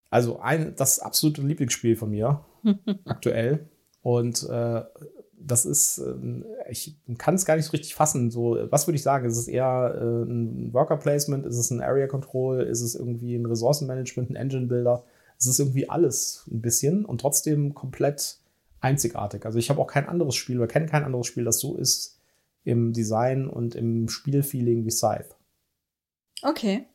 Also 0.10 0.40
ein, 0.40 0.76
das 0.78 1.00
absolute 1.00 1.42
Lieblingsspiel 1.42 1.98
von 1.98 2.12
mir 2.12 2.46
aktuell. 3.06 3.70
Und 4.02 4.48
äh, 4.50 4.84
das 5.38 5.66
ist, 5.66 6.00
äh, 6.00 6.44
ich 6.70 6.98
kann 7.18 7.36
es 7.36 7.46
gar 7.46 7.56
nicht 7.56 7.66
so 7.66 7.72
richtig 7.72 7.96
fassen. 7.96 8.32
So, 8.32 8.58
was 8.70 8.88
würde 8.88 8.96
ich 8.96 9.04
sagen? 9.04 9.28
Ist 9.28 9.38
es 9.38 9.48
eher 9.48 9.96
äh, 9.96 10.24
ein 10.24 10.74
Worker 10.74 10.98
Placement? 10.98 11.46
Ist 11.46 11.58
es 11.58 11.72
ein 11.72 11.82
Area 11.82 12.08
Control? 12.08 12.62
Ist 12.62 12.82
es 12.82 12.96
irgendwie 12.96 13.36
ein 13.36 13.46
Ressourcenmanagement, 13.46 14.30
ein 14.30 14.36
Engine 14.36 14.68
Builder? 14.68 15.04
Es 15.38 15.48
ist 15.48 15.60
irgendwie 15.60 15.90
alles 15.90 16.48
ein 16.52 16.62
bisschen 16.62 17.06
und 17.06 17.22
trotzdem 17.22 17.74
komplett 17.74 18.38
einzigartig. 18.80 19.46
Also 19.46 19.60
ich 19.60 19.70
habe 19.70 19.80
auch 19.80 19.88
kein 19.88 20.08
anderes 20.08 20.36
Spiel 20.36 20.58
oder 20.58 20.68
kenne 20.68 20.88
kein 20.88 21.04
anderes 21.04 21.28
Spiel, 21.28 21.44
das 21.44 21.60
so 21.60 21.78
ist 21.78 22.20
im 22.64 22.94
Design 22.94 23.48
und 23.48 23.76
im 23.76 24.08
Spielfeeling 24.08 24.86
wie 24.86 24.92
Scythe. 24.92 25.36
Okay. 26.44 26.86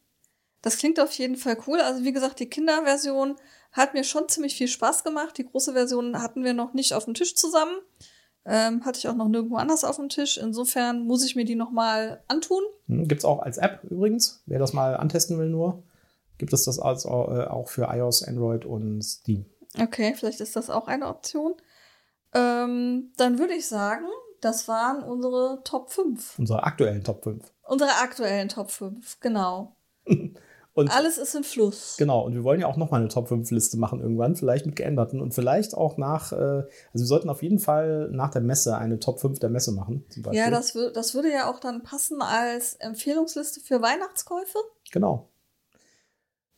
Das 0.67 0.79
klingt 0.79 0.99
auf 0.99 1.12
jeden 1.12 1.37
Fall 1.37 1.57
cool. 1.69 1.79
Also 1.81 2.03
wie 2.03 2.12
gesagt, 2.12 2.41
die 2.41 2.51
Kinderversion 2.51 3.37
hat 3.71 3.95
mir 3.95 4.03
schon 4.03 4.29
ziemlich 4.29 4.57
viel 4.57 4.67
Spaß 4.67 5.05
gemacht. 5.05 5.39
Die 5.39 5.47
große 5.47 5.75
Version 5.75 6.21
hatten 6.21 6.43
wir 6.43 6.55
noch 6.55 6.75
nicht 6.75 6.93
auf 6.93 7.05
dem 7.05 7.14
Tisch 7.14 7.37
zusammen. 7.37 7.77
Ähm, 8.45 8.85
hatte 8.85 8.99
ich 8.99 9.07
auch 9.07 9.14
noch 9.14 9.29
nirgendwo 9.29 9.59
anders 9.59 9.85
auf 9.85 9.95
dem 9.95 10.09
Tisch. 10.09 10.39
Insofern 10.39 11.07
muss 11.07 11.25
ich 11.25 11.37
mir 11.37 11.45
die 11.45 11.55
noch 11.55 11.71
mal 11.71 12.21
antun. 12.27 12.64
Hm, 12.89 13.07
gibt 13.07 13.21
es 13.21 13.25
auch 13.25 13.43
als 13.43 13.59
App 13.59 13.85
übrigens. 13.89 14.43
Wer 14.47 14.59
das 14.59 14.73
mal 14.73 14.97
antesten 14.97 15.39
will 15.39 15.51
nur, 15.51 15.85
gibt 16.37 16.53
es 16.53 16.64
das 16.64 16.81
als, 16.81 17.05
äh, 17.05 17.09
auch 17.11 17.69
für 17.69 17.83
iOS, 17.83 18.25
Android 18.25 18.64
und 18.64 19.03
Steam. 19.03 19.47
Okay, 19.81 20.14
vielleicht 20.17 20.41
ist 20.41 20.57
das 20.57 20.69
auch 20.69 20.89
eine 20.89 21.07
Option. 21.07 21.55
Ähm, 22.35 23.12
dann 23.17 23.39
würde 23.39 23.55
ich 23.55 23.69
sagen, 23.69 24.07
das 24.41 24.67
waren 24.67 25.05
unsere 25.05 25.61
Top 25.62 25.93
5. 25.93 26.41
Unsere 26.41 26.64
aktuellen 26.64 27.05
Top 27.05 27.23
5. 27.23 27.53
Unsere 27.69 27.91
aktuellen 28.03 28.49
Top 28.49 28.73
5, 28.73 29.21
genau. 29.21 29.77
Und 30.77 30.95
Alles 30.95 31.16
ist 31.16 31.35
im 31.35 31.43
Fluss. 31.43 31.95
Genau, 31.97 32.20
und 32.20 32.35
wir 32.35 32.45
wollen 32.45 32.61
ja 32.61 32.66
auch 32.66 32.77
nochmal 32.77 33.01
eine 33.01 33.09
Top 33.09 33.29
5 33.29 33.51
Liste 33.51 33.79
machen 33.79 34.03
irgendwann, 34.03 34.37
vielleicht 34.37 34.66
mit 34.66 34.77
geänderten 34.77 35.22
und 35.22 35.33
vielleicht 35.33 35.72
auch 35.72 35.97
nach, 35.97 36.33
äh, 36.33 36.37
also 36.37 36.68
wir 36.93 37.07
sollten 37.07 37.31
auf 37.31 37.43
jeden 37.43 37.59
Fall 37.59 38.11
nach 38.12 38.31
der 38.31 38.43
Messe 38.43 38.77
eine 38.77 39.01
Top 39.01 39.18
5 39.18 39.39
der 39.39 39.49
Messe 39.49 39.72
machen. 39.72 40.05
Ja, 40.33 40.51
das, 40.51 40.77
das 40.93 41.14
würde 41.14 41.33
ja 41.33 41.51
auch 41.51 41.61
dann 41.61 41.83
passen 41.83 42.20
als 42.20 42.74
Empfehlungsliste 42.74 43.61
für 43.61 43.81
Weihnachtskäufe. 43.81 44.59
Genau. 44.93 45.31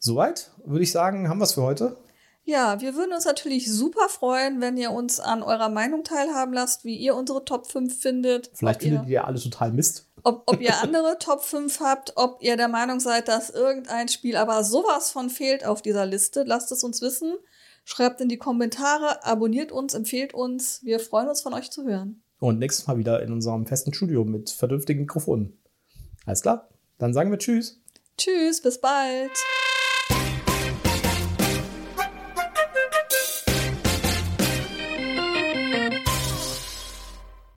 Soweit 0.01 0.51
würde 0.65 0.83
ich 0.83 0.91
sagen, 0.91 1.29
haben 1.29 1.39
wir 1.39 1.45
es 1.45 1.53
für 1.53 1.63
heute. 1.63 1.97
Ja, 2.43 2.81
wir 2.81 2.97
würden 2.97 3.13
uns 3.13 3.25
natürlich 3.25 3.73
super 3.73 4.09
freuen, 4.09 4.61
wenn 4.61 4.77
ihr 4.77 4.91
uns 4.91 5.21
an 5.21 5.45
eurer 5.45 5.69
Meinung 5.69 6.03
teilhaben 6.03 6.53
lasst, 6.53 6.85
wie 6.85 6.97
ihr 6.97 7.15
unsere 7.15 7.45
Top 7.45 7.69
5 7.69 7.97
findet. 7.97 8.51
Vielleicht 8.53 8.83
findet 8.83 9.07
ihr 9.07 9.13
ja 9.13 9.25
alle 9.25 9.39
total 9.39 9.71
Mist. 9.71 10.08
Ob, 10.29 10.43
ob 10.45 10.61
ihr 10.61 10.79
andere 10.83 11.17
Top 11.19 11.43
5 11.43 11.81
habt, 11.81 12.13
ob 12.17 12.43
ihr 12.43 12.59
der 12.59 12.69
Meinung 12.69 13.01
seid, 13.01 13.29
dass 13.29 13.49
irgendein 13.49 14.09
Spiel 14.09 14.37
aber 14.37 14.63
sowas 14.63 15.11
von 15.11 15.31
fehlt 15.31 15.65
auf 15.65 15.81
dieser 15.81 16.05
Liste, 16.05 16.43
lasst 16.43 16.71
es 16.71 16.85
uns 16.85 17.01
wissen. 17.01 17.39
Schreibt 17.87 18.21
in 18.21 18.29
die 18.29 18.37
Kommentare, 18.37 19.25
abonniert 19.25 19.73
uns, 19.73 19.95
empfehlt 19.95 20.35
uns. 20.35 20.85
Wir 20.85 21.01
freuen 21.01 21.29
uns 21.29 21.41
von 21.41 21.55
euch 21.55 21.71
zu 21.71 21.87
hören. 21.87 22.23
Und 22.41 22.59
nächstes 22.59 22.87
Mal 22.87 22.99
wieder 22.99 23.23
in 23.23 23.33
unserem 23.33 23.65
festen 23.65 23.95
Studio 23.95 24.23
mit 24.27 24.51
vernünftigen 24.51 25.01
Mikrofonen. 25.01 25.57
Alles 26.27 26.43
klar, 26.43 26.69
dann 26.99 27.15
sagen 27.15 27.31
wir 27.31 27.39
Tschüss. 27.39 27.81
Tschüss, 28.19 28.61
bis 28.61 28.79
bald. 28.79 29.31